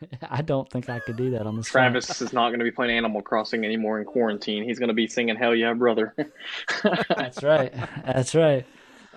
I 0.30 0.42
don't 0.42 0.70
think 0.70 0.88
I 0.88 0.98
could 1.00 1.16
do 1.16 1.30
that 1.30 1.46
on 1.46 1.56
this. 1.56 1.68
phone. 1.68 1.80
Travis 1.82 2.20
is 2.20 2.32
not 2.32 2.48
going 2.48 2.58
to 2.58 2.64
be 2.64 2.70
playing 2.70 2.96
Animal 2.96 3.22
Crossing 3.22 3.64
anymore 3.64 3.98
in 3.98 4.04
quarantine. 4.04 4.64
He's 4.64 4.78
going 4.78 4.88
to 4.88 4.94
be 4.94 5.06
singing 5.06 5.36
"Hell 5.36 5.54
Yeah, 5.54 5.72
Brother." 5.74 6.14
That's 7.16 7.42
right. 7.42 7.72
That's 8.04 8.34
right. 8.34 8.66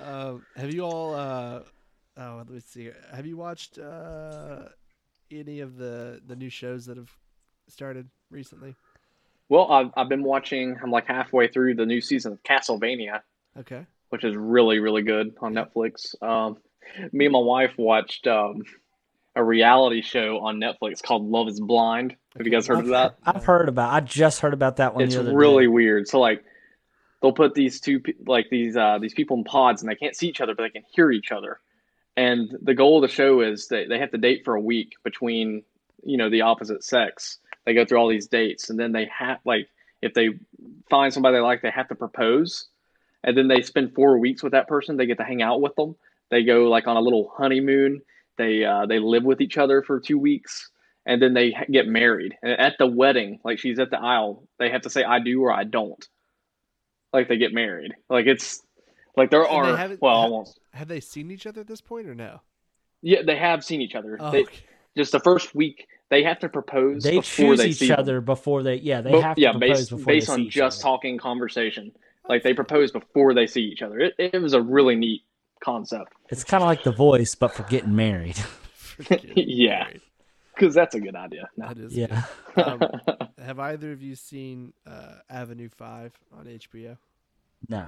Um, 0.04 0.46
have 0.56 0.74
you 0.74 0.84
all? 0.84 1.14
Uh, 1.14 1.62
oh, 2.18 2.36
let 2.38 2.50
me 2.50 2.60
see. 2.60 2.84
here. 2.84 2.96
Have 3.14 3.26
you 3.26 3.36
watched 3.38 3.78
uh, 3.78 4.66
any 5.32 5.60
of 5.60 5.76
the 5.78 6.22
the 6.26 6.36
new 6.36 6.50
shows 6.50 6.86
that 6.86 6.98
have 6.98 7.12
started 7.68 8.08
recently? 8.32 8.76
well, 9.50 9.72
I've 9.72 9.92
I've 9.98 10.10
been 10.10 10.24
watching. 10.24 10.78
I'm 10.82 10.92
like 10.92 11.08
halfway 11.08 11.48
through 11.48 11.76
the 11.76 11.86
new 11.86 12.02
season 12.02 12.34
of 12.34 12.44
Castlevania, 12.44 13.22
Okay. 13.58 13.86
which 14.10 14.24
is 14.24 14.36
really 14.36 14.80
really 14.80 15.02
good 15.02 15.36
on 15.42 15.54
Netflix. 15.54 16.16
Um, 16.24 16.58
me 17.12 17.26
and 17.26 17.34
my 17.34 17.40
wife 17.40 17.74
watched 17.78 18.26
um, 18.28 18.64
a 19.36 19.44
reality 19.44 20.02
show 20.02 20.40
on 20.40 20.60
Netflix 20.60 21.02
called 21.02 21.30
Love 21.30 21.48
Is 21.48 21.60
Blind. 21.60 22.16
Have 22.38 22.46
you 22.46 22.52
guys 22.52 22.68
heard 22.68 22.80
of 22.80 22.88
that? 22.88 23.18
I've 23.24 23.46
heard 23.46 23.70
about. 23.70 23.94
I 23.94 24.00
just 24.02 24.40
heard 24.42 24.54
about 24.54 24.78
that 24.78 24.96
one. 24.96 25.04
it's 25.04 25.16
the 25.16 25.22
other 25.22 25.36
really 25.36 25.66
day. 25.66 25.68
weird. 25.68 26.08
So 26.08 26.20
like 26.20 26.44
they'll 27.22 27.34
put 27.34 27.54
these 27.54 27.80
two 27.80 28.02
like 28.26 28.50
these 28.50 28.76
uh 28.78 28.98
these 29.00 29.14
people 29.14 29.38
in 29.38 29.44
pods 29.44 29.82
and 29.82 29.90
they 29.90 29.96
can't 29.96 30.16
see 30.16 30.28
each 30.28 30.42
other 30.42 30.56
but 30.56 30.64
they 30.64 30.70
can 30.70 30.84
hear 30.92 31.12
each 31.12 31.32
other. 31.32 31.60
And 32.18 32.50
the 32.62 32.74
goal 32.74 33.04
of 33.04 33.10
the 33.10 33.14
show 33.14 33.42
is 33.42 33.68
that 33.68 33.86
they 33.90 34.00
have 34.00 34.12
to 34.12 34.18
date 34.18 34.44
for 34.44 34.56
a 34.56 34.62
week 34.62 34.94
between 35.04 35.64
you 36.04 36.18
know 36.18 36.30
the 36.30 36.42
opposite 36.42 36.84
sex. 36.84 37.38
They 37.66 37.74
go 37.74 37.86
through 37.86 38.00
all 38.00 38.10
these 38.10 38.28
dates 38.28 38.70
and 38.70 38.80
then 38.80 38.92
they 38.92 39.10
have 39.18 39.40
like 39.46 39.68
if 40.02 40.14
they 40.14 40.30
find 40.90 41.14
somebody 41.14 41.38
they 41.38 41.42
like 41.42 41.62
they 41.62 41.72
have 41.72 41.90
to 41.90 41.96
propose. 41.96 42.68
And 43.22 43.38
then 43.38 43.50
they 43.50 43.62
spend 43.64 43.94
4 43.96 44.18
weeks 44.18 44.42
with 44.42 44.54
that 44.54 44.70
person. 44.70 44.96
They 44.96 45.06
get 45.06 45.18
to 45.18 45.26
hang 45.26 45.42
out 45.42 45.60
with 45.60 45.76
them. 45.76 45.98
They 46.32 46.44
go 46.44 46.70
like 46.70 46.88
on 46.88 46.96
a 46.96 47.02
little 47.02 47.30
honeymoon. 47.36 48.02
They 48.40 48.64
uh 48.66 48.88
they 48.88 48.98
live 49.00 49.24
with 49.26 49.42
each 49.42 49.58
other 49.58 49.84
for 49.84 50.00
2 50.00 50.18
weeks 50.18 50.72
and 51.06 51.22
then 51.22 51.34
they 51.34 51.54
get 51.70 51.88
married. 51.88 52.36
And 52.42 52.54
at 52.54 52.76
the 52.80 52.88
wedding, 52.88 53.40
like 53.44 53.60
she's 53.60 53.78
at 53.80 53.92
the 53.92 54.00
aisle, 54.00 54.48
they 54.58 54.70
have 54.72 54.82
to 54.84 54.90
say 54.90 55.04
I 55.04 55.20
do 55.20 55.42
or 55.44 55.52
I 55.52 55.66
don't. 55.66 56.04
Like 57.14 57.28
they 57.28 57.38
get 57.38 57.54
married. 57.54 57.94
Like 58.10 58.26
it's 58.28 58.62
like 59.18 59.30
there 59.30 59.44
And 59.44 59.52
are 59.52 59.98
well, 60.02 60.16
ha- 60.16 60.22
almost. 60.24 60.60
Have 60.74 60.88
they 60.88 61.00
seen 61.02 61.30
each 61.32 61.46
other 61.46 61.62
at 61.62 61.68
this 61.68 61.82
point 61.82 62.08
or 62.08 62.16
no? 62.16 62.40
Yeah, 63.02 63.24
they 63.26 63.36
have 63.38 63.64
seen 63.64 63.82
each 63.82 63.96
other. 63.96 64.18
Oh, 64.20 64.32
They, 64.32 64.44
okay. 64.44 64.56
just 64.98 65.12
the 65.12 65.20
first 65.20 65.54
week, 65.56 65.88
they 66.10 66.24
have 66.24 66.40
to 66.40 66.50
propose 66.50 67.04
They 67.04 67.18
before 67.18 67.24
choose 67.52 67.60
they 67.60 67.68
each 67.70 67.78
see 67.78 67.88
them. 67.88 68.00
other 68.00 68.22
before 68.22 68.62
they. 68.64 68.76
Yeah, 68.76 69.02
they 69.02 69.12
But- 69.12 69.24
have 69.24 69.36
to 69.36 69.42
yeah, 69.42 69.52
propose 69.52 69.70
based, 69.78 69.90
before 69.90 70.06
based 70.06 70.28
they 70.28 70.34
on 70.34 70.40
see 70.40 70.44
each 70.46 70.54
just 70.54 70.80
other. 70.80 70.84
talking 70.92 71.18
conversation. 71.18 71.92
Like 72.28 72.44
they 72.44 72.54
propose 72.54 72.92
before 72.92 73.34
they 73.34 73.48
see 73.48 73.64
each 73.64 73.82
other. 73.82 74.00
It, 74.00 74.14
it 74.18 74.42
was 74.42 74.54
a 74.54 74.62
really 74.62 74.96
neat 74.96 75.24
concept 75.60 76.14
It's 76.30 76.44
kind 76.44 76.64
of 76.64 76.68
like 76.68 76.84
The 76.84 76.92
Voice, 76.92 77.36
but 77.36 77.54
for 77.54 77.64
getting 77.64 77.96
married. 77.96 78.38
Forget 78.74 79.24
it. 79.24 79.34
Yeah. 79.48 79.88
Because 80.54 80.76
that's 80.76 80.94
a 80.94 81.00
good 81.00 81.16
idea. 81.16 81.50
No. 81.56 81.68
That 81.70 81.78
is 81.78 81.96
yeah. 81.96 82.08
good. 82.56 82.66
Um, 82.66 82.82
have 83.42 83.60
either 83.60 83.94
of 83.94 84.02
you 84.02 84.16
seen 84.16 84.74
uh, 84.86 85.16
Avenue 85.30 85.70
Five 85.70 86.12
on 86.38 86.46
HBO? 86.46 86.98
No. 87.70 87.88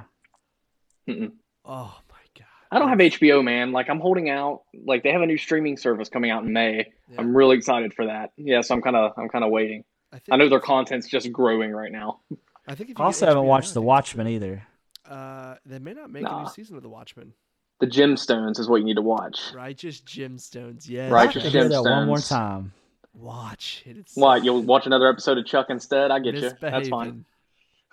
Mm-mm. 1.10 1.34
Oh 1.66 2.00
my 2.10 2.18
god! 2.38 2.48
I 2.72 2.80
don't 2.80 2.88
have 2.88 3.00
HBO, 3.00 3.44
man. 3.44 3.74
Like 3.74 3.90
I'm 3.90 4.00
holding 4.00 4.30
out. 4.30 4.62
Like 4.86 5.04
they 5.04 5.12
have 5.12 5.22
a 5.22 5.26
new 5.26 5.38
streaming 5.38 5.76
service 5.76 6.08
coming 6.08 6.32
out 6.32 6.46
in 6.46 6.54
May. 6.54 6.94
Yeah. 7.10 7.16
I'm 7.20 7.36
really 7.36 7.58
excited 7.58 7.94
for 7.94 8.06
that. 8.06 8.32
Yeah, 8.38 8.62
so 8.62 8.76
I'm 8.76 8.82
kind 8.82 8.96
of 8.96 9.12
I'm 9.18 9.28
kind 9.28 9.44
of 9.44 9.52
waiting. 9.52 9.84
I, 10.14 10.20
think 10.20 10.30
I 10.32 10.38
know 10.38 10.48
their 10.48 10.62
content's 10.62 11.08
just 11.08 11.32
growing 11.32 11.72
right 11.72 11.92
now. 11.92 12.22
I 12.68 12.76
think 12.76 12.92
if 12.92 13.00
I 13.00 13.04
you 13.04 13.06
also 13.08 13.26
get 13.26 13.30
haven't 13.30 13.44
HBO 13.44 13.48
watched 13.48 13.74
The 13.74 13.82
Watchmen 13.82 14.28
either. 14.28 14.66
Uh, 15.06 15.56
they 15.66 15.80
may 15.80 15.94
not 15.94 16.10
make 16.10 16.24
a 16.26 16.42
new 16.44 16.50
season 16.50 16.78
of 16.78 16.84
The 16.84 16.90
Watchmen. 16.90 17.34
The 17.82 17.88
Gemstones 17.88 18.60
is 18.60 18.70
what 18.70 18.78
you 18.78 18.86
need 18.86 18.96
to 18.96 19.02
watch. 19.02 19.52
Righteous 19.54 20.00
Gemstones. 20.02 20.88
Yes. 20.88 21.12
Right, 21.12 21.22
I 21.22 21.26
have 21.26 21.36
Righteous 21.36 21.52
hear 21.52 21.68
that 21.68 21.82
one 21.84 22.08
more 22.08 22.20
time. 22.20 22.72
Watch 23.14 23.84
it. 23.86 23.98
It's 23.98 24.16
so 24.16 24.22
What? 24.22 24.46
You'll 24.46 24.62
watch 24.62 24.86
another 24.86 25.10
episode 25.10 25.38
of 25.38 25.46
Chuck 25.46 25.66
instead? 25.70 26.12
I 26.12 26.20
get 26.20 26.36
you. 26.36 26.52
That's 26.62 26.88
fine. 26.88 27.26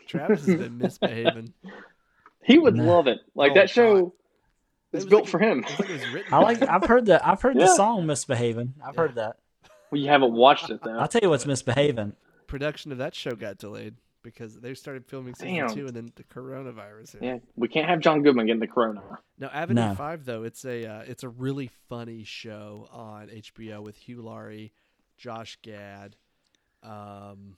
Travis 0.07 0.47
has 0.47 0.55
been 0.57 0.79
misbehaving. 0.79 1.53
He 2.45 2.57
would 2.59 2.77
Nah. 2.77 2.85
love 2.85 3.07
it. 3.09 3.19
Like 3.35 3.51
Oh, 3.51 3.55
that 3.57 3.69
show 3.69 3.95
God. 3.95 4.13
It 4.93 4.97
is 4.99 5.05
was 5.05 5.11
built 5.11 5.23
like- 5.25 5.31
for 5.31 5.39
him. 5.39 5.65
It's 5.69 5.79
like 5.81 5.91
it 5.91 5.93
was. 6.15 6.23
I 6.33 6.39
like. 6.39 6.63
I've 6.63 6.85
heard 6.85 7.07
that. 7.07 7.27
I've 7.27 7.43
heard 7.43 7.59
the 7.59 7.67
song 7.67 8.07
"Misbehaving." 8.07 8.73
I've 8.83 8.95
Yeah. 8.95 9.01
heard 9.03 9.15
that. 9.17 9.37
Well, 9.91 10.01
you 10.01 10.09
haven't 10.09 10.33
watched 10.33 10.71
it 10.71 10.81
though. 10.83 10.99
I'll 10.99 11.09
tell 11.09 11.21
you 11.23 11.29
what's 11.29 11.45
misbehaving. 11.45 12.15
production 12.47 12.91
of 12.93 12.97
that 12.99 13.15
show 13.15 13.33
got 13.33 13.59
delayed 13.59 13.97
because 14.33 14.55
they 14.61 14.75
started 14.75 15.07
filming 15.07 15.35
season 15.35 15.55
Damn. 15.55 15.75
two 15.75 15.87
and 15.87 15.95
then 15.97 16.13
the 16.17 16.25
coronavirus. 16.25 17.13
hit. 17.13 17.23
Yeah, 17.23 17.39
we 17.57 17.69
can't 17.69 17.89
have 17.89 18.01
John 18.01 18.23
Goodman 18.23 18.47
getting 18.47 18.61
the 18.61 18.67
corona. 18.67 19.03
Now 19.39 19.49
Avenue 19.53 19.89
No. 19.89 19.95
Five 19.95 20.25
though, 20.25 20.45
it's 20.45 20.65
a 20.65 20.87
uh, 20.87 21.03
it's 21.07 21.23
a 21.23 21.29
really 21.29 21.71
funny 21.89 22.25
show 22.25 22.89
on 22.93 23.29
HBO 23.29 23.83
with 23.83 23.97
Hugh 23.97 24.23
Laurie, 24.23 24.73
Josh 25.17 25.59
Gad, 25.63 26.17
um, 26.83 27.57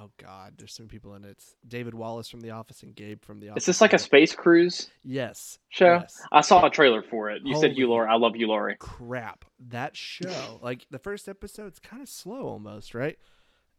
oh 0.00 0.10
god, 0.18 0.54
there's 0.58 0.72
so 0.72 0.82
many 0.82 0.90
people 0.90 1.14
in 1.14 1.24
it. 1.24 1.30
It's 1.30 1.56
David 1.66 1.94
Wallace 1.94 2.28
from 2.28 2.40
The 2.40 2.50
Office 2.50 2.82
and 2.82 2.94
Gabe 2.94 3.22
from 3.24 3.40
The 3.40 3.50
Office. 3.50 3.62
Is 3.64 3.66
this 3.66 3.80
like 3.80 3.92
a 3.92 3.98
space 3.98 4.34
cruise 4.34 4.90
yes 5.04 5.58
show? 5.68 5.94
Yes. 6.00 6.20
I 6.32 6.40
saw 6.40 6.64
a 6.64 6.70
trailer 6.70 7.02
for 7.02 7.30
it. 7.30 7.42
You 7.44 7.54
said 7.54 7.70
Holy- 7.70 7.74
Hugh 7.74 7.88
Laurie. 7.88 8.08
I 8.08 8.16
love 8.16 8.34
Hugh 8.34 8.48
Laurie. 8.48 8.76
Crap, 8.78 9.44
that 9.68 9.96
show 9.96 10.60
like 10.62 10.86
the 10.90 10.98
first 10.98 11.28
episode, 11.28 11.62
episode's 11.66 11.78
kind 11.80 12.02
of 12.02 12.08
slow 12.08 12.46
almost, 12.46 12.94
right? 12.94 13.18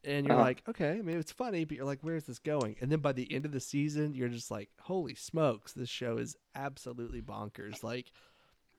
And 0.06 0.26
you're 0.26 0.36
Uh-huh. 0.36 0.44
like, 0.44 0.64
okay, 0.68 0.92
I 0.92 1.02
mean 1.02 1.18
it's 1.18 1.32
funny, 1.32 1.64
but 1.66 1.78
you're 1.78 1.86
like, 1.86 2.00
where's 2.02 2.26
this 2.26 2.40
going? 2.40 2.76
And 2.82 2.92
then 2.92 3.00
by 3.00 3.14
the 3.14 3.32
end 3.34 3.46
of 3.46 3.52
the 3.52 3.60
season, 3.60 4.14
you're 4.14 4.28
just 4.30 4.52
like, 4.52 4.70
holy 4.82 5.16
smokes, 5.16 5.72
this 5.74 5.90
show 5.90 6.18
is 6.18 6.36
absolutely 6.56 7.22
bonkers. 7.22 7.84
Like, 7.84 8.12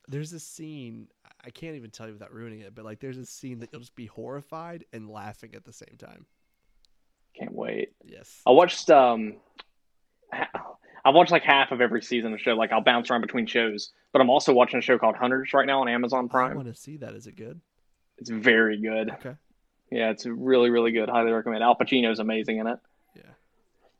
there's 0.06 0.34
a 0.34 0.40
scene 0.40 1.08
I 1.42 1.48
can't 1.50 1.76
even 1.76 1.90
tell 1.90 2.06
you 2.06 2.12
without 2.12 2.32
ruining 2.32 2.60
it, 2.60 2.74
but 2.74 2.84
like 2.84 3.00
there's 3.00 3.16
a 3.16 3.24
scene 3.24 3.60
that 3.60 3.70
you'll 3.72 3.80
just 3.80 3.94
be 3.94 4.06
horrified 4.06 4.84
and 4.92 5.08
laughing 5.08 5.54
at 5.54 5.64
the 5.64 5.72
same 5.72 5.96
time. 5.98 6.26
Can't 7.38 7.54
wait. 7.54 7.92
Yes. 8.04 8.42
I 8.46 8.50
watched 8.50 8.90
um, 8.90 9.36
I 10.32 11.10
watched 11.10 11.30
like 11.32 11.42
half 11.42 11.70
of 11.72 11.80
every 11.80 12.02
season 12.02 12.32
of 12.32 12.38
the 12.38 12.42
show. 12.42 12.52
Like 12.54 12.70
I'll 12.72 12.80
bounce 12.82 13.10
around 13.10 13.20
between 13.22 13.46
shows, 13.46 13.92
but 14.12 14.20
I'm 14.20 14.30
also 14.30 14.52
watching 14.52 14.78
a 14.78 14.82
show 14.82 14.98
called 14.98 15.16
Hunters 15.16 15.52
right 15.54 15.66
now 15.66 15.80
on 15.80 15.88
Amazon 15.88 16.28
Prime. 16.28 16.52
I 16.52 16.54
want 16.54 16.68
to 16.68 16.74
see 16.74 16.96
that. 16.98 17.14
Is 17.14 17.26
it 17.26 17.36
good? 17.36 17.60
It's 18.18 18.30
very 18.30 18.78
good. 18.80 19.10
Okay. 19.10 19.34
Yeah, 19.90 20.10
it's 20.10 20.26
really 20.26 20.70
really 20.70 20.92
good. 20.92 21.08
Highly 21.08 21.30
recommend. 21.32 21.62
Al 21.62 21.76
Pacino's 21.76 22.18
amazing 22.18 22.58
in 22.58 22.66
it. 22.66 22.78
Yeah. 23.16 23.22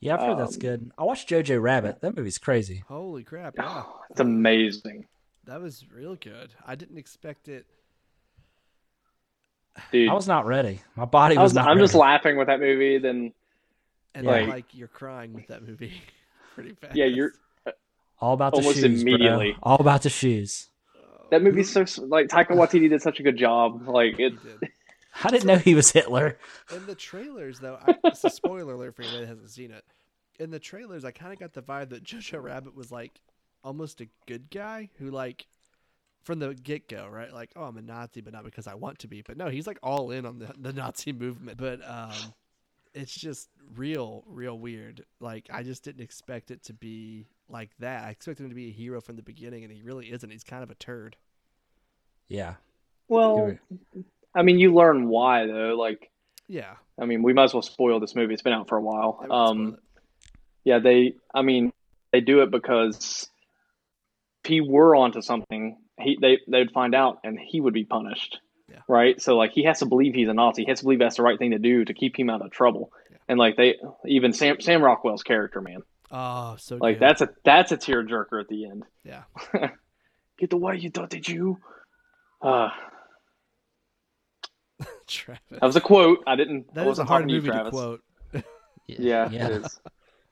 Yeah, 0.00 0.14
I've 0.14 0.20
heard 0.22 0.38
that's 0.38 0.54
Um, 0.56 0.60
good. 0.60 0.90
I 0.98 1.04
watched 1.04 1.28
Jojo 1.28 1.60
Rabbit. 1.62 2.00
That 2.00 2.16
movie's 2.16 2.38
crazy. 2.38 2.82
Holy 2.88 3.22
crap! 3.24 3.54
Yeah. 3.56 3.84
It's 4.10 4.20
amazing, 4.20 5.06
That 5.44 5.60
was 5.60 5.84
real 5.94 6.16
good. 6.16 6.50
I 6.66 6.74
didn't 6.74 6.98
expect 6.98 7.48
it. 7.48 7.66
dude. 9.92 10.08
I 10.08 10.14
was 10.14 10.28
not 10.28 10.46
ready. 10.46 10.80
My 10.96 11.04
body 11.04 11.36
was, 11.36 11.44
was, 11.46 11.54
not. 11.54 11.68
I'm 11.68 11.78
just 11.78 11.94
laughing 11.94 12.36
with 12.36 12.46
that 12.48 12.60
movie. 12.60 12.98
Then 12.98 13.32
And 14.14 14.26
Like- 14.26 14.40
then, 14.42 14.48
like 14.48 14.64
you're 14.72 14.88
crying 14.88 15.32
with 15.32 15.46
that 15.48 15.66
movie 15.66 15.92
pretty 16.54 16.74
fast. 16.74 16.94
yeah, 16.96 17.06
you're 17.06 17.32
all 18.20 18.34
about 18.34 18.52
the 18.52 18.58
almost 18.58 18.76
shoes, 18.80 19.02
immediately. 19.02 19.52
bro. 19.52 19.60
All 19.62 19.76
about 19.80 20.02
the 20.02 20.10
shoes. 20.10 20.68
that 21.30 21.42
movie's 21.42 21.70
so 21.70 21.84
like 22.06 22.28
Taika 22.28 22.48
Waititi 22.50 22.88
did 22.88 23.02
such 23.02 23.18
a 23.20 23.22
good 23.22 23.36
job. 23.36 23.88
Like 23.88 24.16
He 24.16 24.24
it. 24.24 24.34
Did. 25.16 25.26
I 25.26 25.30
didn't 25.30 25.46
know 25.46 25.56
he 25.56 25.74
was 25.74 25.90
Hitler. 25.90 26.38
In 26.74 26.86
the 26.86 26.94
trailers, 26.94 27.60
though, 27.60 27.78
I, 27.86 27.96
it's 28.04 28.24
a 28.24 28.30
spoiler 28.30 28.74
alert 28.74 28.96
for 28.96 29.02
anybody 29.02 29.22
that 29.22 29.28
hasn't 29.28 29.50
seen 29.50 29.70
it. 29.70 29.84
In 30.40 30.50
the 30.50 30.58
trailers, 30.58 31.04
I 31.04 31.10
kind 31.10 31.32
of 31.32 31.38
got 31.38 31.52
the 31.52 31.62
vibe 31.62 31.90
that 31.90 32.04
Jojo 32.04 32.42
Rabbit 32.42 32.74
was 32.74 32.90
like 32.90 33.20
almost 33.62 34.00
a 34.00 34.08
good 34.26 34.50
guy 34.50 34.90
who, 34.98 35.10
like, 35.10 35.46
from 36.22 36.38
the 36.38 36.54
get 36.54 36.88
go, 36.88 37.06
right? 37.06 37.32
Like, 37.32 37.50
oh, 37.54 37.64
I'm 37.64 37.76
a 37.76 37.82
Nazi, 37.82 38.20
but 38.20 38.32
not 38.32 38.44
because 38.44 38.66
I 38.66 38.74
want 38.74 38.98
to 39.00 39.08
be. 39.08 39.22
But 39.22 39.36
no, 39.36 39.48
he's 39.48 39.66
like 39.66 39.78
all 39.82 40.10
in 40.10 40.26
on 40.26 40.38
the, 40.38 40.52
the 40.58 40.72
Nazi 40.72 41.12
movement. 41.12 41.58
But 41.58 41.80
um, 41.88 42.34
it's 42.94 43.14
just 43.14 43.48
real, 43.76 44.24
real 44.26 44.58
weird. 44.58 45.04
Like, 45.20 45.48
I 45.52 45.62
just 45.62 45.84
didn't 45.84 46.02
expect 46.02 46.50
it 46.50 46.62
to 46.64 46.72
be 46.72 47.26
like 47.48 47.70
that. 47.78 48.04
I 48.04 48.10
expected 48.10 48.44
him 48.44 48.50
to 48.50 48.56
be 48.56 48.68
a 48.68 48.72
hero 48.72 49.00
from 49.00 49.16
the 49.16 49.22
beginning, 49.22 49.64
and 49.64 49.72
he 49.72 49.82
really 49.82 50.10
isn't. 50.10 50.30
He's 50.30 50.44
kind 50.44 50.62
of 50.62 50.70
a 50.70 50.74
turd. 50.74 51.16
Yeah. 52.26 52.54
Well, 53.06 53.58
I 54.34 54.42
mean, 54.42 54.58
you 54.58 54.74
learn 54.74 55.08
why 55.08 55.46
though. 55.46 55.76
Like, 55.78 56.10
Yeah. 56.48 56.74
I 57.00 57.06
mean, 57.06 57.22
we 57.22 57.32
might 57.32 57.44
as 57.44 57.54
well 57.54 57.62
spoil 57.62 57.98
this 58.00 58.14
movie. 58.14 58.34
It's 58.34 58.42
been 58.42 58.52
out 58.52 58.68
for 58.68 58.76
a 58.78 58.82
while. 58.82 59.18
that 59.20 59.28
would 59.28 59.46
spoil 59.48 59.48
Um, 59.50 59.76
yeah, 60.64 60.78
they. 60.78 61.14
I 61.34 61.42
mean, 61.42 61.72
they 62.12 62.20
do 62.20 62.42
it 62.42 62.50
because 62.50 63.28
if 64.44 64.48
he 64.48 64.60
were 64.60 64.94
onto 64.96 65.20
something, 65.22 65.78
he 66.00 66.16
they 66.20 66.38
they'd 66.48 66.70
find 66.72 66.94
out 66.94 67.18
and 67.24 67.38
he 67.38 67.60
would 67.60 67.74
be 67.74 67.84
punished. 67.84 68.38
Yeah. 68.70 68.78
Right. 68.88 69.20
So 69.20 69.36
like, 69.36 69.52
he 69.52 69.64
has 69.64 69.80
to 69.80 69.86
believe 69.86 70.14
he's 70.14 70.28
a 70.28 70.32
Nazi. 70.34 70.62
He 70.64 70.70
has 70.70 70.78
to 70.78 70.84
believe 70.84 70.98
that's 71.00 71.16
the 71.16 71.22
right 71.22 71.38
thing 71.38 71.50
to 71.50 71.58
do 71.58 71.84
to 71.84 71.92
keep 71.94 72.18
him 72.18 72.30
out 72.30 72.40
of 72.42 72.50
trouble. 72.50 72.90
Yeah. 73.10 73.16
And 73.28 73.38
like 73.38 73.56
they, 73.56 73.76
even 74.06 74.32
Sam 74.32 74.60
Sam 74.60 74.82
Rockwell's 74.82 75.22
character, 75.22 75.60
man, 75.60 75.82
Oh, 76.10 76.56
so 76.58 76.76
like 76.76 76.98
good. 76.98 77.08
that's 77.08 77.20
a 77.20 77.28
that's 77.44 77.72
a 77.72 77.76
tearjerker 77.76 78.40
at 78.40 78.48
the 78.48 78.66
end. 78.66 78.84
Yeah. 79.04 79.22
Get 80.38 80.50
the 80.50 80.56
way 80.56 80.76
you 80.78 80.90
thought 80.90 81.10
did 81.10 81.28
you? 81.28 81.58
Uh, 82.42 82.70
Travis. 85.08 85.42
that 85.50 85.62
was 85.62 85.76
a 85.76 85.80
quote. 85.80 86.22
I 86.26 86.36
didn't. 86.36 86.72
That 86.74 86.86
I 86.86 86.90
is 86.90 86.98
a 86.98 87.04
hard 87.04 87.22
talking 87.22 87.28
to 87.28 87.34
you, 87.34 87.40
movie 87.52 87.64
to 87.64 87.70
quote. 87.70 88.02
Yeah, 88.86 89.30
Yeah. 89.30 89.46
it 89.46 89.52
is. 89.64 89.80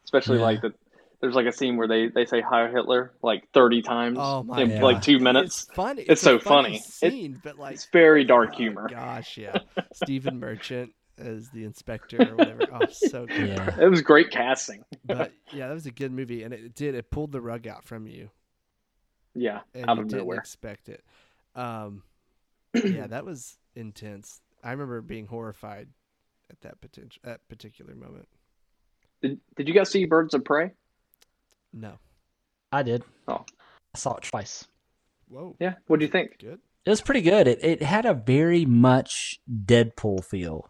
Especially 0.05 0.39
Yeah. 0.39 0.45
like 0.45 0.61
the 0.61 0.75
there's 1.21 1.35
like 1.37 1.47
a 1.47 1.53
scene 1.53 1.77
where 1.77 1.87
they 1.87 2.09
they 2.09 2.25
say 2.27 2.41
Heil 2.41 2.71
Hitler 2.71 3.13
like 3.23 3.49
30 3.55 3.81
times 3.83 4.19
Oh 4.21 4.43
my 4.43 4.61
in 4.63 4.71
God. 4.71 4.83
like 4.83 5.03
two 5.03 5.19
minutes. 5.21 5.61
It's 5.63 5.69
minutes. 5.69 5.77
funny. 5.77 6.03
It's 6.03 6.23
a 6.23 6.25
so 6.25 6.39
funny. 6.39 6.77
It- 6.77 6.83
Scene, 6.83 7.41
but 7.45 7.59
like 7.59 7.75
It's 7.75 7.87
very 7.87 8.25
dark 8.25 8.51
oh, 8.53 8.57
humor. 8.57 8.89
Gosh, 8.91 9.39
yeah. 9.39 9.59
Stephen 9.95 10.41
Merchant 10.41 10.93
as 11.17 11.49
the 11.51 11.65
inspector 11.65 12.21
or 12.21 12.35
whatever. 12.35 12.67
Oh, 12.73 12.87
so 12.91 13.27
good. 13.27 13.49
Yeah. 13.51 13.81
It 13.81 13.89
was 13.89 14.03
great 14.03 14.31
casting. 14.33 14.85
But 15.05 15.33
yeah, 15.53 15.69
that 15.69 15.75
was 15.75 15.87
a 15.87 15.91
good 15.93 16.11
movie, 16.13 16.43
and 16.43 16.53
it 16.53 16.75
did. 16.75 16.95
It 16.97 17.11
pulled 17.11 17.31
the 17.33 17.41
rug 17.41 17.67
out 17.69 17.85
from 17.85 18.07
you, 18.09 18.29
Yeah, 19.35 19.61
and 19.75 19.89
out 19.89 19.97
you 19.99 20.03
of 20.03 20.09
didn't 20.09 20.23
nowhere. 20.23 20.39
expect 20.39 20.89
it. 20.89 21.03
Um, 21.55 22.03
yeah, 22.75 23.07
that 23.07 23.25
was 23.25 23.57
intense. 23.77 24.41
I 24.63 24.71
remember 24.71 25.01
being 25.01 25.27
horrified 25.27 25.89
at 26.51 26.61
that 26.63 26.81
potential 26.81 27.21
that 27.25 27.47
particular 27.49 27.95
moment. 27.95 28.29
Did, 29.23 29.41
did 29.57 29.69
you 29.69 29.75
guys 29.75 29.91
see 29.91 30.05
Birds 30.05 30.35
of 30.35 30.45
Prey? 30.45 30.73
No. 31.73 31.99
I 32.73 32.83
did. 32.83 33.03
Oh. 33.29 33.45
I 33.95 33.99
saw 33.99 34.15
it 34.17 34.23
twice. 34.25 34.67
Whoa. 35.29 35.57
Yeah. 35.61 35.75
What 35.87 36.01
do 36.01 36.05
you 36.07 36.11
think? 36.11 36.39
Good. 36.39 36.59
It 36.85 36.91
was 36.91 37.01
pretty 37.01 37.21
good. 37.23 37.47
It 37.47 37.63
it 37.63 37.83
had 37.83 38.05
a 38.07 38.15
very 38.15 38.65
much 38.65 39.39
Deadpool 39.67 40.25
feel, 40.25 40.69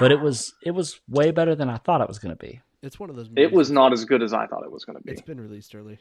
but 0.00 0.10
it 0.10 0.20
was 0.20 0.54
it 0.64 0.70
was 0.70 1.00
way 1.08 1.30
better 1.30 1.54
than 1.54 1.68
I 1.68 1.76
thought 1.76 2.00
it 2.00 2.08
was 2.08 2.18
going 2.18 2.34
to 2.34 2.46
be. 2.46 2.60
It's 2.82 2.98
one 2.98 3.10
of 3.10 3.16
those. 3.16 3.28
Movies 3.28 3.44
It 3.44 3.52
was 3.52 3.68
that's- 3.68 3.74
not 3.74 3.92
as 3.92 4.04
good 4.06 4.22
as 4.22 4.32
I 4.32 4.46
thought 4.46 4.64
it 4.64 4.72
was 4.72 4.84
going 4.84 4.96
to 4.96 5.02
be. 5.04 5.12
It's 5.12 5.20
been 5.20 5.40
released 5.40 5.74
early. 5.74 5.98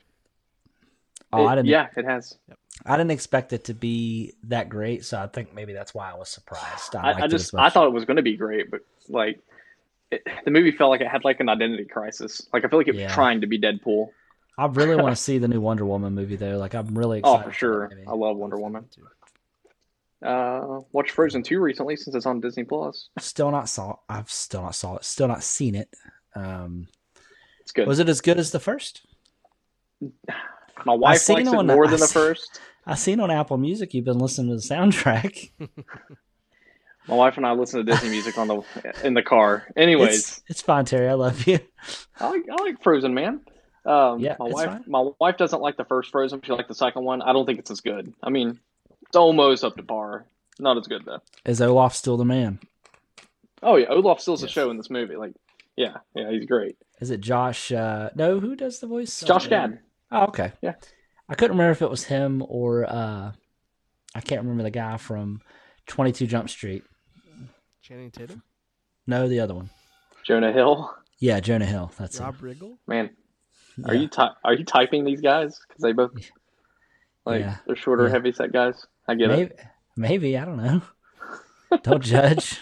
Oh, 1.33 1.43
It- 1.43 1.47
I 1.49 1.55
didn't. 1.55 1.67
yeah, 1.67 1.87
it 1.97 2.05
has. 2.05 2.37
I 2.85 2.95
didn't 2.97 3.11
expect 3.11 3.53
it 3.53 3.65
to 3.65 3.73
be 3.73 4.33
that 4.43 4.69
great, 4.69 5.03
so 5.03 5.19
I 5.19 5.27
think 5.27 5.53
maybe 5.53 5.73
that's 5.73 5.93
why 5.93 6.11
I 6.11 6.15
was 6.15 6.29
surprised. 6.29 6.95
I, 6.95 7.11
I, 7.11 7.23
I 7.23 7.27
just. 7.27 7.53
I 7.55 7.69
thought 7.69 7.87
it 7.87 7.93
was 7.93 8.05
going 8.05 8.17
to 8.17 8.23
be 8.23 8.37
great, 8.37 8.71
but 8.71 8.81
like 9.09 9.39
it, 10.11 10.25
the 10.45 10.51
movie 10.51 10.71
felt 10.71 10.89
like 10.89 11.01
it 11.01 11.07
had 11.07 11.23
like 11.25 11.39
an 11.39 11.49
identity 11.49 11.85
crisis. 11.85 12.47
Like 12.53 12.65
I 12.65 12.69
feel 12.69 12.79
like 12.79 12.87
it 12.87 12.95
was 12.95 13.11
trying 13.11 13.41
to 13.41 13.47
be 13.47 13.59
Deadpool. 13.59 14.09
I 14.57 14.65
really 14.67 14.95
want 14.95 15.15
to 15.15 15.21
see 15.21 15.37
the 15.37 15.47
new 15.47 15.61
Wonder 15.61 15.85
Woman 15.85 16.13
movie 16.15 16.35
though. 16.35 16.57
Like 16.57 16.75
I'm 16.75 16.97
really 16.97 17.19
excited. 17.19 17.41
Oh, 17.41 17.47
for 17.49 17.53
sure. 17.53 17.89
movie. 17.89 18.05
I 18.07 18.13
love 18.13 18.37
Wonder 18.37 18.57
Woman. 18.57 18.85
Uh, 20.25 20.79
watched 20.93 21.11
Frozen 21.11 21.43
two 21.43 21.59
recently 21.59 21.95
since 21.95 22.15
it's 22.15 22.25
on 22.25 22.39
Disney 22.39 22.63
Plus. 22.63 23.09
Still 23.19 23.51
not 23.51 23.69
saw. 23.69 23.97
I've 24.09 24.31
still 24.31 24.61
not 24.63 24.75
saw 24.75 24.95
it. 24.95 25.05
Still 25.05 25.27
not 25.27 25.43
seen 25.43 25.75
it. 25.75 25.89
Um, 26.35 26.87
It's 27.61 27.71
good. 27.71 27.87
was 27.87 27.99
it 27.99 28.09
as 28.09 28.21
good 28.21 28.39
as 28.39 28.51
the 28.51 28.59
first? 28.59 29.05
My 30.85 30.93
wife 30.93 31.27
likes 31.29 31.47
it 31.47 31.53
on- 31.55 31.67
more 31.67 31.85
I 31.87 31.89
than 31.91 31.99
the 31.99 32.07
first. 32.07 32.59
I 32.85 32.95
seen 32.95 33.19
on 33.19 33.29
Apple 33.31 33.57
Music 33.57 33.93
you've 33.93 34.05
been 34.05 34.19
listening 34.19 34.49
to 34.49 34.55
the 34.55 34.61
soundtrack. 34.75 35.51
My 37.07 37.15
wife 37.15 37.37
and 37.37 37.45
I 37.45 37.53
listen 37.53 37.85
to 37.85 37.89
Disney 37.89 38.09
music 38.09 38.37
on 38.37 38.47
the 38.49 38.61
in 39.03 39.13
the 39.13 39.21
car. 39.23 39.65
Anyways, 39.77 40.13
It's, 40.17 40.41
it's 40.47 40.61
fine, 40.61 40.83
Terry. 40.85 41.07
I 41.07 41.13
love 41.13 41.47
you. 41.47 41.59
I 42.19 42.29
like 42.29 42.43
I 42.51 42.63
like 42.63 42.81
Frozen, 42.83 43.13
man. 43.13 43.41
Um, 43.85 44.19
Yeah, 44.19 44.35
my 44.39 44.47
wife 44.49 44.67
fine. 44.69 44.83
my 44.87 45.09
wife 45.19 45.37
doesn't 45.37 45.61
like 45.61 45.77
the 45.77 45.85
first 45.85 46.11
Frozen. 46.11 46.41
She 46.43 46.51
liked 46.51 46.67
the 46.67 46.75
second 46.75 47.05
one. 47.05 47.21
I 47.21 47.31
don't 47.31 47.45
think 47.45 47.59
it's 47.59 47.71
as 47.71 47.79
good. 47.79 48.13
I 48.21 48.29
mean, 48.29 48.59
it's 49.03 49.15
almost 49.15 49.63
up 49.63 49.77
to 49.77 49.83
par. 49.83 50.25
Not 50.59 50.77
as 50.77 50.87
good 50.87 51.05
though. 51.05 51.19
Is 51.45 51.61
Olaf 51.61 51.95
still 51.95 52.17
the 52.17 52.25
man? 52.25 52.59
Oh 53.63 53.77
yeah, 53.77 53.87
Olaf 53.87 54.23
the 54.25 54.31
Yes. 54.33 54.49
show 54.51 54.69
in 54.69 54.75
this 54.75 54.89
movie. 54.89 55.15
Like, 55.15 55.33
yeah, 55.77 55.97
yeah, 56.13 56.29
he's 56.29 56.45
great. 56.45 56.75
Is 56.99 57.09
it 57.11 57.21
Josh? 57.21 57.71
Uh, 57.71 58.09
no, 58.15 58.41
who 58.41 58.55
does 58.57 58.79
the 58.79 58.87
voice? 58.87 59.21
Josh 59.21 59.47
Gad. 59.47 59.79
Oh, 60.11 60.25
okay. 60.27 60.53
Yeah. 60.61 60.73
I 61.29 61.35
couldn't 61.35 61.57
remember 61.57 61.71
if 61.71 61.81
it 61.81 61.89
was 61.89 62.03
him 62.05 62.43
or 62.47 62.85
uh, 62.85 63.31
I 64.15 64.21
can't 64.21 64.41
remember 64.41 64.63
the 64.63 64.71
guy 64.71 64.97
from 64.97 65.41
Twenty 65.85 66.11
Two 66.11 66.27
Jump 66.27 66.49
Street. 66.49 66.83
Channing 67.81 68.11
Tatum, 68.11 68.43
No, 69.05 69.27
the 69.29 69.39
other 69.39 69.53
one. 69.55 69.69
Jonah 70.25 70.51
Hill. 70.51 70.93
Yeah, 71.19 71.39
Jonah 71.39 71.65
Hill. 71.65 71.91
That's 71.97 72.19
it. 72.19 72.23
Rob 72.23 72.37
Riggle. 72.39 72.77
Man, 72.85 73.09
are 73.85 73.93
Yeah. 73.95 74.01
you 74.01 74.07
ty- 74.09 74.33
are 74.43 74.53
you 74.53 74.65
typing 74.65 75.03
these 75.05 75.21
guys? 75.21 75.59
Because 75.67 75.81
they 75.81 75.93
both 75.93 76.11
like 77.25 77.41
Yeah. 77.41 77.57
they're 77.65 77.75
shorter, 77.77 78.05
Yeah. 78.05 78.11
heavy 78.11 78.31
set 78.33 78.51
guys. 78.51 78.85
I 79.07 79.15
get 79.15 79.29
maybe, 79.29 79.41
it. 79.51 79.59
maybe 79.95 80.37
I 80.37 80.45
don't 80.45 80.57
know. 80.57 80.81
Don't 81.83 82.03
judge. 82.03 82.59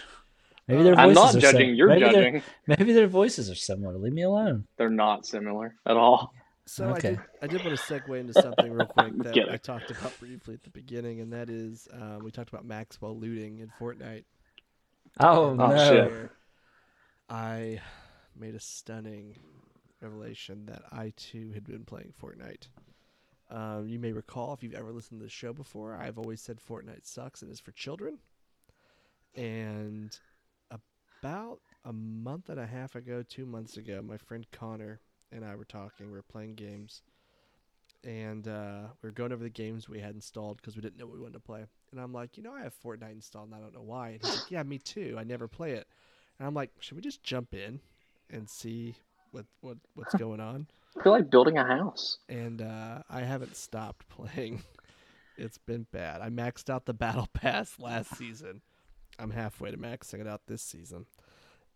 Maybe 0.68 0.82
their 0.82 0.94
voices 0.96 0.98
are. 0.98 1.08
I'm 1.08 1.14
not 1.14 1.34
are 1.36 1.40
judging. 1.40 1.60
sim- 1.70 1.74
You're 1.76 1.88
maybe 1.88 2.00
their- 2.00 2.12
judging. 2.12 2.42
Maybe 2.66 2.92
their 2.92 3.06
voices 3.08 3.50
are 3.50 3.54
similar. 3.54 3.96
Leave 3.98 4.12
me 4.12 4.22
alone. 4.22 4.66
They're 4.78 4.90
not 4.90 5.24
similar 5.26 5.74
at 5.86 5.96
all. 5.96 6.32
So 6.66 6.90
Okay. 6.90 6.92
I 6.92 7.00
did. 7.00 7.22
I 7.40 7.46
did 7.48 7.62
want 7.62 7.76
to 7.76 7.82
segue 7.82 8.18
into 8.18 8.34
something 8.34 8.72
real 8.72 8.86
quick 8.86 9.22
that 9.22 9.42
I 9.48 9.56
talked 9.56 9.90
about 9.90 10.18
briefly 10.18 10.54
at 10.54 10.64
the 10.64 10.70
beginning, 10.70 11.20
and 11.20 11.32
that 11.32 11.48
is 11.48 11.88
um, 11.92 12.22
we 12.22 12.30
talked 12.30 12.48
about 12.48 12.64
Maxwell 12.64 13.16
looting 13.16 13.58
in 13.58 13.70
Fortnite. 13.70 14.24
Oh, 15.20 15.54
And 15.56 15.56
no! 15.56 15.74
Oh, 15.74 15.78
shit. 15.78 16.30
I 17.28 17.80
made 18.34 18.54
a 18.54 18.60
stunning 18.60 19.38
revelation 20.00 20.66
that 20.66 20.82
I 20.92 21.12
too 21.16 21.52
had 21.52 21.64
been 21.64 21.84
playing 21.84 22.14
Fortnite. 22.20 22.68
Um, 23.50 23.88
you 23.88 23.98
may 23.98 24.12
recall 24.12 24.54
if 24.54 24.62
you've 24.62 24.74
ever 24.74 24.92
listened 24.92 25.20
to 25.20 25.24
the 25.26 25.30
show 25.30 25.52
before, 25.52 25.94
I've 25.96 26.18
always 26.18 26.40
said 26.40 26.58
Fortnite 26.60 27.06
sucks 27.06 27.42
and 27.42 27.50
is 27.50 27.60
for 27.60 27.72
children. 27.72 28.18
And 29.34 30.18
about 30.70 31.60
a 31.84 31.92
month 31.92 32.48
and 32.48 32.58
a 32.58 32.66
half 32.66 32.94
ago, 32.94 33.22
two 33.22 33.46
months 33.46 33.76
ago, 33.76 34.02
my 34.02 34.16
friend 34.16 34.46
Connor 34.50 35.00
and 35.32 35.44
I 35.44 35.54
were 35.56 35.64
talking. 35.64 36.06
We 36.06 36.12
were 36.12 36.22
playing 36.22 36.54
games, 36.54 37.02
and 38.04 38.46
uh, 38.46 38.88
we 39.02 39.08
were 39.08 39.12
going 39.12 39.32
over 39.32 39.42
the 39.42 39.50
games 39.50 39.88
we 39.88 40.00
had 40.00 40.14
installed 40.14 40.58
because 40.58 40.76
we 40.76 40.82
didn't 40.82 40.98
know 40.98 41.06
what 41.06 41.16
we 41.16 41.20
wanted 41.22 41.34
to 41.34 41.40
play. 41.40 41.64
And 41.92 42.00
I'm 42.00 42.12
like, 42.12 42.36
you 42.36 42.42
know, 42.42 42.52
I 42.52 42.62
have 42.62 42.74
Fortnite 42.84 43.12
installed, 43.12 43.48
and 43.48 43.54
I 43.54 43.60
don't 43.60 43.74
know 43.74 43.82
why. 43.82 44.10
And 44.10 44.24
he's 44.24 44.40
like, 44.40 44.50
yeah, 44.50 44.62
me 44.62 44.78
too. 44.78 45.16
I 45.18 45.24
never 45.24 45.48
play 45.48 45.72
it. 45.72 45.86
And 46.38 46.46
I'm 46.46 46.54
like, 46.54 46.70
should 46.80 46.96
we 46.96 47.02
just 47.02 47.22
jump 47.22 47.54
in 47.54 47.80
and 48.30 48.48
see 48.48 48.96
what 49.30 49.46
what 49.60 49.78
what's 49.94 50.14
going 50.18 50.40
on? 50.40 50.66
I 50.98 51.02
feel 51.02 51.12
like 51.12 51.30
building 51.30 51.58
a 51.58 51.64
house. 51.64 52.18
And 52.28 52.62
uh, 52.62 53.02
I 53.10 53.20
haven't 53.20 53.56
stopped 53.56 54.08
playing. 54.08 54.62
It's 55.36 55.58
been 55.58 55.86
bad. 55.92 56.20
I 56.22 56.30
maxed 56.30 56.70
out 56.70 56.86
the 56.86 56.94
battle 56.94 57.28
pass 57.32 57.78
last 57.78 58.16
season. 58.16 58.62
I'm 59.18 59.30
halfway 59.30 59.70
to 59.70 59.76
maxing 59.78 60.20
it 60.20 60.26
out 60.26 60.42
this 60.46 60.62
season, 60.62 61.06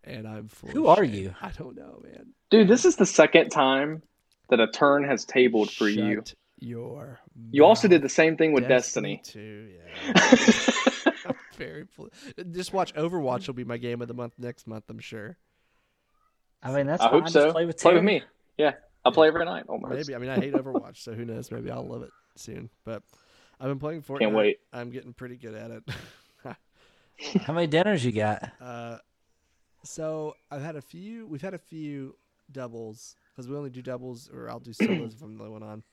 and 0.03 0.27
I'm 0.27 0.47
full. 0.47 0.69
of 0.69 0.75
Who 0.75 0.87
are 0.87 1.05
shame. 1.05 1.13
you? 1.13 1.35
I 1.41 1.49
don't 1.51 1.75
know, 1.75 2.01
man. 2.03 2.27
Dude, 2.49 2.67
this 2.67 2.85
is 2.85 2.95
the 2.95 3.05
second 3.05 3.49
time 3.49 4.01
that 4.49 4.59
a 4.59 4.67
turn 4.67 5.03
has 5.05 5.25
tabled 5.25 5.71
for 5.71 5.87
you. 5.87 6.23
Your. 6.59 7.19
You 7.51 7.65
also 7.65 7.87
did 7.87 8.01
the 8.01 8.09
same 8.09 8.37
thing 8.37 8.53
with 8.53 8.67
Destiny. 8.67 9.21
too. 9.23 9.69
Yeah. 10.05 11.11
I'm 11.25 11.35
very. 11.57 11.85
Pl- 11.85 12.09
just 12.51 12.73
watch 12.73 12.93
Overwatch. 12.93 13.47
Will 13.47 13.53
be 13.55 13.63
my 13.63 13.77
game 13.77 14.01
of 14.01 14.07
the 14.07 14.13
month 14.13 14.33
next 14.37 14.67
month. 14.67 14.85
I'm 14.89 14.99
sure. 14.99 15.37
I 16.63 16.71
mean, 16.71 16.85
that's 16.87 17.01
I 17.01 17.07
hope 17.09 17.23
Just 17.23 17.33
so. 17.33 17.51
Play 17.51 17.65
with, 17.65 17.79
Play 17.79 17.93
with 17.95 18.03
me. 18.03 18.21
Yeah, 18.57 18.73
I'll 19.03 19.11
play 19.11 19.27
every 19.27 19.45
night 19.45 19.63
almost. 19.67 19.93
Maybe. 19.93 20.13
I 20.13 20.19
mean, 20.19 20.29
I 20.29 20.35
hate 20.35 20.53
Overwatch, 20.53 20.97
so 20.97 21.13
who 21.13 21.25
knows? 21.25 21.49
Maybe 21.51 21.71
I'll 21.71 21.87
love 21.87 22.03
it 22.03 22.11
soon. 22.35 22.69
But 22.85 23.01
I've 23.59 23.67
been 23.67 23.79
playing 23.79 24.03
Fortnite. 24.03 24.19
Can't 24.19 24.35
wait. 24.35 24.59
I'm 24.71 24.91
getting 24.91 25.13
pretty 25.13 25.37
good 25.37 25.55
at 25.55 25.71
it. 25.71 25.83
How 27.43 27.53
many 27.53 27.67
dinners 27.67 28.03
you 28.05 28.11
got? 28.11 28.51
Uh, 28.61 28.97
so 29.83 30.35
I've 30.49 30.61
had 30.61 30.75
a 30.75 30.81
few. 30.81 31.27
We've 31.27 31.41
had 31.41 31.53
a 31.53 31.59
few 31.59 32.15
doubles 32.51 33.15
because 33.31 33.47
we 33.49 33.55
only 33.55 33.69
do 33.69 33.81
doubles, 33.81 34.29
or 34.33 34.49
I'll 34.49 34.59
do 34.59 34.73
solos 34.73 35.13
if 35.15 35.21
I'm 35.21 35.37
the 35.37 35.49
one 35.49 35.63
on. 35.63 35.83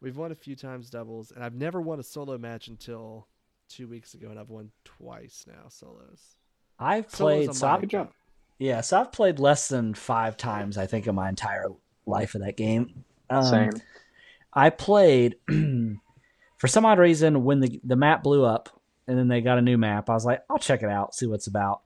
We've 0.00 0.16
won 0.16 0.32
a 0.32 0.36
few 0.36 0.54
times 0.56 0.90
doubles, 0.90 1.30
and 1.32 1.42
I've 1.44 1.54
never 1.54 1.80
won 1.80 1.98
a 1.98 2.02
solo 2.02 2.36
match 2.38 2.68
until 2.68 3.26
two 3.68 3.88
weeks 3.88 4.14
ago, 4.14 4.28
and 4.30 4.38
I've 4.38 4.50
won 4.50 4.70
twice 4.84 5.44
now 5.48 5.68
solos. 5.68 6.36
I've 6.78 7.10
Solos 7.10 7.32
played. 7.34 7.48
on 7.48 7.54
So 7.54 7.68
I've, 7.68 7.80
Good 7.80 7.90
job. 7.90 8.10
yeah, 8.58 8.80
so 8.80 9.00
I've 9.00 9.12
played 9.12 9.38
less 9.38 9.68
than 9.68 9.94
five 9.94 10.36
times. 10.36 10.76
I 10.76 10.86
think 10.86 11.06
in 11.06 11.14
my 11.14 11.28
entire 11.28 11.66
life 12.06 12.34
of 12.34 12.42
that 12.42 12.56
game. 12.56 13.04
Um, 13.30 13.44
Same. 13.44 13.70
I 14.52 14.70
played 14.70 15.36
for 16.58 16.66
some 16.68 16.84
odd 16.84 16.98
reason 16.98 17.44
when 17.44 17.60
the 17.60 17.80
the 17.84 17.96
map 17.96 18.22
blew 18.22 18.44
up 18.44 18.80
and 19.06 19.18
then 19.18 19.28
they 19.28 19.40
got 19.40 19.58
a 19.58 19.62
new 19.62 19.78
map. 19.78 20.10
I 20.10 20.14
was 20.14 20.24
like, 20.24 20.42
I'll 20.50 20.58
check 20.58 20.82
it 20.82 20.88
out, 20.88 21.14
see 21.14 21.26
what 21.26 21.36
it's 21.36 21.46
about. 21.46 21.80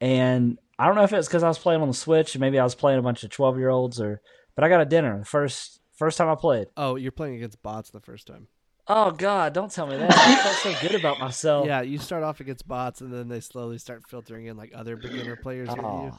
And 0.00 0.58
I 0.78 0.86
don't 0.86 0.94
know 0.94 1.04
if 1.04 1.12
it's 1.12 1.26
because 1.28 1.42
I 1.42 1.48
was 1.48 1.58
playing 1.58 1.80
on 1.82 1.88
the 1.88 1.94
Switch, 1.94 2.36
maybe 2.38 2.58
I 2.58 2.64
was 2.64 2.74
playing 2.74 2.98
a 2.98 3.02
bunch 3.02 3.24
of 3.24 3.30
twelve 3.30 3.58
year 3.58 3.70
olds, 3.70 4.00
or 4.00 4.20
but 4.54 4.64
I 4.64 4.68
got 4.68 4.80
a 4.80 4.84
dinner 4.86 5.18
the 5.18 5.24
first 5.24 5.80
first 5.94 6.18
time 6.18 6.28
I 6.28 6.34
played. 6.34 6.68
Oh, 6.76 6.96
you're 6.96 7.12
playing 7.12 7.36
against 7.36 7.62
bots 7.62 7.90
the 7.90 8.00
first 8.00 8.26
time. 8.26 8.48
Oh 8.88 9.10
God, 9.10 9.52
don't 9.52 9.70
tell 9.72 9.86
me 9.86 9.96
that. 9.96 10.12
I 10.16 10.36
felt 10.36 10.56
so 10.56 10.88
good 10.88 10.94
about 10.94 11.18
myself. 11.18 11.66
Yeah, 11.66 11.80
you 11.80 11.98
start 11.98 12.22
off 12.22 12.40
against 12.40 12.68
bots, 12.68 13.00
and 13.00 13.12
then 13.12 13.28
they 13.28 13.40
slowly 13.40 13.78
start 13.78 14.02
filtering 14.08 14.46
in 14.46 14.56
like 14.56 14.72
other 14.74 14.96
beginner 14.96 15.36
players 15.36 15.68
with 15.68 15.78
you, 15.78 15.84
Oh, 15.84 16.04
and 16.06 16.14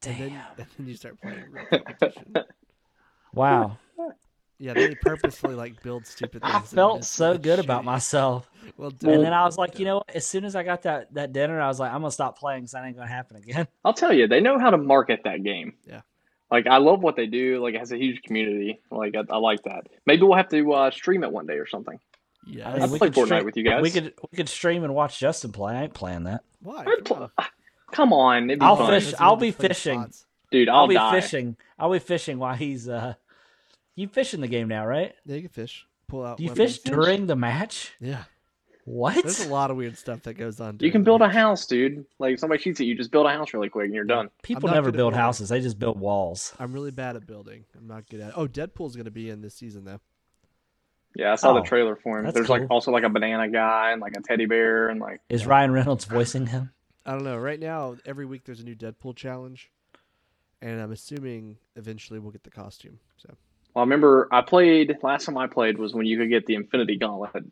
damn. 0.00 0.18
then 0.18 0.44
and 0.58 0.66
then 0.78 0.86
you 0.86 0.94
start 0.94 1.20
playing 1.20 1.44
real 1.50 1.66
competition. 1.70 2.34
Wow. 3.34 3.78
Yeah, 4.62 4.74
they 4.74 4.94
purposefully 4.94 5.54
like 5.56 5.82
build 5.82 6.06
stupid 6.06 6.42
things. 6.42 6.54
I 6.54 6.60
felt 6.60 7.04
so 7.04 7.32
the 7.32 7.38
good 7.40 7.58
about 7.58 7.84
myself. 7.84 8.48
Well, 8.76 8.90
And 8.90 8.98
done. 9.00 9.22
then 9.22 9.32
I 9.32 9.44
was 9.44 9.58
like, 9.58 9.80
you 9.80 9.84
know? 9.84 10.02
As 10.14 10.24
soon 10.24 10.44
as 10.44 10.54
I 10.54 10.62
got 10.62 10.82
that, 10.82 11.12
that 11.14 11.32
dinner, 11.32 11.60
I 11.60 11.66
was 11.66 11.80
like, 11.80 11.90
I'm 11.92 12.00
going 12.00 12.10
to 12.10 12.14
stop 12.14 12.38
playing 12.38 12.60
because 12.62 12.72
that 12.72 12.84
ain't 12.84 12.94
going 12.96 13.08
to 13.08 13.12
happen 13.12 13.38
again. 13.38 13.66
I'll 13.84 13.92
tell 13.92 14.12
you, 14.12 14.28
they 14.28 14.40
know 14.40 14.60
how 14.60 14.70
to 14.70 14.78
market 14.78 15.22
that 15.24 15.42
game. 15.42 15.74
Yeah. 15.84 16.02
Like 16.50 16.68
I 16.68 16.76
love 16.76 17.02
what 17.02 17.16
they 17.16 17.26
do. 17.26 17.60
Like 17.60 17.74
it 17.74 17.78
has 17.80 17.90
a 17.92 17.96
huge 17.98 18.22
community. 18.22 18.80
Like 18.90 19.16
I, 19.16 19.24
I 19.30 19.38
like 19.38 19.62
that. 19.64 19.88
Maybe 20.06 20.22
we'll 20.22 20.36
have 20.36 20.48
to 20.50 20.72
uh, 20.74 20.90
stream 20.92 21.24
it 21.24 21.32
one 21.32 21.46
day 21.46 21.54
or 21.54 21.66
something. 21.66 21.98
yeah, 22.46 22.68
I 22.68 22.74
mean, 22.74 22.82
I'd 22.82 22.90
we 22.92 22.98
play 22.98 23.08
Fortnite 23.10 23.24
stream- 23.26 23.44
with 23.46 23.56
you 23.56 23.64
guys. 23.64 23.82
We 23.82 23.90
could 23.90 24.12
we 24.30 24.36
could 24.36 24.48
stream 24.48 24.84
and 24.84 24.94
watch 24.94 25.18
Justin 25.18 25.50
play. 25.50 25.74
I 25.74 25.82
ain't 25.84 25.94
playing 25.94 26.24
that. 26.24 26.44
why? 26.60 26.84
I'd 26.86 27.04
Come 27.04 27.04
pl- 27.04 27.30
on. 27.38 27.46
Come 27.92 28.12
on, 28.12 28.44
it'd 28.50 28.60
be 28.60 28.64
I'll 28.66 28.76
fun. 28.76 29.00
fish- 29.00 29.14
I'll 29.18 29.36
be 29.36 29.50
fishing. 29.50 30.00
bots. 30.02 30.26
Dude, 30.50 30.68
I'll, 30.68 30.80
I'll 30.80 30.88
be 30.88 30.94
die. 30.94 31.20
fishing. 31.20 31.56
I'll 31.78 31.90
be 31.92 31.98
fishing 31.98 32.38
while 32.38 32.54
he's 32.54 32.86
uh. 32.88 33.14
You 33.94 34.08
fish 34.08 34.34
in 34.34 34.40
the 34.40 34.48
game 34.48 34.68
now, 34.68 34.86
right? 34.86 35.14
Yeah, 35.26 35.36
you 35.36 35.42
can 35.42 35.50
fish. 35.50 35.86
Pull 36.08 36.24
out. 36.24 36.38
Do 36.38 36.44
you 36.44 36.50
weapons. 36.50 36.76
fish 36.76 36.82
during 36.92 37.26
the 37.26 37.36
match? 37.36 37.92
Yeah. 38.00 38.24
What? 38.84 39.14
There's 39.22 39.44
a 39.46 39.48
lot 39.48 39.70
of 39.70 39.76
weird 39.76 39.96
stuff 39.96 40.22
that 40.22 40.34
goes 40.34 40.60
on. 40.60 40.78
You 40.80 40.90
can 40.90 41.04
build 41.04 41.22
a 41.22 41.28
house, 41.28 41.66
dude. 41.66 42.04
Like 42.18 42.34
if 42.34 42.40
somebody 42.40 42.60
shoots 42.60 42.80
at 42.80 42.86
you, 42.86 42.96
just 42.96 43.12
build 43.12 43.26
a 43.26 43.30
house 43.30 43.54
really 43.54 43.68
quick 43.68 43.84
and 43.86 43.94
you're 43.94 44.04
done. 44.04 44.28
People 44.42 44.70
never 44.70 44.90
build 44.90 45.14
houses; 45.14 45.50
they 45.50 45.60
just 45.60 45.78
build 45.78 46.00
walls. 46.00 46.52
I'm 46.58 46.72
really 46.72 46.90
bad 46.90 47.14
at 47.14 47.26
building. 47.26 47.64
I'm 47.78 47.86
not 47.86 48.08
good 48.08 48.20
at. 48.20 48.30
it. 48.30 48.34
Oh, 48.36 48.46
Deadpool's 48.48 48.96
gonna 48.96 49.10
be 49.12 49.30
in 49.30 49.40
this 49.40 49.54
season 49.54 49.84
though. 49.84 50.00
Yeah, 51.14 51.32
I 51.32 51.34
saw 51.36 51.50
Oh, 51.52 51.54
the 51.54 51.60
trailer 51.68 51.94
for 51.94 52.18
him. 52.18 52.24
that's 52.24 52.34
There's 52.34 52.48
like 52.48 52.62
also 52.70 52.90
like 52.90 53.04
a 53.04 53.08
banana 53.10 53.48
guy 53.48 53.92
and 53.92 54.00
like 54.00 54.16
a 54.16 54.22
teddy 54.22 54.46
bear 54.46 54.88
and 54.88 54.98
like 54.98 55.20
Is 55.28 55.46
Ryan 55.46 55.70
Reynolds 55.70 56.04
voicing 56.06 56.46
him? 56.46 56.70
I 57.06 57.12
don't 57.12 57.24
know. 57.24 57.36
Right 57.36 57.60
now, 57.60 57.96
every 58.06 58.24
week 58.26 58.44
there's 58.44 58.60
a 58.60 58.64
new 58.64 58.74
Deadpool 58.74 59.14
challenge, 59.14 59.70
and 60.60 60.80
I'm 60.80 60.90
assuming 60.90 61.58
eventually 61.76 62.18
we'll 62.18 62.32
get 62.32 62.42
the 62.44 62.50
costume. 62.50 62.98
So 63.16 63.34
well, 63.74 63.82
I 63.82 63.84
remember 63.84 64.28
I 64.30 64.42
played 64.42 64.96
last 65.02 65.26
time 65.26 65.38
I 65.38 65.46
played 65.46 65.78
was 65.78 65.94
when 65.94 66.06
you 66.06 66.18
could 66.18 66.28
get 66.28 66.46
the 66.46 66.54
Infinity 66.54 66.96
Gauntlet 66.96 67.44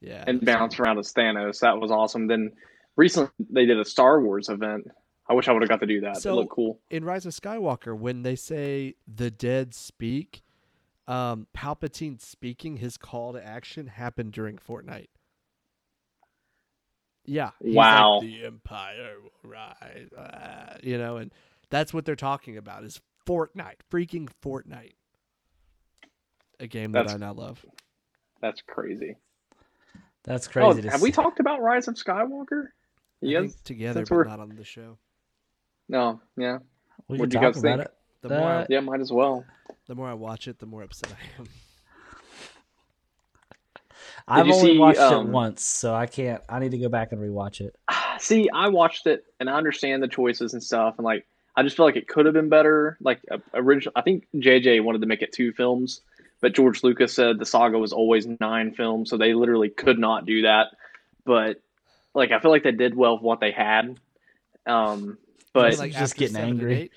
yeah. 0.00 0.24
and 0.26 0.44
bounce 0.44 0.78
around 0.78 0.98
as 0.98 1.12
Thanos. 1.12 1.60
That 1.60 1.78
was 1.80 1.90
awesome. 1.90 2.26
Then 2.26 2.52
recently 2.96 3.30
they 3.50 3.66
did 3.66 3.78
a 3.78 3.84
Star 3.84 4.20
Wars 4.20 4.48
event. 4.48 4.90
I 5.28 5.34
wish 5.34 5.46
I 5.46 5.52
would 5.52 5.62
have 5.62 5.68
got 5.68 5.80
to 5.80 5.86
do 5.86 6.00
that. 6.02 6.18
So- 6.18 6.32
it 6.32 6.36
looked 6.36 6.50
cool. 6.52 6.80
in 6.90 7.04
Rise 7.04 7.26
of 7.26 7.34
Skywalker, 7.34 7.96
when 7.96 8.22
they 8.22 8.34
say 8.34 8.94
the 9.06 9.30
dead 9.30 9.74
speak, 9.74 10.42
um, 11.06 11.46
Palpatine 11.56 12.20
speaking, 12.20 12.78
his 12.78 12.96
call 12.96 13.34
to 13.34 13.46
action 13.46 13.88
happened 13.88 14.32
during 14.32 14.56
Fortnite. 14.56 15.08
Yeah. 17.24 17.50
he's 17.62 17.74
like, 17.74 18.00
Wow. 18.00 18.20
the 18.22 18.44
Empire 18.44 19.16
will 19.22 19.50
rise. 19.50 20.08
ah," 20.16 20.76
you 20.82 20.96
know, 20.96 21.18
and 21.18 21.32
that's 21.68 21.92
what 21.92 22.06
they're 22.06 22.16
talking 22.16 22.56
about 22.56 22.84
is 22.84 23.00
Fortnite, 23.26 23.80
freaking 23.90 24.28
Fortnite. 24.42 24.94
A 26.60 26.66
game 26.66 26.92
that 26.92 27.08
I 27.10 27.16
now 27.16 27.32
love. 27.32 27.64
That's 28.40 28.60
crazy. 28.62 29.16
That's 30.24 30.48
Oh, 30.48 30.50
crazy. 30.50 30.82
to 30.82 30.90
have 30.90 31.02
we 31.02 31.12
talked 31.12 31.40
about 31.40 31.62
Rise 31.62 31.88
of 31.88 31.94
Skywalker? 31.94 32.68
Yes. 33.20 33.54
together, 33.62 34.02
but 34.04 34.10
we're- 34.10 34.28
not 34.28 34.40
on 34.40 34.50
the 34.50 34.64
show. 34.64 34.98
No. 35.88 36.20
Yeah. 36.36 36.58
We 37.08 37.18
What'd 37.18 37.32
can 37.32 37.42
you 37.42 37.48
guys 37.52 37.60
think? 37.62 37.80
it. 37.80 37.94
The 38.22 38.28
more, 38.30 38.48
I, 38.48 38.66
Yeah. 38.68 38.80
Might 38.80 39.00
as 39.00 39.12
well. 39.12 39.44
the 39.86 39.94
more 39.94 40.08
I 40.08 40.14
watch 40.14 40.48
it, 40.48 40.58
the 40.58 40.66
more 40.66 40.82
upset 40.82 41.12
I 41.12 41.40
am. 41.40 41.46
I've 44.28 44.46
only 44.46 44.72
see, 44.74 44.78
watched 44.78 44.98
um, 44.98 45.28
it 45.28 45.30
once, 45.30 45.64
so 45.64 45.94
I 45.94 46.06
can't. 46.06 46.42
I 46.48 46.58
need 46.58 46.72
to 46.72 46.78
go 46.78 46.88
back 46.88 47.12
and 47.12 47.20
rewatch 47.20 47.60
it. 47.60 47.74
See, 48.20 48.50
I 48.52 48.68
watched 48.68 49.06
it 49.06 49.24
and 49.40 49.48
I 49.48 49.54
understand 49.54 50.02
the 50.02 50.08
choices 50.08 50.52
and 50.52 50.62
stuff, 50.62 50.96
and 50.98 51.04
like 51.04 51.26
I 51.56 51.62
just 51.62 51.76
feel 51.76 51.86
like 51.86 51.96
it 51.96 52.08
could 52.08 52.26
have 52.26 52.34
been 52.34 52.48
better. 52.50 52.98
Like 53.00 53.20
uh, 53.30 53.38
original, 53.54 53.92
I 53.96 54.02
think 54.02 54.26
JJ 54.34 54.82
wanted 54.84 55.00
to 55.00 55.06
make 55.06 55.22
it 55.22 55.32
two 55.32 55.52
films, 55.52 56.02
but 56.40 56.54
George 56.54 56.82
Lucas 56.82 57.12
said 57.14 57.38
the 57.38 57.46
saga 57.46 57.78
was 57.78 57.92
always 57.92 58.26
nine 58.40 58.72
films, 58.72 59.10
so 59.10 59.16
they 59.16 59.34
literally 59.34 59.68
could 59.68 59.98
not 59.98 60.26
do 60.26 60.42
that. 60.42 60.68
But 61.24 61.60
like 62.14 62.30
I 62.32 62.40
feel 62.40 62.50
like 62.50 62.62
they 62.62 62.72
did 62.72 62.96
well 62.96 63.14
with 63.14 63.22
what 63.22 63.40
they 63.40 63.50
had. 63.50 63.98
Um, 64.66 65.18
but 65.52 65.78
like- 65.78 65.92
just 65.92 66.16
getting 66.16 66.36
angry. 66.36 66.90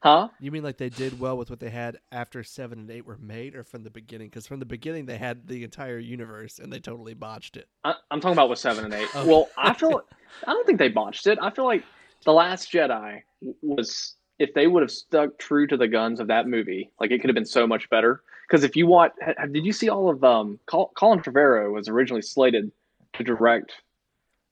huh? 0.00 0.28
You 0.40 0.50
mean 0.50 0.62
like 0.62 0.78
they 0.78 0.88
did 0.88 1.18
well 1.20 1.36
with 1.36 1.50
what 1.50 1.60
they 1.60 1.70
had 1.70 1.98
after 2.12 2.42
seven 2.42 2.78
and 2.80 2.90
eight 2.90 3.06
were 3.06 3.18
made, 3.18 3.54
or 3.54 3.62
from 3.64 3.82
the 3.84 3.90
beginning? 3.90 4.28
Because 4.28 4.46
from 4.46 4.60
the 4.60 4.66
beginning 4.66 5.06
they 5.06 5.18
had 5.18 5.46
the 5.46 5.64
entire 5.64 5.98
universe 5.98 6.58
and 6.58 6.72
they 6.72 6.80
totally 6.80 7.14
botched 7.14 7.56
it. 7.56 7.68
I, 7.84 7.94
I'm 8.10 8.20
talking 8.20 8.34
about 8.34 8.50
with 8.50 8.58
seven 8.58 8.84
and 8.84 8.94
eight. 8.94 9.08
Okay. 9.14 9.28
Well, 9.28 9.48
I 9.56 9.74
feel 9.74 10.02
I 10.46 10.52
don't 10.52 10.66
think 10.66 10.78
they 10.78 10.88
botched 10.88 11.26
it. 11.26 11.38
I 11.40 11.50
feel 11.50 11.64
like 11.66 11.84
the 12.24 12.32
Last 12.32 12.72
Jedi 12.72 13.22
was 13.62 14.14
if 14.38 14.54
they 14.54 14.66
would 14.66 14.82
have 14.82 14.90
stuck 14.90 15.38
true 15.38 15.66
to 15.66 15.76
the 15.76 15.88
guns 15.88 16.20
of 16.20 16.28
that 16.28 16.46
movie, 16.46 16.90
like 17.00 17.10
it 17.10 17.20
could 17.20 17.30
have 17.30 17.34
been 17.34 17.44
so 17.46 17.66
much 17.66 17.88
better. 17.90 18.22
Because 18.48 18.64
if 18.64 18.76
you 18.76 18.86
want, 18.86 19.12
did 19.52 19.64
you 19.64 19.72
see 19.72 19.88
all 19.88 20.10
of 20.10 20.22
um, 20.22 20.58
Col- 20.66 20.92
Colin 20.94 21.20
Trevorrow 21.20 21.72
was 21.72 21.88
originally 21.88 22.22
slated 22.22 22.70
to 23.14 23.24
direct 23.24 23.72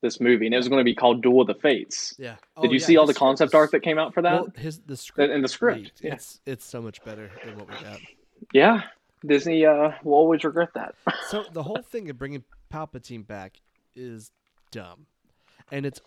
this 0.03 0.21
movie, 0.21 0.47
and 0.47 0.55
it 0.55 0.59
was 0.59 0.69
going 0.69 0.81
to 0.81 0.85
be 0.85 0.95
called 0.95 1.23
Duel 1.23 1.43
of 1.43 1.47
the 1.47 1.55
Fates. 1.55 2.15
Yeah. 2.19 2.37
Did 2.61 2.73
you 2.73 2.79
see 2.79 2.97
all 2.97 3.07
the 3.07 3.15
concept 3.15 3.55
art 3.55 3.71
that 3.71 3.81
came 3.81 3.99
out 3.99 4.13
for 4.13 4.23
that? 4.23 4.33
Well, 4.33 4.53
his 4.57 4.81
the 4.81 4.97
script 4.97 5.33
and 5.33 5.43
the 5.43 5.49
script, 5.49 5.93
yeah. 6.03 6.15
It's 6.15 6.41
it's 6.45 6.65
so 6.65 6.83
much 6.83 7.03
better 7.05 7.31
than 7.45 7.57
what 7.57 7.69
we 7.69 7.75
got. 7.75 8.01
yeah, 8.53 8.83
Disney 9.25 9.65
uh, 9.65 9.93
will 10.03 10.15
always 10.15 10.45
regret 10.45 10.71
that. 10.75 10.95
So 11.29 11.45
the 11.53 11.63
whole 11.63 11.83
thing 11.83 12.11
of 12.11 12.19
bringing 12.19 12.45
Palpatine 12.73 13.27
back 13.27 13.61
is 13.95 14.33
dumb, 14.71 15.07
and 15.71 15.87
it's 15.87 16.01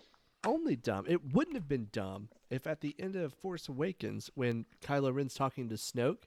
only 0.46 0.76
dumb. 0.76 1.04
It 1.08 1.34
wouldn't 1.34 1.56
have 1.56 1.68
been 1.68 1.88
dumb 1.92 2.28
if 2.50 2.66
at 2.66 2.80
the 2.80 2.94
end 2.98 3.16
of 3.16 3.34
Force 3.34 3.68
Awakens, 3.68 4.30
when 4.34 4.64
Kylo 4.82 5.14
Ren's 5.14 5.34
talking 5.34 5.68
to 5.68 5.74
Snoke, 5.74 6.24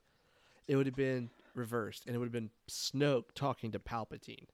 it 0.67 0.75
would 0.75 0.85
have 0.85 0.95
been 0.95 1.29
reversed, 1.55 2.05
and 2.05 2.15
it 2.15 2.19
would 2.19 2.25
have 2.25 2.31
been 2.33 2.51
Snoke 2.69 3.25
talking 3.33 3.71
to 3.71 3.79
Palpatine. 3.79 4.47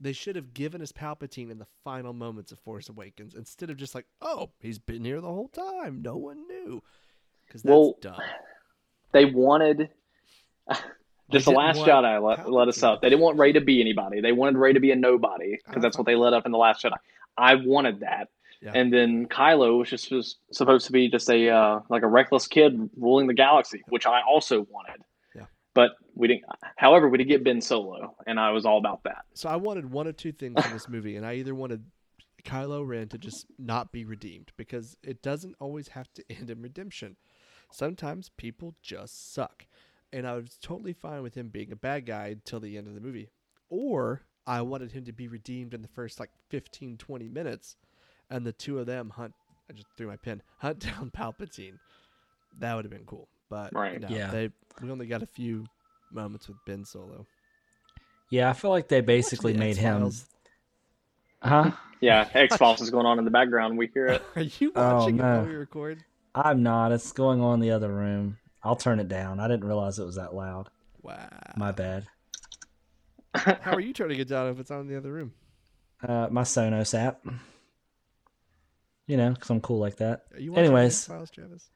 They 0.00 0.12
should 0.12 0.36
have 0.36 0.54
given 0.54 0.80
us 0.82 0.92
Palpatine 0.92 1.50
in 1.50 1.58
the 1.58 1.66
final 1.84 2.12
moments 2.12 2.52
of 2.52 2.58
Force 2.58 2.88
Awakens 2.88 3.34
instead 3.34 3.70
of 3.70 3.76
just 3.76 3.94
like, 3.94 4.06
oh, 4.22 4.50
he's 4.60 4.78
been 4.78 5.04
here 5.04 5.20
the 5.20 5.28
whole 5.28 5.48
time. 5.48 6.00
No 6.02 6.16
one 6.16 6.46
knew. 6.48 6.82
Because 7.46 7.62
that's 7.62 7.70
Well, 7.70 7.96
dumb. 8.00 8.20
they 9.12 9.26
wanted 9.26 9.90
just 11.30 11.44
the 11.44 11.50
last 11.50 11.80
Jedi 11.80 12.22
let, 12.22 12.50
let 12.50 12.68
us 12.68 12.82
up. 12.82 13.02
They 13.02 13.10
didn't 13.10 13.20
want 13.22 13.38
Rey 13.38 13.52
to 13.52 13.60
be 13.60 13.80
anybody. 13.80 14.20
They 14.20 14.32
wanted 14.32 14.56
Rey 14.58 14.72
to 14.72 14.80
be 14.80 14.90
a 14.90 14.96
nobody 14.96 15.58
because 15.66 15.82
that's 15.82 15.98
what 15.98 16.06
they 16.06 16.14
let 16.14 16.32
up 16.32 16.46
in 16.46 16.52
the 16.52 16.58
last 16.58 16.82
Jedi. 16.82 16.96
I 17.36 17.56
wanted 17.56 18.00
that, 18.00 18.28
Yeah. 18.62 18.72
and 18.74 18.92
then 18.92 19.26
Kylo 19.26 19.78
was 19.78 19.88
just 19.88 20.10
was 20.10 20.36
supposed 20.52 20.86
to 20.86 20.92
be 20.92 21.08
just 21.08 21.30
a 21.30 21.48
uh, 21.48 21.80
like 21.88 22.02
a 22.02 22.06
reckless 22.06 22.46
kid 22.46 22.90
ruling 22.96 23.26
the 23.26 23.34
galaxy, 23.34 23.82
which 23.88 24.06
I 24.06 24.20
also 24.22 24.66
wanted. 24.68 25.02
Yeah. 25.34 25.44
But 25.72 25.92
we 26.14 26.28
didn't. 26.28 26.44
However, 26.76 27.08
we 27.08 27.16
did 27.18 27.28
get 27.28 27.42
Ben 27.42 27.60
Solo, 27.60 28.16
and 28.26 28.38
I 28.38 28.50
was 28.50 28.66
all 28.66 28.78
about 28.78 29.02
that. 29.04 29.24
So 29.34 29.48
I 29.48 29.56
wanted 29.56 29.90
one 29.90 30.06
of 30.06 30.16
two 30.16 30.32
things 30.32 30.62
from 30.62 30.72
this 30.72 30.88
movie, 30.88 31.16
and 31.16 31.24
I 31.24 31.34
either 31.36 31.54
wanted 31.54 31.84
Kylo 32.42 32.86
Ren 32.86 33.08
to 33.08 33.18
just 33.18 33.46
not 33.58 33.92
be 33.92 34.04
redeemed 34.04 34.52
because 34.56 34.96
it 35.02 35.22
doesn't 35.22 35.56
always 35.58 35.88
have 35.88 36.12
to 36.14 36.24
end 36.30 36.50
in 36.50 36.60
redemption. 36.60 37.16
Sometimes 37.72 38.30
people 38.36 38.74
just 38.82 39.32
suck, 39.32 39.66
and 40.12 40.26
I 40.26 40.34
was 40.34 40.58
totally 40.60 40.92
fine 40.92 41.22
with 41.22 41.34
him 41.34 41.48
being 41.48 41.72
a 41.72 41.76
bad 41.76 42.04
guy 42.04 42.28
until 42.28 42.60
the 42.60 42.76
end 42.76 42.88
of 42.88 42.94
the 42.94 43.00
movie. 43.00 43.30
Or 43.68 44.22
I 44.46 44.62
wanted 44.62 44.92
him 44.92 45.04
to 45.04 45.12
be 45.12 45.28
redeemed 45.28 45.72
in 45.72 45.82
the 45.82 45.88
first 45.88 46.18
like 46.18 46.30
15, 46.48 46.96
20 46.98 47.28
minutes, 47.28 47.76
and 48.30 48.46
the 48.46 48.52
two 48.52 48.78
of 48.78 48.86
them 48.86 49.10
hunt. 49.10 49.34
I 49.68 49.72
just 49.72 49.86
threw 49.96 50.06
my 50.08 50.16
pen. 50.16 50.42
Hunt 50.58 50.80
down 50.80 51.10
Palpatine. 51.10 51.78
That 52.58 52.74
would 52.74 52.84
have 52.84 52.92
been 52.92 53.04
cool, 53.06 53.28
but 53.48 53.72
Right. 53.74 54.00
no, 54.00 54.08
Yeah. 54.08 54.30
they 54.30 54.50
we 54.82 54.90
only 54.90 55.06
got 55.06 55.22
a 55.22 55.26
few 55.26 55.66
moments 56.12 56.48
with 56.48 56.56
Ben 56.66 56.84
Solo. 56.84 57.26
Yeah, 58.30 58.50
I 58.50 58.52
feel 58.52 58.70
like 58.70 58.88
they 58.88 59.00
basically 59.00 59.52
the 59.52 59.58
made 59.58 59.76
him. 59.76 60.06
X-Files. 60.06 60.26
Huh? 61.42 61.70
Yeah, 62.00 62.28
X 62.34 62.56
Files 62.56 62.80
is 62.80 62.90
going 62.90 63.06
on 63.06 63.18
in 63.18 63.24
the 63.24 63.30
background. 63.30 63.78
We 63.78 63.88
hear 63.92 64.06
it. 64.06 64.22
Are 64.36 64.42
you 64.42 64.72
Oh, 64.74 64.94
watching 64.98 65.18
it 65.18 65.22
while 65.22 65.44
we 65.44 65.54
record? 65.54 66.02
I'm 66.34 66.62
not. 66.62 66.92
It's 66.92 67.12
going 67.12 67.40
on 67.40 67.54
in 67.54 67.60
the 67.60 67.70
other 67.72 67.92
room. 67.92 68.38
I'll 68.62 68.76
turn 68.76 69.00
it 69.00 69.08
down. 69.08 69.40
I 69.40 69.48
didn't 69.48 69.64
realize 69.64 69.98
it 69.98 70.04
was 70.04 70.16
that 70.16 70.34
loud. 70.34 70.68
Wow. 71.02 71.28
My 71.56 71.72
bad. 71.72 72.06
How 73.34 73.72
are 73.72 73.80
you 73.80 73.92
turning 73.92 74.18
it 74.20 74.28
down 74.28 74.48
if 74.48 74.58
it's 74.58 74.70
on 74.70 74.80
in 74.80 74.86
the 74.88 74.96
other 74.96 75.12
room? 75.12 75.32
Uh, 76.06 76.28
my 76.30 76.42
Sonos 76.42 76.98
app. 76.98 77.20
You 79.10 79.16
know, 79.16 79.30
because 79.30 79.50
I'm 79.50 79.60
cool 79.60 79.80
like 79.80 79.96
that. 79.96 80.26
Anyways, 80.38 81.06
files, 81.06 81.32
Travis? 81.32 81.68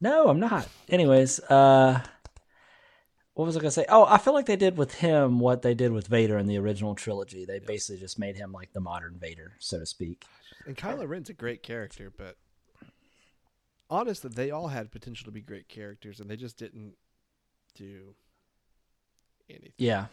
No, 0.00 0.28
I'm 0.28 0.40
not. 0.40 0.66
Anyways, 0.88 1.38
uh, 1.40 2.00
what 3.34 3.44
was 3.44 3.54
I 3.54 3.60
gonna 3.60 3.70
say? 3.70 3.84
Oh, 3.90 4.06
I 4.06 4.16
feel 4.16 4.32
like 4.32 4.46
they 4.46 4.56
did 4.56 4.78
with 4.78 4.94
him 4.94 5.40
what 5.40 5.60
they 5.60 5.74
did 5.74 5.92
with 5.92 6.06
Vader 6.06 6.38
in 6.38 6.46
the 6.46 6.56
original 6.56 6.94
trilogy. 6.94 7.44
They 7.44 7.58
basically 7.58 8.00
just 8.00 8.18
made 8.18 8.36
him 8.36 8.50
like 8.50 8.72
the 8.72 8.80
modern 8.80 9.18
Vader, 9.20 9.56
so 9.58 9.78
to 9.78 9.84
speak. 9.84 10.24
And 10.66 10.74
Kylo 10.74 11.06
Ren's 11.06 11.28
a 11.28 11.34
great 11.34 11.62
character, 11.62 12.10
but 12.16 12.38
honestly, 13.90 14.30
they 14.34 14.50
all 14.50 14.68
had 14.68 14.90
potential 14.90 15.26
to 15.26 15.30
be 15.30 15.42
great 15.42 15.68
characters, 15.68 16.18
and 16.18 16.30
they 16.30 16.36
just 16.36 16.56
didn't 16.56 16.94
do 17.74 18.14
anything. 19.50 19.74
Yeah, 19.76 20.06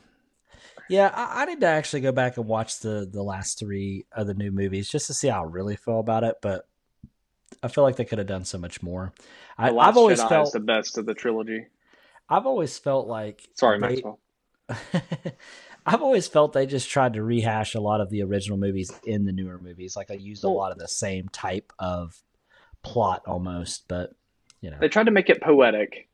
yeah. 0.90 1.12
I, 1.14 1.44
I 1.44 1.46
need 1.46 1.62
to 1.62 1.68
actually 1.68 2.02
go 2.02 2.12
back 2.12 2.38
and 2.38 2.46
watch 2.46 2.80
the 2.80 3.08
the 3.12 3.24
last 3.24 3.60
three 3.60 4.06
of 4.12 4.28
the 4.28 4.34
new 4.34 4.52
movies 4.52 4.90
just 4.90 5.08
to 5.08 5.14
see 5.14 5.28
how 5.28 5.44
I 5.44 5.48
really 5.48 5.76
feel 5.76 6.00
about 6.00 6.24
it. 6.24 6.36
But 6.42 6.68
I 7.64 7.68
feel 7.68 7.84
like 7.84 7.96
they 7.96 8.06
could 8.06 8.18
have 8.18 8.28
done 8.28 8.46
so 8.46 8.58
much 8.58 8.82
more. 8.84 9.14
I, 9.58 9.70
I've 9.70 9.98
always 9.98 10.20
Jedi 10.20 10.30
felt 10.30 10.54
the 10.54 10.60
best 10.60 10.98
of 10.98 11.06
the 11.06 11.14
trilogy. 11.14 11.68
I've 12.30 12.46
always 12.46 12.78
felt 12.78 13.08
like 13.08 13.48
Sorry, 13.56 13.80
they- 13.80 13.88
Maxwell. 13.88 14.20
I've 15.86 16.02
always 16.02 16.28
felt 16.28 16.52
they 16.52 16.66
just 16.66 16.90
tried 16.90 17.14
to 17.14 17.24
rehash 17.24 17.74
a 17.74 17.80
lot 17.80 18.02
of 18.02 18.10
the 18.10 18.22
original 18.22 18.58
movies 18.58 18.92
in 19.06 19.24
the 19.24 19.32
newer 19.32 19.58
movies. 19.58 19.96
Like 19.96 20.12
I 20.12 20.16
used 20.16 20.44
a 20.44 20.50
lot 20.50 20.74
of 20.74 20.78
the 20.78 20.88
same 20.88 21.30
type 21.30 21.72
of 21.80 22.22
plot 22.84 23.24
almost, 23.26 23.86
but 23.88 24.12
you 24.60 24.70
know, 24.70 24.78
They 24.82 24.90
tried 24.90 25.06
to 25.06 25.12
make 25.12 25.30
it 25.30 25.42
poetic. 25.42 26.07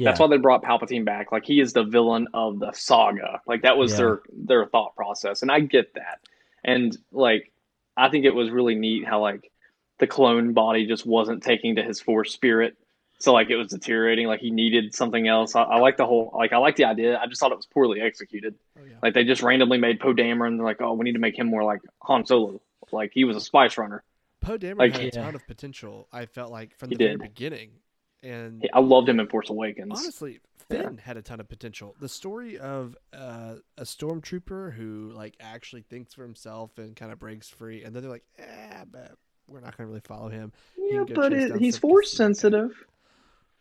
Yeah, 0.00 0.10
That's 0.10 0.20
why 0.20 0.26
they 0.28 0.38
brought 0.38 0.62
Palpatine 0.62 1.04
back. 1.04 1.30
Like 1.32 1.44
he 1.44 1.60
is 1.60 1.72
the 1.72 1.84
villain 1.84 2.28
of 2.34 2.58
the 2.58 2.72
saga. 2.72 3.40
Like 3.46 3.62
that 3.62 3.76
was 3.76 3.92
Yeah. 3.92 3.96
their 3.98 4.20
their 4.32 4.66
thought 4.66 4.96
process, 4.96 5.42
and 5.42 5.50
I 5.50 5.60
get 5.60 5.94
that. 5.94 6.20
And 6.64 6.96
like, 7.12 7.52
I 7.96 8.08
think 8.08 8.24
it 8.24 8.34
was 8.34 8.50
really 8.50 8.74
neat 8.74 9.06
how 9.06 9.20
like 9.20 9.50
the 9.98 10.06
clone 10.06 10.52
body 10.54 10.86
just 10.86 11.04
wasn't 11.06 11.42
taking 11.42 11.76
to 11.76 11.82
his 11.82 12.00
force 12.00 12.32
spirit. 12.32 12.76
so 13.18 13.32
like 13.34 13.50
it 13.50 13.56
was 13.56 13.68
deteriorating. 13.68 14.26
Like 14.26 14.40
he 14.40 14.50
needed 14.50 14.94
something 14.94 15.28
else. 15.28 15.54
I, 15.54 15.62
I 15.62 15.78
like 15.78 15.96
the 15.98 16.06
whole 16.06 16.32
like 16.34 16.52
I 16.54 16.56
like 16.58 16.76
the 16.76 16.84
idea. 16.86 17.18
I 17.18 17.26
just 17.26 17.38
thought 17.40 17.52
it 17.52 17.56
was 17.56 17.66
poorly 17.66 18.00
executed. 18.00 18.54
Oh 18.78 18.84
yeah. 18.84 18.94
Like 19.02 19.12
they 19.14 19.24
just 19.24 19.42
randomly 19.42 19.76
made 19.78 20.00
Poe 20.00 20.14
Dameron. 20.14 20.56
They're 20.56 20.64
like, 20.64 20.80
oh, 20.80 20.94
we 20.94 21.04
need 21.04 21.12
to 21.12 21.18
make 21.18 21.38
him 21.38 21.46
more 21.48 21.62
like 21.64 21.80
Han 22.00 22.24
Solo. 22.24 22.60
Like 22.92 23.12
he 23.12 23.24
was 23.24 23.36
a 23.36 23.40
spice 23.40 23.76
runner. 23.76 24.02
Poe 24.40 24.56
Dameron 24.56 24.78
like- 24.78 24.92
had 24.96 25.04
a 25.04 25.10
ton 25.10 25.34
of 25.34 25.46
potential. 25.46 26.08
I 26.10 26.24
felt 26.24 26.50
like 26.50 26.74
from 26.78 26.88
He 26.88 26.96
the 26.96 27.04
very 27.04 27.16
beginning, 27.18 27.70
and 28.22 28.68
I 28.72 28.80
loved 28.80 29.08
him 29.08 29.20
in 29.20 29.26
Force 29.28 29.50
Awakens. 29.50 29.92
honestly, 29.96 30.40
Yeah. 30.70 30.82
Finn 30.82 30.98
had 30.98 31.16
a 31.16 31.22
ton 31.22 31.40
of 31.40 31.48
potential. 31.48 31.96
The 32.00 32.08
story 32.08 32.58
of 32.58 32.96
uh, 33.12 33.56
a 33.76 33.82
stormtrooper 33.82 34.72
who 34.74 35.10
like 35.14 35.34
actually 35.40 35.82
thinks 35.82 36.14
for 36.14 36.22
himself 36.22 36.78
and 36.78 36.94
kind 36.94 37.10
of 37.12 37.18
breaks 37.18 37.48
free, 37.48 37.82
and 37.82 37.94
then 37.94 38.02
they're 38.02 38.10
like, 38.12 38.24
"Eh, 38.38 38.84
but 38.90 39.12
we're 39.48 39.60
not 39.60 39.76
going 39.76 39.86
to 39.86 39.90
really 39.90 40.00
follow 40.00 40.28
him." 40.28 40.52
yeah, 40.78 41.04
but 41.14 41.32
it, 41.32 41.56
he's 41.56 41.76
force 41.78 42.12
sensitive. 42.12 42.84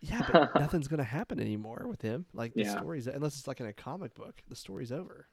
Yeah, 0.02 0.22
but 0.32 0.56
nothing's 0.56 0.88
going 0.88 1.00
to 1.00 1.04
happen 1.04 1.40
anymore 1.40 1.86
with 1.88 2.02
him. 2.02 2.26
Like 2.34 2.54
the 2.54 2.62
Yeah. 2.64 2.78
story's 2.78 3.08
unless 3.08 3.38
it's 3.40 3.48
like 3.48 3.60
in 3.60 3.66
a 3.66 3.74
comic 3.74 4.14
book, 4.14 4.42
the 4.48 4.56
story's 4.56 4.92
over. 4.92 5.28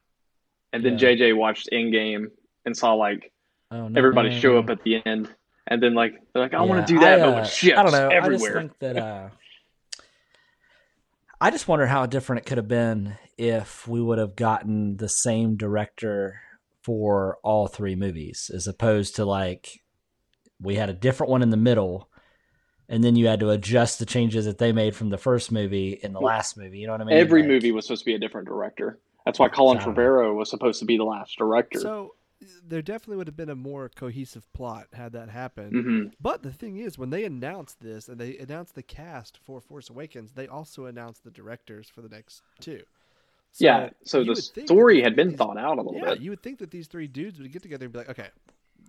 And 0.72 0.85
then 0.85 0.99
Yeah. 0.99 1.11
JJ 1.14 1.37
watched 1.37 1.68
Endgame 1.72 2.27
and 2.64 2.77
saw 2.77 2.95
like 2.95 3.33
Oh, 3.70 3.89
no, 3.89 3.99
everybody 3.99 4.29
no, 4.31 4.35
no, 4.37 4.41
show 4.41 4.59
up 4.59 4.70
at 4.70 4.83
the 4.83 5.05
end, 5.07 5.29
and 5.66 5.82
then 5.82 5.94
like 5.94 6.14
they're 6.32 6.42
like, 6.42 6.54
I 6.54 6.58
Yeah, 6.58 6.62
want 6.70 6.86
to 6.86 6.92
do 6.94 7.00
that, 7.00 7.20
I, 7.20 7.24
but 7.24 7.28
uh, 7.36 7.40
with 7.40 7.50
ships 7.50 7.78
I 7.78 7.82
don't 7.82 7.92
know. 7.92 8.08
I 8.08 8.14
just 8.14 8.24
everywhere. 8.24 8.52
think 8.60 8.78
that. 8.80 8.96
Uh, 8.96 9.28
I 11.40 11.50
just 11.50 11.68
wonder 11.68 11.86
how 11.86 12.06
different 12.06 12.42
it 12.42 12.48
could 12.48 12.56
have 12.58 12.68
been 12.68 13.16
if 13.36 13.86
we 13.86 14.00
would 14.00 14.18
have 14.18 14.36
gotten 14.36 14.96
the 14.96 15.08
same 15.08 15.56
director 15.56 16.40
for 16.82 17.38
all 17.42 17.66
three 17.66 17.94
movies, 17.94 18.50
as 18.54 18.66
opposed 18.66 19.16
to 19.16 19.24
like 19.24 19.82
we 20.60 20.76
had 20.76 20.88
a 20.88 20.94
different 20.94 21.30
one 21.30 21.42
in 21.42 21.50
the 21.50 21.56
middle, 21.58 22.08
and 22.88 23.04
then 23.04 23.16
you 23.16 23.26
had 23.26 23.40
to 23.40 23.50
adjust 23.50 23.98
the 23.98 24.06
changes 24.06 24.46
that 24.46 24.56
they 24.58 24.72
made 24.72 24.96
from 24.96 25.10
the 25.10 25.18
first 25.18 25.52
movie 25.52 25.98
in 26.02 26.14
the 26.14 26.20
last 26.20 26.56
movie. 26.56 26.78
You 26.78 26.86
know 26.86 26.94
what 26.94 27.02
I 27.02 27.04
mean? 27.04 27.16
Every 27.18 27.42
Like- 27.42 27.48
movie 27.50 27.72
was 27.72 27.84
supposed 27.86 28.02
to 28.02 28.06
be 28.06 28.14
a 28.14 28.18
different 28.18 28.48
director. 28.48 28.98
That's 29.26 29.38
why 29.38 29.48
Colin 29.50 29.78
So- 29.80 29.92
Trevorrow 29.92 30.34
was 30.34 30.48
supposed 30.48 30.78
to 30.78 30.86
be 30.86 30.96
the 30.96 31.04
last 31.04 31.36
director. 31.36 31.80
So 31.80 32.14
there 32.64 32.82
definitely 32.82 33.16
would 33.16 33.28
have 33.28 33.37
been 33.37 33.49
a 33.49 33.55
more 33.57 33.89
cohesive 33.89 34.51
plot 34.53 34.89
had 34.93 35.12
that 35.12 35.30
happened. 35.30 35.72
hmm 35.72 36.05
But 36.20 36.43
the 36.43 36.53
thing 36.53 36.76
is, 36.76 36.99
when 36.99 37.11
they 37.11 37.24
announced 37.24 37.80
this 37.80 38.09
and 38.09 38.20
they 38.20 38.37
announced 38.37 38.74
the 38.74 38.82
cast 38.82 39.39
for 39.39 39.61
Force 39.61 39.89
Awakens, 39.91 40.32
they 40.32 40.47
also 40.47 40.84
announced 40.87 41.24
the 41.24 41.30
directors 41.30 41.89
for 41.89 42.03
the 42.03 42.09
next 42.09 42.43
two. 42.61 42.82
So 43.53 43.64
yeah, 43.64 43.91
so 44.05 44.22
the 44.22 44.37
story 44.37 45.03
had 45.03 45.16
been 45.16 45.30
these- 45.30 45.39
thought 45.39 45.57
out 45.57 45.78
a 45.78 45.82
little 45.82 45.99
Yeah, 45.99 46.11
bit. 46.11 46.20
you 46.20 46.30
would 46.30 46.43
think 46.43 46.59
that 46.59 46.70
these 46.70 46.87
three 46.89 47.07
dudes 47.09 47.39
would 47.41 47.53
get 47.53 47.62
together 47.62 47.87
and 47.87 47.93
be 47.93 47.99
like, 48.01 48.11
okay, 48.11 48.28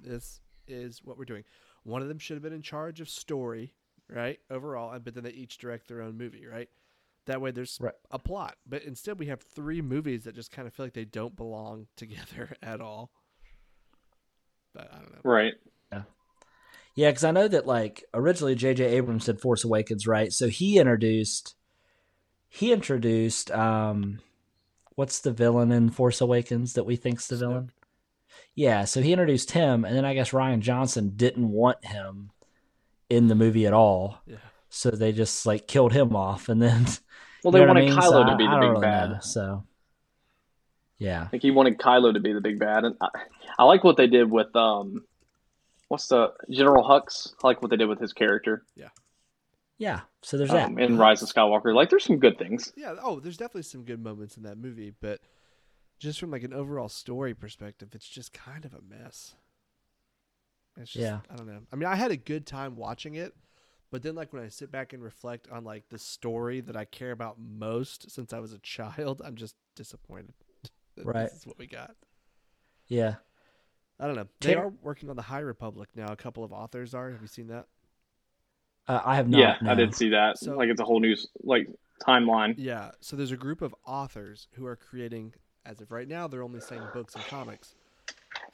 this 0.04 0.42
is 0.68 1.02
what 1.04 1.18
we're 1.18 1.26
doing. 1.26 1.46
One 1.84 2.02
of 2.02 2.10
them 2.10 2.20
should 2.20 2.36
have 2.36 2.44
been 2.44 2.52
in 2.54 2.62
charge 2.62 3.00
of 3.00 3.08
story, 3.10 3.74
right? 4.10 4.40
Overall, 4.50 4.92
and 4.92 5.06
but 5.06 5.14
then 5.16 5.24
they 5.24 5.32
each 5.32 5.58
direct 5.58 5.88
their 5.88 6.02
own 6.02 6.18
movie, 6.18 6.46
right? 6.46 6.70
That 7.28 7.40
way 7.40 7.52
there's 7.52 7.78
Right. 7.80 7.94
a 8.12 8.20
plot. 8.20 8.58
But 8.66 8.84
instead 8.84 9.20
we 9.20 9.28
have 9.28 9.42
three 9.42 9.82
movies 9.82 10.26
that 10.26 10.36
just 10.36 10.52
kind 10.52 10.68
of 10.68 10.74
feel 10.74 10.86
like 10.86 10.94
they 10.94 11.06
don't 11.06 11.36
belong 11.36 11.88
together 11.96 12.56
at 12.62 12.82
all. 12.82 13.12
But 14.78 14.92
I 14.94 14.96
don't 14.98 15.12
know. 15.14 15.20
Right. 15.24 15.54
Yeah, 15.92 16.02
Yeah, 16.96 17.10
because 17.10 17.24
I 17.24 17.32
know 17.32 17.48
that 17.48 17.66
like 17.68 18.04
originally 18.14 18.54
J.J. 18.56 18.86
Abrams 18.86 19.26
did 19.26 19.42
Force 19.42 19.64
Awakens, 19.64 20.06
right? 20.08 20.32
So 20.32 20.48
he 20.48 20.78
introduced, 20.78 21.56
he 22.48 22.72
introduced, 22.72 23.50
um, 23.52 24.20
what's 24.96 25.20
the 25.20 25.32
villain 25.32 25.72
in 25.72 25.90
Force 25.90 26.22
Awakens 26.22 26.74
that 26.74 26.86
we 26.86 26.96
think's 26.96 27.28
the 27.28 27.36
Snoke. 27.36 27.40
villain? 27.40 27.72
Yeah, 28.56 28.86
so 28.86 29.02
he 29.02 29.14
introduced 29.14 29.52
him, 29.52 29.84
and 29.86 29.96
then 29.96 30.06
I 30.06 30.14
guess 30.14 30.32
Rian 30.32 30.60
Johnson 30.60 31.14
didn't 31.16 31.50
want 31.50 31.84
him 31.86 32.32
in 33.10 33.28
the 33.28 33.36
movie 33.36 33.66
at 33.68 33.74
all, 33.74 34.20
Yeah. 34.28 34.38
so 34.70 34.92
they 34.92 35.12
just 35.12 35.46
like 35.46 35.68
killed 35.68 35.94
him 35.94 36.16
off, 36.16 36.50
and 36.50 36.62
then 36.62 36.86
Well, 37.44 37.52
they 37.52 37.60
know 37.60 37.68
what 37.68 37.78
I 37.78 37.82
wanted 37.82 37.90
mean? 37.92 38.00
Kylo 38.00 38.10
So 38.12 38.24
to 38.24 38.32
I- 38.32 38.36
be 38.36 38.44
the 38.46 38.50
don't 38.52 38.60
big 38.62 38.70
really 38.70 38.82
bad. 38.82 39.10
know, 39.12 39.20
so 39.22 39.64
yeah, 40.98 41.24
I 41.24 41.28
think 41.28 41.44
he 41.44 41.52
wanted 41.52 41.78
Kylo 41.78 42.14
to 42.14 42.20
be 42.20 42.34
the 42.34 42.42
big 42.42 42.60
bad, 42.60 42.84
and 42.86 42.96
I, 43.02 43.10
I 43.60 43.64
like 43.66 43.84
what 43.84 43.98
they 43.98 44.08
did 44.08 44.30
with 44.30 44.56
um, 44.56 45.04
what's 45.88 46.08
the 46.08 46.34
General 46.50 46.84
Hux? 46.88 47.34
I 47.44 47.48
like 47.48 47.62
what 47.62 47.72
they 47.72 47.78
did 47.78 47.88
with 47.90 48.00
his 48.00 48.14
character 48.14 48.64
yeah. 48.76 48.90
Yeah. 49.78 50.02
So 50.24 50.38
there's 50.38 50.50
that. 50.50 50.66
um, 50.66 50.80
in 50.80 50.98
Rise 50.98 51.22
of 51.22 51.30
Skywalker. 51.30 51.74
Like, 51.74 51.90
there's 51.90 52.04
some 52.04 52.18
good 52.18 52.38
things. 52.38 52.74
Yeah. 52.76 52.96
Oh, 53.02 53.20
there's 53.20 53.38
definitely 53.38 53.64
some 53.64 53.84
good 53.84 54.04
moments 54.04 54.36
in 54.38 54.44
that 54.44 54.58
movie, 54.58 54.92
but 55.00 55.22
just 56.00 56.20
from 56.20 56.32
like 56.32 56.44
an 56.44 56.54
overall 56.54 56.90
story 56.90 57.34
perspective, 57.34 57.90
it's 57.94 58.08
just 58.08 58.34
kind 58.34 58.66
of 58.66 58.74
a 58.74 58.82
mess. 58.82 59.36
It's 60.78 60.92
just, 60.92 61.04
Yeah. 61.04 61.20
I 61.32 61.36
don't 61.36 61.48
know. 61.48 61.60
I 61.72 61.76
mean, 61.76 61.88
I 61.88 61.96
had 61.96 62.12
a 62.12 62.18
good 62.18 62.46
time 62.46 62.76
watching 62.76 63.16
it, 63.16 63.36
but 63.92 64.02
then 64.04 64.16
like 64.16 64.34
when 64.34 64.44
I 64.44 64.50
sit 64.50 64.72
back 64.72 64.94
and 64.94 65.04
reflect 65.04 65.48
on 65.52 65.64
like 65.64 65.90
the 65.90 66.00
story 66.00 66.60
that 66.62 66.76
I 66.76 66.86
care 66.86 67.12
about 67.12 67.38
most 67.40 68.12
since 68.12 68.34
I 68.34 68.40
was 68.40 68.54
a 68.54 68.60
child, 68.60 69.22
I'm 69.24 69.36
just 69.36 69.56
disappointed. 69.76 70.34
That 70.98 71.06
Right. 71.06 71.30
This 71.30 71.34
is 71.40 71.48
what 71.48 71.58
we 71.58 71.68
got. 71.68 71.96
Yeah, 72.88 73.16
I 74.00 74.08
don't 74.08 74.16
know. 74.16 74.28
They 74.42 74.54
Ter- 74.54 74.60
are 74.66 74.74
working 74.82 75.10
on 75.10 75.16
the 75.16 75.22
High 75.24 75.40
Republic 75.40 75.90
now. 75.96 76.08
A 76.12 76.16
couple 76.16 76.44
of 76.44 76.52
authors 76.54 76.94
are. 76.94 77.12
Have 77.12 77.22
you 77.22 77.28
seen 77.28 77.48
that? 77.48 77.66
uh, 78.88 79.02
I 79.06 79.16
have 79.16 79.28
not. 79.28 79.40
yeah, 79.40 79.58
no. 79.62 79.72
I 79.72 79.76
did 79.76 79.94
see 79.96 80.10
that. 80.10 80.38
So- 80.38 80.56
like, 80.56 80.70
it's 80.70 80.80
a 80.82 80.86
whole 80.86 81.00
new 81.00 81.16
like 81.44 81.68
timeline. 82.06 82.56
Yeah. 82.58 82.92
So 83.02 83.16
there's 83.16 83.32
a 83.32 83.38
group 83.38 83.62
of 83.62 83.76
authors 83.86 84.48
who 84.54 84.66
are 84.66 84.76
creating, 84.76 85.34
as 85.66 85.82
of 85.82 85.92
right 85.92 86.08
now, 86.08 86.28
they're 86.28 86.44
only 86.44 86.62
saying 86.62 86.82
books 86.94 87.16
and 87.16 87.24
comics 87.26 87.76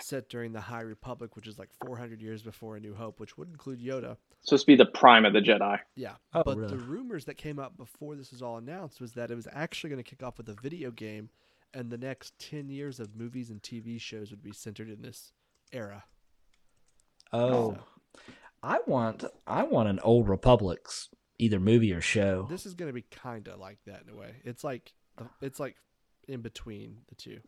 set 0.02 0.30
during 0.30 0.54
the 0.54 0.62
High 0.62 0.82
Republic, 0.82 1.36
which 1.36 1.46
is 1.48 1.60
like 1.60 1.70
400 1.86 2.22
years 2.22 2.42
before 2.42 2.78
A 2.78 2.80
New 2.80 2.96
Hope, 2.96 3.20
which 3.20 3.38
would 3.38 3.50
include 3.50 3.80
Yoda. 3.82 4.18
supposed 4.44 4.64
to 4.64 4.68
be 4.68 4.76
the 4.76 4.86
prime 4.86 5.26
of 5.26 5.34
the 5.34 5.42
Jedi. 5.42 5.78
Yeah. 5.96 6.14
Oh, 6.34 6.42
but 6.44 6.58
really? 6.58 6.70
the 6.76 6.82
rumors 6.84 7.26
that 7.26 7.36
came 7.36 7.60
out 7.60 7.78
before 7.78 8.16
this 8.16 8.32
was 8.32 8.42
all 8.42 8.58
announced 8.58 9.00
was 9.02 9.14
that 9.14 9.30
it 9.30 9.36
was 9.36 9.48
actually 9.52 9.90
going 9.92 10.02
to 10.04 10.10
kick 10.10 10.24
off 10.24 10.38
with 10.38 10.48
a 10.50 10.56
video 10.62 10.90
game, 10.90 11.30
and 11.74 11.90
the 11.90 11.98
next 11.98 12.38
10 12.40 12.70
years 12.70 13.00
of 13.00 13.16
movies 13.16 13.50
and 13.50 13.62
TV 13.62 14.00
shows 14.00 14.30
would 14.32 14.44
be 14.44 14.52
centered 14.54 14.90
in 14.90 15.02
this 15.02 15.32
era. 15.72 16.04
Oh, 17.32 17.74
So 17.74 17.78
I 18.62 18.80
want 18.88 19.26
I 19.48 19.64
want 19.64 19.90
an 19.90 20.00
old 20.02 20.30
Republic's 20.30 21.10
either 21.40 21.60
movie 21.60 21.92
or 21.94 22.02
show. 22.02 22.48
this 22.50 22.66
is 22.66 22.74
going 22.76 22.90
to 22.90 22.94
be 22.94 23.02
kind 23.12 23.48
of 23.48 23.60
like 23.60 23.80
that 23.88 24.04
in 24.08 24.14
a 24.14 24.16
way. 24.16 24.36
It's 24.44 24.64
like 24.64 24.94
it's 25.42 25.60
like 25.60 25.76
in 26.28 26.42
between 26.42 26.98
the 27.10 27.16
two. 27.16 27.40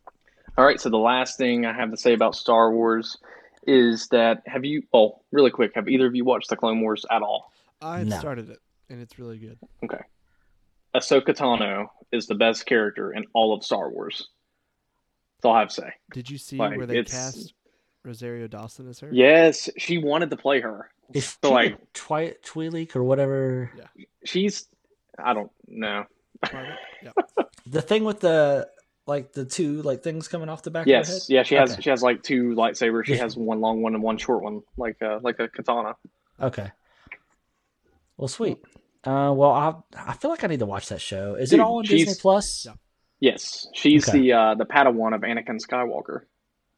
All 0.58 0.64
right, 0.64 0.80
so 0.80 0.88
the 0.88 0.96
last 0.96 1.36
thing 1.38 1.66
I 1.66 1.72
have 1.72 1.90
to 1.90 1.96
say 1.96 2.12
about 2.14 2.34
Star 2.34 2.72
Wars 2.72 3.16
is 3.66 4.08
that 4.08 4.42
have 4.46 4.64
you? 4.64 4.82
Oh, 4.92 5.20
really 5.32 5.50
quick, 5.50 5.72
have 5.74 5.88
either 5.88 6.06
of 6.06 6.14
you 6.14 6.24
watched 6.24 6.48
the 6.50 6.56
Clone 6.56 6.80
Wars 6.80 7.04
at 7.10 7.22
all? 7.22 7.52
I've 7.80 8.06
No. 8.08 8.18
started 8.18 8.48
it, 8.50 8.58
and 8.88 9.00
it's 9.00 9.18
really 9.18 9.38
good. 9.38 9.58
Okay. 9.84 10.00
Ahsoka 10.94 11.28
Tano 11.36 11.88
is 12.12 12.26
the 12.26 12.34
best 12.34 12.66
character 12.66 13.12
in 13.12 13.24
all 13.32 13.54
of 13.54 13.64
Star 13.64 13.90
Wars. 13.90 14.28
That's 15.36 15.44
all 15.46 15.54
I 15.54 15.60
have 15.60 15.68
to 15.68 15.74
say. 15.74 15.92
Did 16.12 16.30
you 16.30 16.38
see 16.38 16.56
Like, 16.56 16.76
where 16.76 16.86
they 16.86 16.98
it's- 16.98 17.12
cast 17.14 17.54
Rosario 18.04 18.46
Dawson 18.46 18.88
as 18.88 19.00
her? 19.00 19.08
Yes, 19.12 19.68
she 19.76 19.98
wanted 19.98 20.30
to 20.30 20.36
play 20.36 20.60
her. 20.60 20.90
Is 21.12 21.36
So, 21.42 21.52
like- 21.52 21.76
Twi- 21.92 22.34
Twi'lek 22.44 22.96
or 22.96 23.04
whatever 23.04 23.70
Yeah. 23.76 24.04
She's, 24.24 24.68
I 25.18 25.34
don't 25.34 25.50
know. 25.68 26.04
Twilight? 26.44 26.78
Yeah. 27.02 27.12
the 27.66 27.82
thing 27.82 28.04
with 28.04 28.20
the 28.20 28.68
like 29.06 29.32
the 29.32 29.44
two 29.44 29.82
like 29.82 30.02
things 30.02 30.26
coming 30.26 30.48
off 30.48 30.62
the 30.62 30.70
back 30.70 30.82
of 30.86 30.88
her 30.90 30.96
head? 30.96 31.06
Yes, 31.06 31.30
yeah, 31.30 31.42
she 31.44 31.54
has. 31.54 31.72
Okay. 31.74 31.82
She 31.82 31.90
has 31.90 32.02
like 32.02 32.22
two 32.24 32.54
lightsabers. 32.56 33.04
She 33.06 33.16
has 33.16 33.36
one 33.36 33.60
long 33.60 33.80
one 33.82 33.94
and 33.94 34.02
one 34.02 34.18
short 34.18 34.42
one, 34.42 34.62
like 34.76 35.00
uh, 35.00 35.20
like 35.22 35.38
a 35.38 35.48
katana. 35.48 35.94
Okay. 36.40 36.70
Well, 38.16 38.26
sweet. 38.28 38.58
Uh, 39.06 39.32
well, 39.32 39.52
I 39.52 39.74
I 39.96 40.14
feel 40.14 40.30
like 40.30 40.42
I 40.44 40.48
need 40.48 40.58
to 40.58 40.66
watch 40.66 40.88
that 40.88 41.00
show. 41.00 41.34
Is 41.36 41.50
Dude, 41.50 41.60
it 41.60 41.62
all 41.62 41.78
on 41.78 41.84
Disney 41.84 42.14
Plus? 42.20 42.66
Yes, 43.20 43.66
she's 43.72 44.08
Okay. 44.08 44.18
the 44.18 44.32
uh, 44.32 44.54
the 44.56 44.66
Padawan 44.66 45.14
of 45.14 45.22
Anakin 45.22 45.58
Skywalker, 45.64 46.22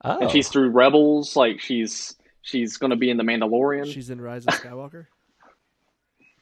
Oh, 0.05 0.19
and 0.21 0.31
she's 0.31 0.49
through 0.49 0.71
Rebels. 0.71 1.35
Like 1.37 1.59
she's 1.61 2.15
she's 2.43 2.77
going 2.77 2.91
to 2.91 2.97
be 2.97 3.11
in 3.11 3.17
the 3.17 3.25
Mandalorian. 3.25 3.93
She's 3.93 4.11
in 4.11 4.21
Rise 4.21 4.47
of 4.47 4.55
Skywalker. 4.63 5.07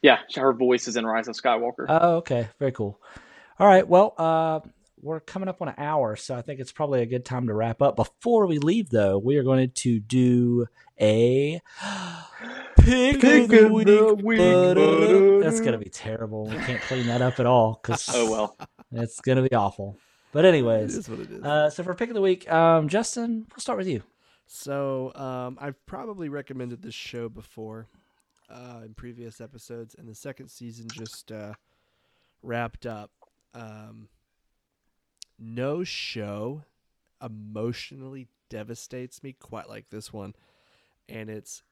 yeah, 0.02 0.18
her 0.34 0.52
voice 0.52 0.88
is 0.88 0.96
in 0.96 1.06
Rise 1.06 1.28
of 1.28 1.34
Skywalker. 1.36 1.86
Oh, 1.88 2.16
okay. 2.16 2.48
Very 2.58 2.72
cool. 2.72 3.00
All 3.58 3.66
right. 3.66 3.86
Well, 3.88 4.14
uh, 4.18 4.60
we're 5.06 5.20
coming 5.20 5.48
up 5.48 5.62
on 5.62 5.68
an 5.68 5.76
hour, 5.78 6.16
so 6.16 6.34
I 6.34 6.42
think 6.42 6.58
it's 6.58 6.72
probably 6.72 7.00
a 7.00 7.06
good 7.06 7.24
time 7.24 7.46
to 7.46 7.54
wrap 7.54 7.80
up. 7.80 7.94
Before 7.94 8.46
we 8.46 8.58
leave, 8.58 8.90
though, 8.90 9.18
we 9.18 9.36
are 9.36 9.44
going 9.44 9.70
to 9.70 10.00
do 10.00 10.66
a 11.00 11.60
pick, 12.76 13.22
of 13.22 13.48
the 13.48 14.18
week. 14.20 14.38
Ba-da-da. 14.38 15.40
That's 15.40 15.60
gonna 15.60 15.78
be 15.78 15.90
terrible. 15.90 16.46
We 16.46 16.56
can't 16.56 16.82
clean 16.82 17.06
that 17.06 17.22
up 17.22 17.38
at 17.38 17.46
all 17.46 17.78
because 17.80 18.08
oh 18.12 18.30
well. 18.30 18.56
it's 18.90 19.20
gonna 19.20 19.42
be 19.42 19.54
awful. 19.54 19.96
But 20.32 20.44
anyways, 20.44 20.96
is 20.96 21.08
what 21.08 21.20
it 21.20 21.30
is. 21.30 21.42
uh, 21.42 21.70
so 21.70 21.84
for 21.84 21.94
pick 21.94 22.10
of 22.10 22.14
the 22.14 22.20
week, 22.20 22.50
um, 22.50 22.88
Justin, 22.88 23.46
we'll 23.50 23.60
start 23.60 23.78
with 23.78 23.88
you. 23.88 24.02
So 24.48 25.12
um, 25.14 25.56
I've 25.60 25.86
probably 25.86 26.28
recommended 26.28 26.82
this 26.82 26.94
show 26.94 27.28
before 27.28 27.86
uh, 28.50 28.80
in 28.84 28.94
previous 28.94 29.40
episodes, 29.40 29.94
and 29.96 30.08
the 30.08 30.14
second 30.16 30.48
season 30.48 30.88
just 30.92 31.30
uh, 31.30 31.54
wrapped 32.42 32.86
up. 32.86 33.12
Um, 33.54 34.08
no 35.38 35.84
show 35.84 36.64
emotionally 37.22 38.28
devastates 38.48 39.22
me 39.22 39.32
quite 39.32 39.68
like 39.68 39.90
this 39.90 40.12
one, 40.12 40.34
and 41.08 41.28
it's 41.30 41.62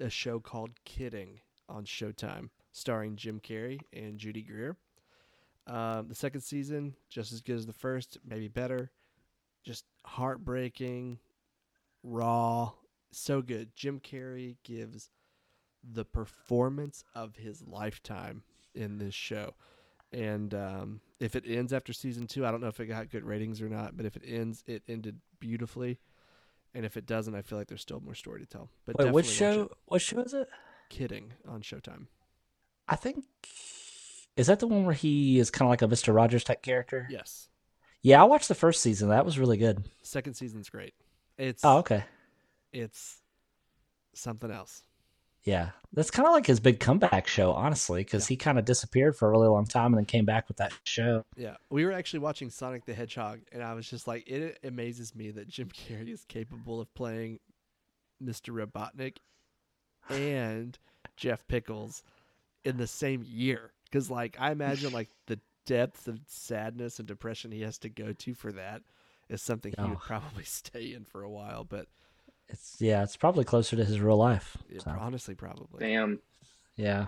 a 0.00 0.10
show 0.10 0.40
called 0.40 0.70
Kidding 0.84 1.40
on 1.68 1.84
Showtime. 1.84 2.50
starring 2.72 3.16
Jim 3.16 3.40
Carrey 3.40 3.80
and 3.92 4.18
Judy 4.18 4.42
Greer. 4.42 4.76
Um, 5.66 6.08
the 6.08 6.14
second 6.14 6.42
season, 6.42 6.94
just 7.08 7.32
as 7.32 7.40
good 7.40 7.56
as 7.56 7.66
the 7.66 7.72
first, 7.72 8.18
maybe 8.24 8.48
better. 8.48 8.90
Just 9.64 9.84
heartbreaking, 10.04 11.18
raw, 12.02 12.72
so 13.10 13.40
good. 13.42 13.74
Jim 13.74 13.98
Carrey 13.98 14.56
gives 14.62 15.10
the 15.82 16.04
performance 16.04 17.02
of 17.14 17.36
his 17.36 17.62
lifetime 17.62 18.42
in 18.74 18.98
this 18.98 19.14
show. 19.14 19.54
And 20.12 20.54
um, 20.54 21.00
if 21.20 21.34
it 21.36 21.44
ends 21.46 21.72
after 21.72 21.92
season 21.92 22.26
two, 22.26 22.46
I 22.46 22.50
don't 22.50 22.60
know 22.60 22.68
if 22.68 22.80
it 22.80 22.86
got 22.86 23.10
good 23.10 23.24
ratings 23.24 23.60
or 23.60 23.68
not, 23.68 23.96
but 23.96 24.06
if 24.06 24.16
it 24.16 24.22
ends, 24.26 24.62
it 24.66 24.82
ended 24.88 25.18
beautifully. 25.40 25.98
And 26.74 26.84
if 26.84 26.96
it 26.96 27.06
doesn't, 27.06 27.34
I 27.34 27.42
feel 27.42 27.58
like 27.58 27.68
there's 27.68 27.82
still 27.82 28.00
more 28.00 28.14
story 28.14 28.40
to 28.40 28.46
tell. 28.46 28.68
But 28.84 28.98
Wait, 28.98 29.12
which 29.12 29.26
show? 29.26 29.70
What 29.86 30.02
show 30.02 30.20
is 30.20 30.34
it? 30.34 30.42
it. 30.42 30.48
Kidding 30.88 31.32
on 31.48 31.62
Showtime. 31.62 32.06
I 32.88 32.96
think 32.96 33.24
is 34.36 34.46
that 34.46 34.60
the 34.60 34.68
one 34.68 34.84
where 34.84 34.94
he 34.94 35.38
is 35.38 35.50
kind 35.50 35.66
of 35.66 35.70
like 35.70 35.82
a 35.82 35.88
Mister 35.88 36.12
Rogers 36.12 36.44
type 36.44 36.62
character. 36.62 37.08
Yes. 37.10 37.48
Yeah, 38.02 38.20
I 38.22 38.24
watched 38.24 38.48
the 38.48 38.54
first 38.54 38.82
season. 38.82 39.08
That 39.08 39.24
was 39.24 39.38
really 39.38 39.56
good. 39.56 39.88
Second 40.02 40.34
season's 40.34 40.68
great. 40.68 40.94
It's 41.38 41.64
Oh, 41.64 41.78
okay. 41.78 42.04
it's 42.72 43.20
something 44.14 44.50
else. 44.50 44.84
Yeah, 45.46 45.70
that's 45.92 46.10
kind 46.10 46.26
of 46.26 46.32
like 46.34 46.44
his 46.46 46.58
big 46.60 46.80
comeback 46.80 47.28
show, 47.28 47.52
honestly, 47.52 48.02
because 48.02 48.26
he 48.26 48.36
kind 48.36 48.58
of 48.58 48.64
disappeared 48.64 49.16
for 49.16 49.28
a 49.28 49.30
really 49.30 49.46
long 49.48 49.64
time 49.64 49.86
and 49.94 49.98
then 49.98 50.04
came 50.04 50.24
back 50.24 50.48
with 50.48 50.56
that 50.58 50.72
show. 50.84 51.24
Yeah, 51.36 51.54
we 51.70 51.84
were 51.86 51.92
actually 51.92 52.18
watching 52.18 52.50
Sonic 52.50 52.84
the 52.84 52.94
Hedgehog, 52.94 53.40
and 53.52 53.62
I 53.62 53.74
was 53.74 53.88
just 53.88 54.08
like, 54.08 54.26
it 54.28 54.58
amazes 54.64 55.14
me 55.14 55.30
that 55.30 55.48
Jim 55.48 55.68
Carrey 55.68 56.12
is 56.12 56.24
capable 56.24 56.80
of 56.80 56.92
playing 56.94 57.38
Mr. 58.22 58.52
Robotnik 58.52 59.18
and 60.08 60.78
Jeff 61.16 61.46
Pickles 61.46 62.02
in 62.64 62.76
the 62.76 62.86
same 62.86 63.24
year. 63.26 63.72
Because, 63.84 64.10
like, 64.10 64.36
I 64.40 64.50
imagine 64.50 64.92
like 64.92 65.10
the 65.26 65.38
depth 65.64 66.08
of 66.08 66.18
sadness 66.26 66.98
and 66.98 67.06
depression 67.06 67.52
he 67.52 67.62
has 67.62 67.78
to 67.78 67.88
go 67.88 68.12
to 68.12 68.34
for 68.34 68.52
that 68.52 68.82
is 69.28 69.42
something 69.42 69.72
he 69.78 69.82
would 69.84 69.92
Oh. 69.92 70.00
probably 70.04 70.44
stay 70.44 70.92
in 70.92 71.04
for 71.04 71.22
a 71.22 71.30
while. 71.30 71.62
But 71.64 71.86
It's 72.48 72.76
yeah, 72.78 73.02
it's 73.02 73.16
probably 73.16 73.44
closer 73.44 73.76
to 73.76 73.84
his 73.84 74.00
real 74.00 74.16
life. 74.16 74.56
it, 74.70 74.82
so, 74.82 74.96
honestly, 74.98 75.34
probably. 75.34 75.80
Damn. 75.80 76.20
yeah. 76.76 77.06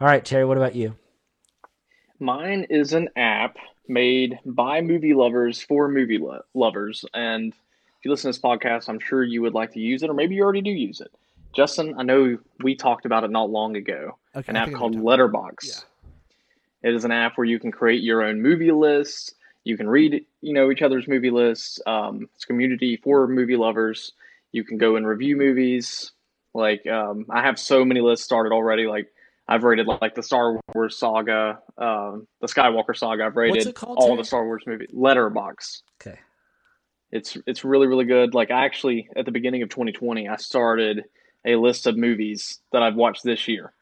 All 0.00 0.08
right, 0.08 0.24
Terry. 0.24 0.44
What 0.44 0.56
about 0.56 0.74
you? 0.74 0.96
Mine 2.18 2.66
is 2.70 2.92
an 2.92 3.08
app 3.16 3.56
made 3.88 4.38
by 4.44 4.80
movie 4.80 5.14
lovers 5.14 5.62
for 5.62 5.88
movie 5.88 6.18
lo- 6.18 6.42
lovers. 6.54 7.04
And 7.14 7.52
if 7.52 8.04
you 8.04 8.10
listen 8.10 8.32
to 8.32 8.38
this 8.38 8.42
podcast, 8.42 8.88
I'm 8.88 8.98
sure 8.98 9.22
you 9.22 9.42
would 9.42 9.54
like 9.54 9.72
to 9.72 9.80
use 9.80 10.02
it, 10.02 10.10
or 10.10 10.14
maybe 10.14 10.34
you 10.34 10.42
already 10.42 10.62
do 10.62 10.70
use 10.70 11.00
it. 11.00 11.12
Justin, 11.54 11.94
I 11.98 12.02
know 12.02 12.38
we 12.62 12.74
talked 12.74 13.06
about 13.06 13.24
it 13.24 13.30
not 13.30 13.50
long 13.50 13.76
ago. 13.76 14.18
Okay, 14.34 14.50
An 14.50 14.56
I 14.56 14.60
app 14.60 14.66
think 14.66 14.76
I 14.76 14.80
know 14.80 14.88
called 14.90 15.00
Letterbox. 15.00 15.68
Yeah. 16.82 16.90
It 16.90 16.94
is 16.94 17.04
an 17.04 17.12
app 17.12 17.38
where 17.38 17.46
you 17.46 17.58
can 17.58 17.70
create 17.70 18.02
your 18.02 18.22
own 18.22 18.42
movie 18.42 18.72
lists. 18.72 19.34
You 19.62 19.76
can 19.76 19.88
read, 19.88 20.26
you 20.42 20.52
know, 20.52 20.70
each 20.70 20.82
other's 20.82 21.08
movie 21.08 21.30
lists. 21.30 21.80
Um, 21.86 22.28
it's 22.34 22.44
a 22.44 22.46
community 22.46 22.96
for 23.02 23.26
movie 23.26 23.56
lovers. 23.56 24.12
You 24.54 24.62
can 24.62 24.78
go 24.78 24.94
and 24.94 25.04
review 25.04 25.36
movies. 25.36 26.12
Like 26.54 26.86
um, 26.86 27.26
I 27.28 27.42
have 27.42 27.58
so 27.58 27.84
many 27.84 28.00
lists 28.00 28.24
started 28.24 28.52
already. 28.52 28.86
Like 28.86 29.08
I've 29.48 29.64
rated 29.64 29.88
like 29.88 30.14
the 30.14 30.22
Star 30.22 30.60
Wars 30.72 30.96
saga, 30.96 31.58
um, 31.76 32.28
the 32.40 32.46
Skywalker 32.46 32.96
saga. 32.96 33.24
I've 33.24 33.34
rated 33.34 33.74
called, 33.74 33.98
all 33.98 34.16
the 34.16 34.22
Star 34.22 34.46
Wars 34.46 34.62
movies. 34.64 34.90
Letterbox. 34.92 35.82
Okay. 36.00 36.20
It's 37.10 37.36
it's 37.48 37.64
really 37.64 37.88
really 37.88 38.04
good. 38.04 38.32
Like 38.32 38.52
I 38.52 38.64
actually 38.64 39.08
at 39.16 39.24
the 39.24 39.32
beginning 39.32 39.62
of 39.62 39.70
2020, 39.70 40.28
I 40.28 40.36
started 40.36 41.02
a 41.44 41.56
list 41.56 41.88
of 41.88 41.96
movies 41.96 42.60
that 42.70 42.80
I've 42.80 42.94
watched 42.94 43.24
this 43.24 43.48
year. 43.48 43.72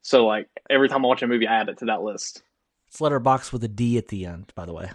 So 0.00 0.24
like 0.24 0.48
every 0.70 0.88
time 0.88 1.04
I 1.04 1.08
watch 1.08 1.20
a 1.20 1.26
movie, 1.26 1.46
I 1.46 1.60
add 1.60 1.68
it 1.68 1.76
to 1.80 1.84
that 1.84 2.00
list. 2.00 2.42
It's 2.88 3.02
letterbox 3.02 3.52
with 3.52 3.62
a 3.64 3.68
D 3.68 3.98
at 3.98 4.08
the 4.08 4.24
end, 4.24 4.50
by 4.54 4.64
the 4.64 4.72
way. 4.72 4.90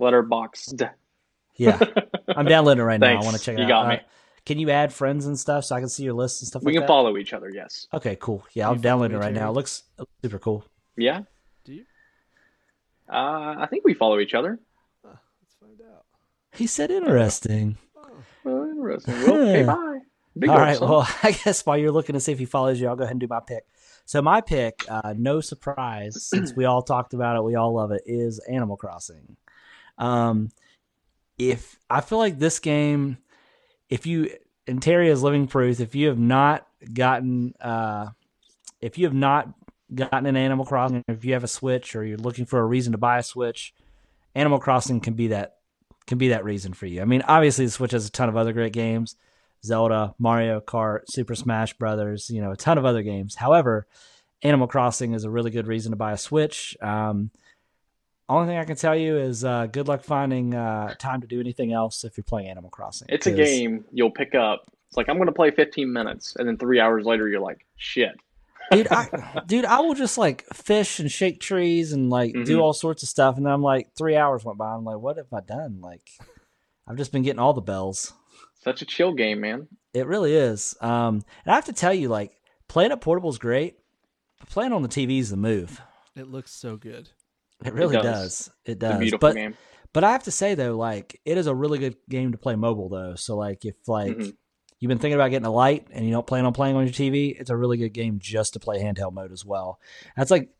Letterboxd. 0.00 0.90
Yeah, 1.58 1.78
I'm 2.28 2.46
downloading 2.54 2.80
it 2.82 2.86
right 2.86 2.98
now. 3.00 3.20
I 3.20 3.22
want 3.24 3.36
to 3.36 3.42
check 3.42 3.54
it 3.54 3.58
You 3.58 3.64
out. 3.66 3.68
got 3.68 3.84
Uh, 3.86 3.88
me. 3.90 4.00
can 4.46 4.58
you 4.58 4.70
add 4.70 4.92
friends 4.92 5.26
and 5.26 5.38
stuff 5.38 5.64
so 5.64 5.76
I 5.76 5.80
can 5.80 5.88
see 5.90 6.04
your 6.04 6.14
list 6.14 6.40
and 6.40 6.48
stuff 6.48 6.62
We 6.62 6.72
like 6.72 6.76
can 6.76 6.80
that? 6.82 6.86
follow 6.88 7.16
each 7.18 7.32
other. 7.34 7.50
Yes. 7.52 7.86
Okay, 7.92 8.16
cool. 8.20 8.44
Yeah, 8.54 8.70
I'm 8.70 8.80
downloading 8.80 9.16
it 9.16 9.20
me, 9.20 9.26
right 9.26 9.34
now. 9.34 9.50
It 9.50 9.52
looks 9.52 9.82
super 10.22 10.38
cool. 10.38 10.64
Yeah. 10.96 11.22
Do 11.64 11.74
you? 11.74 11.84
Uh, 13.12 13.56
I 13.58 13.66
think 13.70 13.84
we 13.84 13.94
follow 13.94 14.18
each 14.20 14.34
other. 14.34 14.58
Let's 15.04 15.54
find 15.60 15.80
out. 15.94 16.04
He 16.54 16.66
said 16.66 16.90
interesting. 16.90 17.76
Well, 18.44 18.64
interesting. 18.70 19.14
Well, 19.22 19.34
okay, 19.48 19.62
bye. 19.64 19.98
Big 20.38 20.50
All 20.50 20.56
work, 20.58 20.80
Well, 20.80 21.08
I 21.22 21.32
guess 21.32 21.66
while 21.66 21.76
you're 21.76 21.90
looking 21.90 22.12
to 22.14 22.20
see 22.20 22.32
if 22.32 22.38
he 22.38 22.44
follows 22.44 22.80
you, 22.80 22.86
I'll 22.88 22.96
go 22.96 23.02
ahead 23.02 23.12
and 23.12 23.20
do 23.20 23.26
my 23.28 23.40
pick. 23.40 23.64
So 24.04 24.22
my 24.22 24.40
pick, 24.40 24.84
uh, 24.88 25.12
no 25.16 25.40
surprise, 25.40 26.22
since 26.22 26.54
we 26.54 26.64
all 26.64 26.80
talked 26.82 27.12
about 27.12 27.36
it, 27.36 27.42
we 27.44 27.56
all 27.56 27.74
love 27.74 27.90
it, 27.90 28.02
is 28.06 28.38
Animal 28.48 28.76
Crossing. 28.76 29.36
Um, 29.98 30.50
if 31.38 31.78
I 31.88 32.00
feel 32.00 32.18
like 32.18 32.38
this 32.38 32.58
game, 32.58 33.18
if 33.88 34.06
you 34.06 34.30
and 34.66 34.82
Terry 34.82 35.08
is 35.08 35.22
living 35.22 35.46
proof, 35.46 35.80
if 35.80 35.94
you 35.94 36.08
have 36.08 36.18
not 36.18 36.66
gotten, 36.92 37.54
uh, 37.60 38.08
if 38.80 38.98
you 38.98 39.06
have 39.06 39.14
not 39.14 39.48
gotten 39.94 40.26
an 40.26 40.36
Animal 40.36 40.66
Crossing, 40.66 41.02
if 41.08 41.24
you 41.24 41.32
have 41.32 41.44
a 41.44 41.48
Switch 41.48 41.96
or 41.96 42.04
you're 42.04 42.18
looking 42.18 42.44
for 42.44 42.60
a 42.60 42.66
reason 42.66 42.92
to 42.92 42.98
buy 42.98 43.18
a 43.18 43.22
Switch, 43.22 43.72
Animal 44.34 44.58
Crossing 44.58 45.00
can 45.00 45.14
be 45.14 45.28
that 45.28 45.56
can 46.06 46.18
be 46.18 46.28
that 46.28 46.44
reason 46.44 46.72
for 46.72 46.86
you. 46.86 47.02
I 47.02 47.04
mean, 47.04 47.22
obviously 47.22 47.66
the 47.66 47.70
Switch 47.70 47.92
has 47.92 48.06
a 48.06 48.10
ton 48.10 48.28
of 48.28 48.36
other 48.36 48.52
great 48.52 48.72
games. 48.72 49.16
Zelda, 49.64 50.14
Mario 50.18 50.60
Kart, 50.60 51.00
Super 51.08 51.34
Smash 51.34 51.74
Brothers, 51.74 52.30
you 52.30 52.40
know, 52.40 52.52
a 52.52 52.56
ton 52.56 52.78
of 52.78 52.84
other 52.84 53.02
games. 53.02 53.34
However, 53.34 53.86
Animal 54.42 54.68
Crossing 54.68 55.14
is 55.14 55.24
a 55.24 55.30
really 55.30 55.50
good 55.50 55.66
reason 55.66 55.90
to 55.90 55.96
buy 55.96 56.12
a 56.12 56.16
Switch. 56.16 56.76
Um, 56.80 57.30
only 58.28 58.48
thing 58.48 58.58
I 58.58 58.64
can 58.64 58.76
tell 58.76 58.96
you 58.96 59.16
is 59.16 59.44
uh, 59.44 59.66
good 59.66 59.88
luck 59.88 60.02
finding 60.04 60.54
uh, 60.54 60.94
time 60.98 61.20
to 61.22 61.26
do 61.26 61.40
anything 61.40 61.72
else 61.72 62.04
if 62.04 62.16
you're 62.16 62.24
playing 62.24 62.48
Animal 62.48 62.70
Crossing. 62.70 63.08
it's 63.10 63.26
a 63.26 63.32
game 63.32 63.84
you'll 63.92 64.10
pick 64.10 64.34
up. 64.34 64.64
It's 64.88 64.96
like 64.96 65.08
I'm 65.08 65.16
going 65.16 65.26
to 65.26 65.32
play 65.32 65.50
15 65.50 65.92
minutes, 65.92 66.36
and 66.36 66.46
then 66.48 66.56
three 66.58 66.80
hours 66.80 67.04
later, 67.04 67.28
you're 67.28 67.40
like, 67.40 67.64
shit. 67.76 68.12
dude. 68.70 68.88
I, 68.90 69.42
dude, 69.46 69.64
I 69.64 69.80
will 69.80 69.94
just 69.94 70.16
like 70.18 70.44
fish 70.54 70.98
and 71.00 71.10
shake 71.10 71.40
trees 71.40 71.92
and 71.92 72.08
like 72.10 72.32
do 72.32 72.56
Mhm. 72.58 72.60
all 72.62 72.72
sorts 72.72 73.02
of 73.02 73.08
stuff, 73.08 73.36
and 73.36 73.44
then 73.46 73.52
I'm 73.52 73.62
like, 73.62 73.94
three 73.96 74.16
hours 74.16 74.44
went 74.44 74.58
by. 74.58 74.72
I'm 74.74 74.84
like, 74.84 74.98
what 74.98 75.16
have 75.16 75.32
I 75.32 75.40
done? 75.40 75.80
Like, 75.82 76.08
I've 76.86 76.96
just 76.96 77.12
been 77.12 77.22
getting 77.22 77.38
all 77.40 77.52
the 77.54 77.60
bells. 77.60 78.12
Such 78.62 78.82
a 78.82 78.86
chill 78.86 79.12
game, 79.14 79.40
man. 79.40 79.68
It 79.94 80.06
really 80.06 80.34
is. 80.34 80.74
Um, 80.80 81.22
and 81.44 81.52
I 81.52 81.54
have 81.54 81.66
to 81.66 81.72
tell 81.72 81.94
you, 81.94 82.08
like, 82.08 82.32
playing 82.66 82.92
at 82.92 83.00
portable 83.00 83.30
is 83.30 83.38
great, 83.38 83.78
but 84.40 84.48
playing 84.50 84.72
on 84.72 84.82
the 84.82 84.88
TV 84.88 85.18
is 85.18 85.30
the 85.30 85.36
move. 85.36 85.80
It 86.16 86.28
looks 86.28 86.52
so 86.52 86.76
good. 86.76 87.10
It 87.64 87.72
really 87.74 87.96
does. 87.96 88.04
does. 88.04 88.50
It 88.64 88.70
It's 88.72 88.82
a 88.82 88.88
does. 88.88 88.98
beautiful 88.98 89.28
But 89.28 89.34
game. 89.36 89.54
but 89.92 90.04
I 90.04 90.12
have 90.12 90.24
to 90.24 90.30
say 90.30 90.54
though, 90.54 90.76
like, 90.76 91.20
it 91.24 91.38
is 91.38 91.46
a 91.46 91.54
really 91.54 91.78
good 91.78 91.96
game 92.08 92.32
to 92.32 92.38
play 92.38 92.54
mobile 92.56 92.88
though. 92.88 93.14
So 93.16 93.36
like, 93.36 93.64
if 93.64 93.74
like 93.88 94.16
Mhm. 94.16 94.36
you've 94.78 94.88
been 94.88 94.98
thinking 94.98 95.14
about 95.16 95.30
getting 95.30 95.46
a 95.46 95.50
light 95.52 95.88
and 95.90 96.04
you 96.04 96.12
don't 96.12 96.26
plan 96.26 96.44
on 96.44 96.52
playing 96.52 96.76
on 96.76 96.84
your 96.84 96.92
TV, 96.92 97.36
it's 97.38 97.50
a 97.50 97.56
really 97.56 97.76
good 97.78 97.92
game 97.92 98.18
just 98.20 98.52
to 98.52 98.60
play 98.60 98.80
handheld 98.80 99.12
mode 99.12 99.32
as 99.32 99.44
well. 99.44 99.80
That's 100.16 100.30
like, 100.30 100.50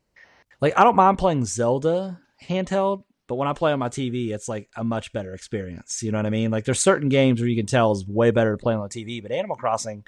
like 0.60 0.74
I 0.76 0.84
don't 0.84 0.96
mind 0.96 1.18
playing 1.18 1.44
Zelda 1.44 2.20
handheld, 2.44 3.04
but 3.28 3.36
when 3.36 3.46
I 3.46 3.52
play 3.52 3.72
on 3.72 3.78
my 3.78 3.88
TV, 3.90 4.32
it's 4.32 4.48
like 4.48 4.68
a 4.76 4.82
much 4.82 5.12
better 5.12 5.34
experience. 5.34 6.02
You 6.02 6.10
know 6.10 6.18
what 6.18 6.26
I 6.26 6.30
mean? 6.30 6.50
Like 6.50 6.64
there's 6.64 6.80
certain 6.80 7.08
games 7.08 7.40
where 7.40 7.48
you 7.48 7.56
can 7.56 7.66
tell 7.66 7.92
is 7.92 8.06
way 8.08 8.30
better 8.32 8.52
to 8.56 8.58
play 8.60 8.74
on 8.74 8.82
the 8.82 8.88
TV, 8.88 9.22
but 9.22 9.30
Animal 9.30 9.56
Crossing, 9.56 10.04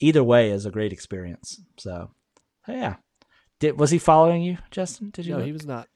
either 0.00 0.24
way, 0.24 0.50
is 0.50 0.64
a 0.64 0.70
great 0.70 0.92
experience. 0.94 1.60
So, 1.76 2.10
yeah. 2.66 2.96
Did 3.60 3.78
was 3.78 3.90
he 3.90 3.98
following 3.98 4.42
you, 4.42 4.58
Justin? 4.70 5.10
Did 5.10 5.26
you? 5.26 5.32
No, 5.32 5.38
look? 5.38 5.46
he 5.46 5.52
was 5.52 5.66
not. 5.66 5.88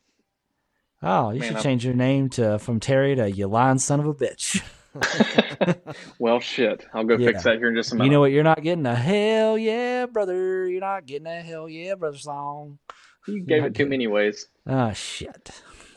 Oh, 1.02 1.30
you 1.30 1.40
Man, 1.40 1.48
should 1.48 1.56
I'm- 1.56 1.62
change 1.62 1.84
your 1.84 1.94
name 1.94 2.28
to 2.30 2.58
from 2.58 2.80
Terry 2.80 3.14
to 3.16 3.30
you 3.30 3.46
lying 3.48 3.78
son 3.78 4.00
of 4.00 4.06
a 4.06 4.14
bitch. 4.14 4.62
well, 6.18 6.40
shit. 6.40 6.86
I'll 6.94 7.04
go 7.04 7.16
Yeah. 7.18 7.28
fix 7.28 7.42
that 7.44 7.58
here 7.58 7.68
in 7.68 7.74
just 7.74 7.92
a 7.92 7.96
minute. 7.96 8.06
You 8.06 8.10
know 8.12 8.20
what? 8.20 8.32
You're 8.32 8.44
not 8.44 8.62
getting 8.62 8.86
a 8.86 8.94
hell 8.94 9.58
yeah, 9.58 10.06
brother. 10.06 10.66
You're 10.68 10.80
not 10.80 11.06
getting 11.06 11.26
a 11.26 11.42
hell 11.42 11.68
yeah, 11.68 11.94
brother 11.96 12.16
song. 12.18 12.78
You 13.26 13.40
gave 13.40 13.64
it 13.64 13.74
too 13.74 13.86
many 13.86 14.06
ways. 14.06 14.48
Oh 14.66 14.92
shit. 14.92 15.50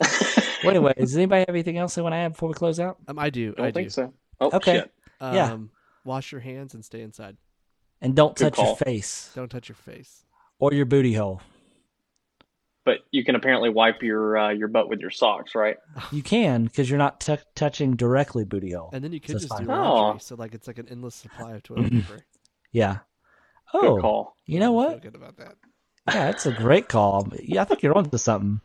well, 0.64 0.70
anyway, 0.70 0.94
does 0.98 1.16
anybody 1.16 1.40
have 1.40 1.48
anything 1.50 1.78
else 1.78 1.94
they 1.94 2.02
want 2.02 2.12
to 2.12 2.16
add 2.16 2.32
before 2.32 2.48
we 2.48 2.54
close 2.54 2.80
out? 2.80 2.98
Um, 3.08 3.18
I 3.18 3.30
do. 3.30 3.52
Don't 3.52 3.66
I 3.66 3.70
think 3.70 3.86
do. 3.88 3.90
so. 3.90 4.12
Oh, 4.40 4.50
Okay. 4.54 4.74
shit. 4.80 4.92
Um, 5.20 5.34
Yeah. 5.34 5.56
Wash 6.04 6.32
your 6.32 6.40
hands 6.40 6.74
and 6.74 6.84
stay 6.84 7.02
inside. 7.02 7.36
And 8.00 8.16
don't 8.16 8.34
Good 8.36 8.54
touch 8.54 8.64
your 8.66 8.76
face 8.76 9.30
Don't 9.34 9.50
touch 9.50 9.68
your 9.68 9.76
face. 9.76 10.24
or 10.58 10.72
your 10.72 10.86
booty 10.86 11.12
hole. 11.14 11.40
But 12.90 13.06
you 13.12 13.24
can 13.24 13.36
apparently 13.36 13.70
wipe 13.70 14.02
your 14.02 14.36
uh, 14.36 14.50
your 14.50 14.66
butt 14.66 14.88
with 14.88 14.98
your 14.98 15.10
socks, 15.10 15.54
right? 15.54 15.76
You 16.10 16.24
can 16.24 16.64
because 16.64 16.90
you're 16.90 16.98
not 16.98 17.20
t- 17.20 17.36
touching 17.54 17.94
directly 17.94 18.44
booty 18.44 18.72
hole. 18.72 18.90
And 18.92 19.04
then 19.04 19.12
you 19.12 19.20
could 19.20 19.36
That's 19.36 19.44
just 19.44 19.52
fine. 19.56 19.66
do 19.66 19.70
laundry. 19.72 20.16
Oh. 20.16 20.18
So 20.18 20.34
like 20.34 20.54
it's 20.54 20.66
like 20.66 20.78
an 20.78 20.88
endless 20.90 21.14
supply 21.14 21.52
of 21.52 21.62
toilet 21.62 21.92
paper. 21.92 22.24
Yeah. 22.72 22.98
Good 23.72 23.84
Oh, 23.84 24.00
call. 24.00 24.36
you 24.44 24.58
know 24.58 24.72
what? 24.72 25.02
good 25.02 25.14
about 25.14 25.36
that. 25.36 25.54
Yeah, 26.08 26.32
that's 26.32 26.46
a 26.46 26.52
great 26.52 26.88
call. 26.88 27.28
Yeah, 27.40 27.62
I 27.62 27.64
think 27.64 27.84
you're 27.84 27.96
onto 27.96 28.18
something. 28.18 28.60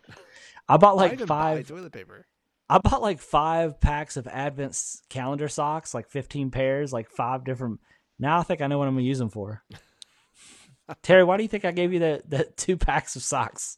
I 0.67 0.77
bought 0.77 0.95
Why 0.95 1.03
like 1.03 1.13
even 1.13 1.27
buy 1.27 1.57
five. 1.57 1.67
toilet 1.67 1.91
paper. 1.91 2.25
I 2.67 2.79
bought 2.79 3.03
like 3.03 3.19
five 3.19 3.79
packs 3.79 4.17
of 4.17 4.25
Advent 4.25 4.75
calendar 5.09 5.47
socks, 5.49 5.93
like 5.93 6.09
15 6.09 6.49
pairs, 6.49 6.91
like 6.91 7.11
five 7.11 7.43
different. 7.43 7.79
Now 8.17 8.39
I 8.39 8.43
think 8.43 8.61
I 8.61 8.65
know 8.67 8.79
what 8.79 8.87
I'm 8.87 8.95
gonna 8.95 9.03
use 9.05 9.19
them 9.19 9.29
for. 9.29 9.61
Terry, 11.03 11.23
why 11.23 11.37
do 11.37 11.43
you 11.43 11.49
think 11.49 11.65
I 11.65 11.71
gave 11.71 11.93
you 11.93 11.99
the, 11.99 12.21
the 12.27 12.43
two 12.57 12.75
packs 12.77 13.15
of 13.15 13.21
socks? 13.21 13.77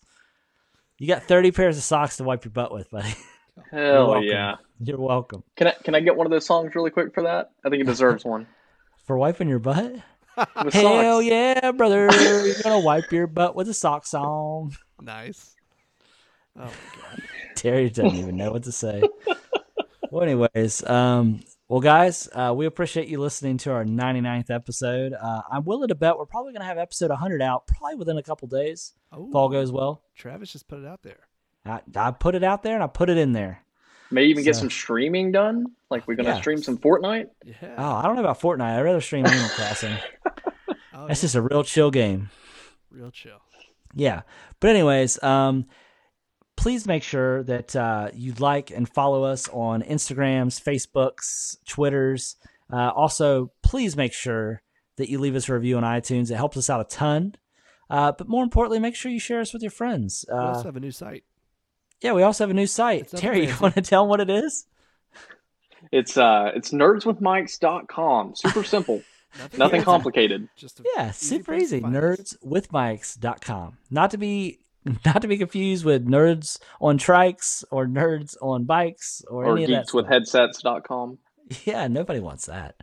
You 1.00 1.08
got 1.08 1.24
30 1.24 1.52
pairs 1.52 1.78
of 1.78 1.84
socks 1.84 2.18
to 2.18 2.24
wipe 2.24 2.44
your 2.46 2.52
butt 2.52 2.74
with, 2.74 2.90
buddy. 2.90 3.14
Hell 3.72 4.08
welcome. 4.10 4.24
yeah! 4.24 4.56
You're 4.80 5.00
welcome. 5.00 5.44
Can 5.56 5.68
I 5.68 5.74
can 5.84 5.96
I 5.96 6.00
get 6.00 6.16
one 6.16 6.28
of 6.28 6.32
those 6.32 6.46
songs 6.46 6.76
really 6.76 6.92
quick 6.92 7.14
for 7.14 7.24
that? 7.24 7.52
I 7.66 7.70
think 7.70 7.82
it 7.82 7.86
deserves 7.88 8.24
one. 8.24 8.48
For 9.06 9.18
wiping 9.18 9.48
your 9.48 9.60
butt? 9.60 9.94
With 10.66 10.74
Hell 10.74 11.18
socks. 11.22 11.26
yeah, 11.26 11.72
brother. 11.72 12.10
You're 12.12 12.54
going 12.62 12.82
to 12.82 12.86
wipe 12.86 13.10
your 13.12 13.26
butt 13.26 13.56
with 13.56 13.70
a 13.70 13.74
sock 13.74 14.06
song. 14.06 14.76
Nice. 15.02 15.56
Oh 16.60 16.66
my 16.66 16.70
god. 17.02 17.22
Terry 17.56 17.90
doesn't 17.90 18.18
even 18.18 18.36
know 18.36 18.52
what 18.52 18.64
to 18.64 18.72
say. 18.74 19.02
well, 20.12 20.24
anyways, 20.24 20.86
um, 20.86 21.40
well, 21.70 21.80
guys, 21.82 22.30
uh, 22.34 22.54
we 22.56 22.66
appreciate 22.66 23.08
you 23.10 23.20
listening 23.20 23.58
to 23.60 23.72
our 23.72 23.84
99th 23.84 24.50
episode. 24.50 25.14
Uh, 25.14 25.42
I'm 25.52 25.66
willing 25.66 25.90
to 25.90 25.96
bet 25.96 26.18
we're 26.18 26.26
probably 26.26 26.54
going 26.54 26.62
to 26.62 26.68
have 26.68 26.78
episode 26.78 27.10
100 27.10 27.42
out 27.42 27.68
probably 27.68 27.96
within 27.96 28.18
a 28.18 28.24
couple 28.24 28.48
days 28.48 28.94
Oh, 29.12 29.28
if 29.30 29.36
all 29.36 29.50
goes 29.50 29.72
well. 29.72 30.02
Travis 30.16 30.52
just 30.52 30.68
put 30.68 30.80
it 30.80 30.86
out 30.86 31.04
there. 31.04 31.28
I, 31.66 31.82
I 31.96 32.12
put 32.12 32.36
it 32.36 32.44
out 32.44 32.64
there 32.64 32.74
and 32.76 32.84
I 32.84 32.88
put 32.88 33.10
it 33.10 33.18
in 33.18 33.34
there. 33.34 33.64
May 34.10 34.24
even 34.26 34.46
get 34.46 34.56
some 34.56 34.70
streaming 34.70 35.34
done. 35.34 35.66
Like 35.90 36.08
we're 36.08 36.16
gonna 36.16 36.30
Yeah. 36.30 36.40
stream 36.40 36.60
some 36.60 36.78
Fortnite. 36.78 37.26
Yeah. 37.44 37.76
Oh, 37.78 37.96
I 37.96 38.04
don't 38.04 38.16
know 38.16 38.22
about 38.22 38.40
Fortnite. 38.40 38.62
I'd 38.78 38.82
rather 38.82 39.02
stream 39.02 39.26
Animal 39.26 39.50
Crossing. 39.50 39.98
Oh, 41.00 41.06
That's 41.08 41.20
yeah. 41.22 41.26
just 41.26 41.36
a 41.36 41.42
real 41.44 41.64
chill 41.64 41.92
game. 41.92 42.32
real 42.90 43.12
chill. 43.12 43.38
Yeah. 43.94 44.22
But 44.60 44.72
anyways, 44.72 45.22
um, 45.22 45.68
please 46.58 46.86
make 46.86 47.04
sure 47.04 47.44
that 47.44 47.74
uh, 47.76 48.10
you 48.14 48.34
like 48.40 48.70
and 48.72 48.90
follow 48.90 49.24
us 49.24 49.48
on 49.50 49.82
Instagrams, 49.84 50.62
Facebooks, 50.62 51.56
Twitters. 51.66 52.36
Uh, 52.72 52.90
also, 52.90 53.52
please 53.64 53.96
make 53.96 54.12
sure 54.12 54.62
that 54.98 55.10
you 55.10 55.20
leave 55.20 55.36
us 55.36 55.48
a 55.48 55.54
review 55.54 55.78
on 55.78 55.84
iTunes. 55.84 56.30
It 56.32 56.36
helps 56.36 56.58
us 56.58 56.70
out 56.70 56.82
a 56.82 56.84
ton. 56.84 57.36
Uh, 57.90 58.12
but 58.12 58.28
more 58.28 58.44
importantly, 58.44 58.80
make 58.80 58.96
sure 58.96 59.10
you 59.12 59.20
share 59.20 59.40
us 59.40 59.54
with 59.54 59.62
your 59.62 59.72
friends. 59.72 60.26
We 60.28 60.36
Uh, 60.38 60.42
also 60.48 60.64
have 60.66 60.76
a 60.76 60.80
new 60.82 60.92
site. 60.92 61.24
yeah, 62.02 62.12
we 62.12 62.22
also 62.24 62.44
have 62.44 62.52
a 62.52 62.54
new 62.54 62.68
site. 62.68 63.02
It's 63.04 63.14
not 63.14 63.22
Terry, 63.22 63.48
you 63.48 63.54
want 63.62 63.76
to 63.76 63.82
tell 63.82 64.04
them 64.04 64.10
what 64.10 64.20
it 64.20 64.30
is? 64.30 64.66
It's 65.92 66.18
uh 66.18 66.52
it's 66.56 66.72
nerdswithmics.com. 66.72 68.36
Super 68.36 68.64
simple. 68.64 69.04
Nothing, 69.40 69.60
Nothing 69.60 69.84
complicated. 69.84 70.50
Just 70.58 70.80
a 70.80 70.84
Yeah, 70.96 71.10
easy 71.10 71.26
super 71.28 71.52
place 71.54 71.70
to 71.70 71.76
easy. 71.76 71.80
find 71.82 71.96
us. 71.96 72.36
Nerdswithmics.com. 72.44 73.78
Not 73.92 74.12
to 74.12 74.18
be 74.18 74.60
not 75.06 75.22
to 75.22 75.28
be 75.28 75.38
confused 75.38 75.86
with 75.86 76.08
nerds 76.08 76.60
on 76.82 76.98
trikes 76.98 77.64
or 77.72 77.86
nerds 77.86 78.36
on 78.42 78.66
bikes 78.66 79.22
or, 79.30 79.46
Or 79.46 79.52
any 79.58 79.64
of 79.66 79.70
that. 79.72 79.90
stuff. 79.90 80.06
geekswithheadsets.com. 80.06 81.18
Yeah, 81.66 81.88
nobody 81.88 82.20
wants 82.20 82.48
that. 82.48 82.76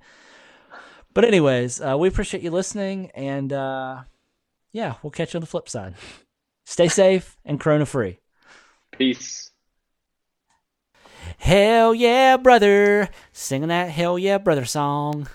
But 1.13 1.25
anyways, 1.27 1.81
uh, 1.83 1.97
we 1.99 2.09
appreciate 2.09 2.43
you 2.43 2.51
listening, 2.51 3.11
and 3.15 3.53
uh, 3.53 4.05
yeah, 4.73 4.95
we'll 5.03 5.11
catch 5.11 5.35
you 5.35 5.39
on 5.39 5.43
the 5.43 5.47
flip 5.47 5.69
side. 5.69 5.95
Stay 6.65 6.89
safe 7.03 7.37
and 7.45 7.61
corona 7.61 7.85
free. 7.87 8.21
Peace. 8.91 9.51
Hell 11.39 11.95
yeah, 11.95 12.37
brother! 12.39 13.11
Singing 13.33 13.69
that 13.69 13.91
hell 13.91 14.19
yeah, 14.19 14.39
brother 14.39 14.65
song. 14.65 15.29